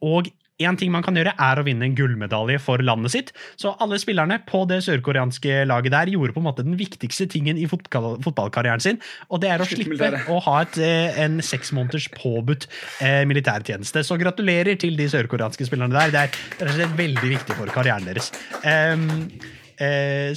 [0.02, 0.32] Og
[0.68, 3.34] en ting man kan gjøre, er å vinne en gullmedalje for landet sitt.
[3.60, 7.60] Så alle spillerne på det sørkoreanske laget der gjorde på en måte den viktigste tingen
[7.60, 9.00] i fotball fotballkarrieren sin,
[9.30, 12.68] og det er å Slippe å ha et, eh, en seks måneders påbudt
[13.00, 14.04] eh, militærtjeneste.
[14.04, 16.12] Så gratulerer til de sørkoreanske spillerne der.
[16.12, 18.32] Det er og slett veldig viktig for karrieren deres.
[18.68, 19.61] Eh,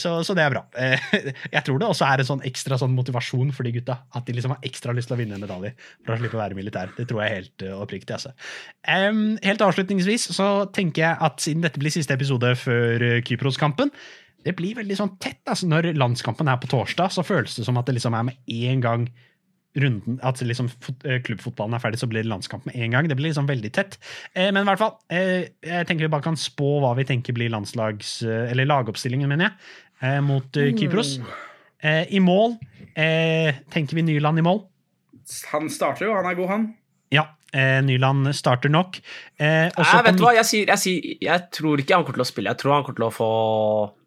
[0.00, 0.62] så, så det er bra.
[0.78, 1.06] Eh,
[1.56, 3.98] jeg tror det også er en sånn ekstra sånn motivasjon for de gutta.
[4.16, 5.74] At de liksom har ekstra lyst til å vinne en medalje
[6.04, 6.92] for å slippe å være militær.
[6.96, 8.16] Det tror jeg helt eh, oppriktig.
[8.16, 8.34] Altså.
[9.44, 13.92] Helt avslutningsvis så tenker jeg at siden dette blir siste episode før eh, Kypros-kampen,
[14.44, 15.40] det blir veldig sånn tett.
[15.48, 18.56] Altså, når landskampen er på torsdag, så føles det som at det liksom er med
[18.68, 19.06] en gang
[19.76, 23.08] runden, at liksom fot, eh, klubbfotballen er ferdig, så blir det landskamp med en gang.
[23.10, 23.96] Det blir liksom veldig tett.
[24.34, 27.34] Eh, men i hvert fall, eh, jeg tenker vi bare kan spå hva vi tenker
[27.34, 28.20] blir landslags...
[28.22, 29.56] Eh, eller lagoppstillingen, mener jeg,
[30.02, 31.16] eh, mot eh, Kypros.
[31.82, 32.54] Eh, I mål
[32.96, 34.62] eh, tenker vi Nyland i mål.
[35.52, 36.68] Han starter jo, han er god, han.
[37.14, 39.00] Ja, eh, Nyland starter nok.
[39.40, 42.20] Eh, også Nei, vet du hva, jeg, sier, jeg, sier, jeg tror ikke han kommer
[42.22, 42.54] til å spille.
[42.54, 43.30] Jeg tror han kommer til å få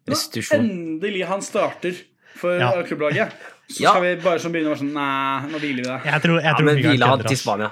[0.08, 0.64] restitusjon.
[0.64, 2.00] Endelig han starter
[2.38, 2.72] for Ja.
[2.88, 3.36] klubblaget.
[3.68, 3.90] Så Ja.
[3.92, 6.04] skal vi bare sånn begynne å være sånn Nei, nå hviler vi deg.
[6.08, 7.36] Jeg tror, jeg Ja, tror men hvile han til.
[7.36, 7.70] Spania.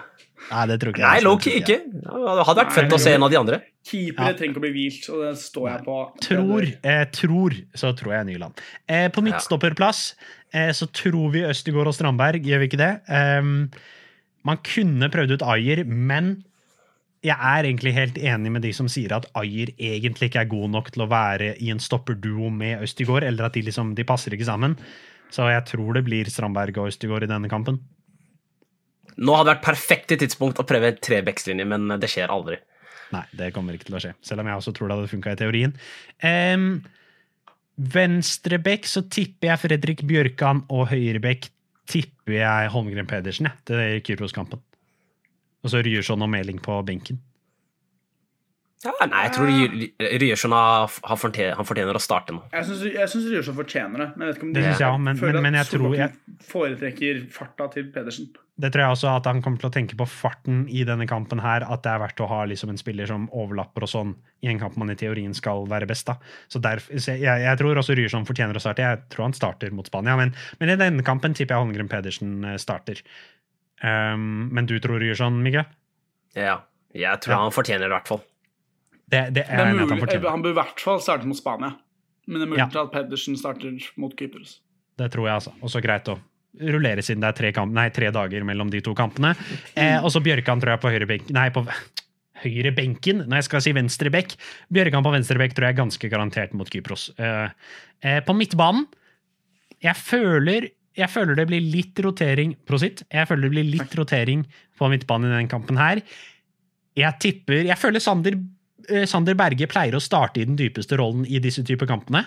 [0.51, 1.09] Nei, det tror ikke jeg.
[1.11, 1.21] Nei.
[1.25, 1.77] Loki ikke.
[1.91, 3.61] Det hadde vært fett å se en av de andre.
[3.87, 4.33] Keepere Ja.
[4.35, 5.97] trenger ikke å bli hvilt, og det står jeg på.
[6.21, 8.53] Tror, eh, tror, så tror jeg Nyland.
[8.89, 10.15] Eh, på midtstopperplass
[10.53, 13.01] eh, så tror vi Østegård og Strandberg, gjør vi ikke det?
[13.09, 13.71] Um,
[14.45, 16.45] man kunne prøvd ut Ayer, men
[17.25, 20.71] jeg er egentlig helt enig med de som sier at Ayer egentlig ikke er god
[20.71, 24.31] nok til å være i en stopperduo med Østegård, eller at de liksom, de passer
[24.31, 24.77] ikke sammen.
[25.35, 27.81] Så jeg tror det blir Strandberg og Østegård i denne kampen.
[29.17, 32.59] Nå hadde det vært perfekte tidspunkt å prøve trebekslinje, men det skjer aldri.
[33.15, 34.13] Nei, det kommer ikke til å skje.
[34.27, 35.75] Selv om jeg også tror det hadde funka i teorien.
[36.21, 36.67] Um,
[37.77, 41.51] Venstrebekk så tipper jeg Fredrik Bjørkan, og høyrebekk
[41.89, 44.63] tipper jeg Holmgren Pedersen ja, til Kypros-kampen.
[45.65, 47.21] Og så Ryerson og Meling på benken.
[48.85, 49.49] Ja, nei, jeg tror
[50.21, 52.43] Ryerson har, har fortjener, han fortjener å starte nå.
[52.53, 54.09] Jeg syns Ryerson fortjener det.
[54.17, 56.19] Men jeg vet ikke om Det de synes jeg men- føler men- men at Solbakken
[56.45, 58.29] foretrekker farta til Pedersen.
[58.59, 61.41] Det tror jeg også at han kommer til å tenke på farten i denne kampen
[61.41, 64.49] her, at det er verdt å ha liksom en spiller som overlapper og sånn i
[64.49, 66.17] en kamp man i teorien skal være best da.
[66.49, 68.85] Så derf, så jeg, jeg tror også Ryerson fortjener å starte.
[68.85, 72.45] Jeg tror han starter mot Spania, men, men i denne kampen tipper jeg Holmgren Pedersen
[72.45, 73.01] eh, starter.
[73.83, 75.67] Um, men du tror Ryerson, Mikael?
[76.35, 76.61] Ja,
[76.95, 77.39] jeg tror Ja.
[77.43, 78.23] han fortjener det i hvert fall.
[79.07, 81.75] Det, det Det er mulig, han mulig, han bør i hvert fall starte mot Spania.
[82.27, 82.83] Men det er mulig Ja.
[82.83, 84.57] at Pedersen starter mot Kypros.
[84.99, 85.53] Det tror jeg, altså.
[85.63, 86.17] Og så greit å
[86.59, 89.35] rullere siden det er tre, kamp, nei, tre dager mellom de to kampene.
[89.77, 91.63] Eh, og så Bjørkan tror jeg på høyre benk Nei, på
[92.43, 94.35] høyre benken, når jeg skal si venstre bekk.
[94.73, 97.11] Bjørkan på venstre bekk tror jeg er ganske garantert mot Kypros.
[97.21, 97.49] Eh,
[98.03, 98.89] eh, på midtbanen
[99.85, 103.05] jeg føler, jeg føler det blir litt rotering Prosit.
[103.13, 104.47] Jeg føler det blir litt rotering
[104.81, 106.01] på midtbanen i denne kampen her.
[106.97, 108.39] Jeg tipper Jeg føler Sander, eh,
[109.11, 112.27] Sander Berge pleier å starte i den dypeste rollen i disse typer kampene.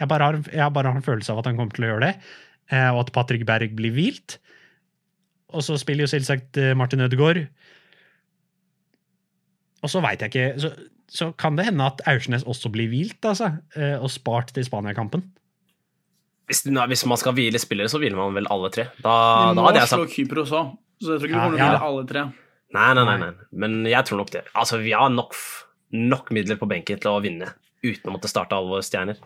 [0.00, 2.06] Jeg bare, har, jeg bare har en følelse av at han kommer til å gjøre
[2.08, 2.14] det,
[2.72, 4.38] eh, og at Patrick Berg blir hvilt.
[5.52, 7.44] Og så spiller jo selvsagt eh, Martin Ødegaard.
[9.82, 10.72] Og så veit jeg ikke så,
[11.12, 15.24] så kan det hende at Aursnes også blir hvilt, altså, eh, og spart til Spania-kampen.
[16.50, 18.88] Hvis, hvis man skal hvile spillere, så hviler man vel alle tre.
[18.98, 19.12] Da,
[19.52, 20.72] De da må hadde jeg slå sagt Kypros òg,
[21.02, 21.90] så jeg tror ikke vi du kommer til å ja.
[21.90, 22.24] alle tre.
[22.76, 23.48] nei, nei, nei, nei.
[23.64, 24.42] Men jeg tror nok det.
[24.58, 25.36] Altså, vi har nok,
[25.92, 27.52] nok midler på benken til å vinne
[27.82, 29.18] uten å måtte starte alle våre stjerner.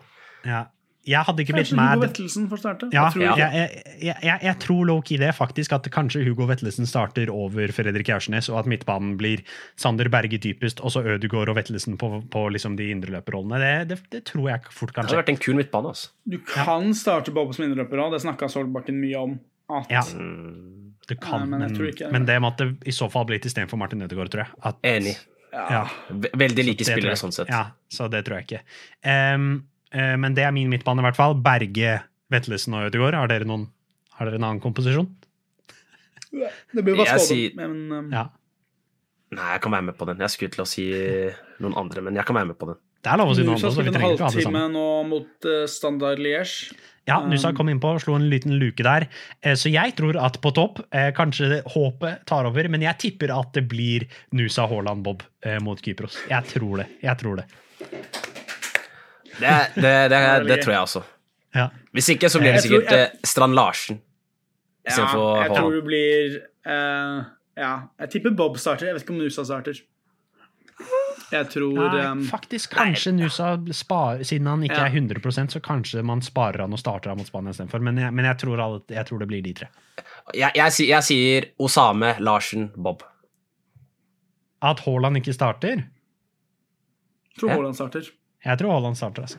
[0.45, 0.65] Ja.
[1.07, 2.87] jeg hadde ikke blitt Kanskje Hugo Vettelsen får starte?
[2.93, 3.35] ja, Jeg tror Ja.
[3.37, 8.09] jeg, jeg, jeg, jeg tror low-key det, faktisk, at kanskje Hugo Vettelsen starter over Fredrik
[8.11, 9.43] Aursnes, og at midtbanen blir
[9.79, 13.59] Sander Berge dypest, og så Ødegaard og Vettelsen på, på liksom de indreløperrollene.
[13.63, 15.87] Det, det, det tror jeg fort Det hadde vært en kul midtbane.
[15.93, 16.09] altså.
[16.27, 19.39] Du kan starte Bob som indreløper òg, det snakka Solbakken mye om.
[19.69, 20.03] At Ja,
[21.07, 24.27] Du kan, Nei, men men, men det måtte i så fall blitt istedenfor Martin Ødegaard,
[24.33, 24.51] tror jeg.
[24.63, 25.15] At, Enig.
[25.57, 25.81] Ja,
[26.37, 27.51] Veldig like så spillere sånn sett.
[27.51, 28.61] Ja, så det tror jeg ikke.
[29.03, 29.49] Um,
[29.95, 31.37] uh, men det er min midtbane, i hvert fall.
[31.43, 31.97] Berge,
[32.33, 33.17] Vetlesen og Ødegaard.
[33.17, 33.67] Har dere, noen,
[34.19, 35.09] har dere en annen komposisjon?
[36.31, 37.17] Det blir bare
[37.57, 38.27] men um, Ja.
[39.27, 40.21] Nei, jeg kan være med på den.
[40.23, 40.85] Jeg skulle til å si
[41.59, 42.77] noen andre, men jeg kan være med på den.
[43.03, 43.71] Det er lov å si noen andre.
[43.75, 44.77] så vi trenger ikke å ha det halvtime sammen.
[44.77, 46.77] nå mot uh, Standard Liège.
[47.07, 49.05] Ja, Nusa kom innpå og slo en liten luke der.
[49.41, 53.31] Eh, Så jeg tror at på topp, eh, kanskje håpet tar over, men jeg tipper
[53.31, 56.17] at det blir Nusa Haaland Bob eh, mot Kypros.
[56.29, 56.87] Jeg tror det.
[57.01, 57.45] Jeg tror det.
[59.39, 60.19] Det, det, det,
[60.49, 61.01] det, tror jeg også.
[61.55, 61.67] Ja.
[61.93, 64.01] Hvis ikke, så blir det Jeg tror- sikkert eh, Strand Larsen.
[64.87, 65.03] Ja,
[65.43, 67.23] jeg tror det blir uh,
[67.57, 68.87] Ja, jeg tipper Bob starter.
[68.87, 69.79] Jeg vet ikke om Nusa starter.
[71.31, 74.85] Jeg tror Nei, um, faktisk kanskje Nusa sparer Siden han ikke Ja.
[74.87, 77.81] er 100 så kanskje man sparer han og starter han mot Spania istedenfor.
[77.83, 79.67] Men, jeg, men jeg, tror alle, jeg tror det blir de tre.
[80.33, 83.03] Jeg, jeg, sier- jeg sier Osame, Larsen, Bob.
[84.63, 85.83] At Haaland ikke starter?
[87.37, 88.07] tror Haaland starter.
[88.45, 89.37] Jeg tror Haaland starter, altså.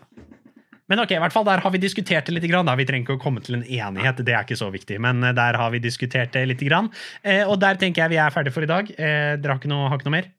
[0.88, 2.46] Men ok, i hvert fall der har vi diskutert det litt.
[2.48, 2.74] Grann, da.
[2.78, 4.96] Vi trenger ikke å komme til en enighet, det er ikke så viktig.
[5.04, 6.62] Men eh, der har vi diskutert det litt.
[6.64, 6.88] Grann.
[7.22, 8.88] Eh, og der tenker jeg vi er ferdige for i dag.
[8.96, 10.30] Eh, dere har ikke noe, har ikke noe mer?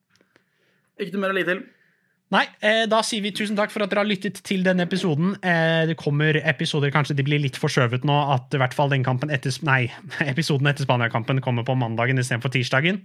[0.99, 1.67] Ikke noe mer å legge til.
[2.30, 5.34] Nei, eh, da sier vi tusen takk for at dere har lyttet til denne episoden.
[5.41, 9.05] Eh, det kommer episoder, kanskje de blir litt forskjøvet nå, at i hvert fall den
[9.05, 9.88] kampen etter, nei,
[10.31, 13.01] episoden etter Spania-kampen kommer på mandagen istedenfor tirsdagen.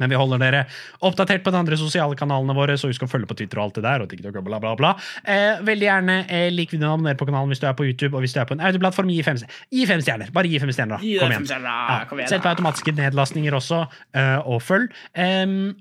[0.00, 0.60] Men vi holder dere
[1.06, 3.78] oppdatert på de andre sosiale kanalene våre, så husk å følge på Twitter og alt
[3.78, 4.04] det der.
[4.04, 4.92] og TikTok og bla bla bla.
[5.24, 8.14] Eh, veldig gjerne eh, lik videoen og abonner på kanalen hvis du er på YouTube,
[8.16, 10.32] og hvis du er på en audioplattform, gi gi fem stjerner.
[10.34, 11.02] Bare gi fem stjerner, da.
[11.04, 11.66] Gi Kom igjen.
[11.66, 13.84] Ja, kom igjen, Sett på automatiske nedlastninger også,
[14.14, 14.90] eh, og følg.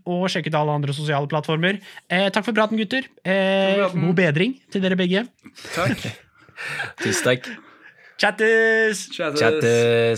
[0.06, 1.80] Og sjekk ut alle andre sosiale plattformer.
[2.10, 3.10] Eh, takk for praten, gutter.
[3.26, 5.26] Eh, god bedring til dere begge.
[5.74, 6.06] Takk.
[7.02, 7.50] Tusen takk.
[8.20, 9.08] Chattis!
[9.16, 9.40] Chattis.
[9.40, 10.18] Chattes.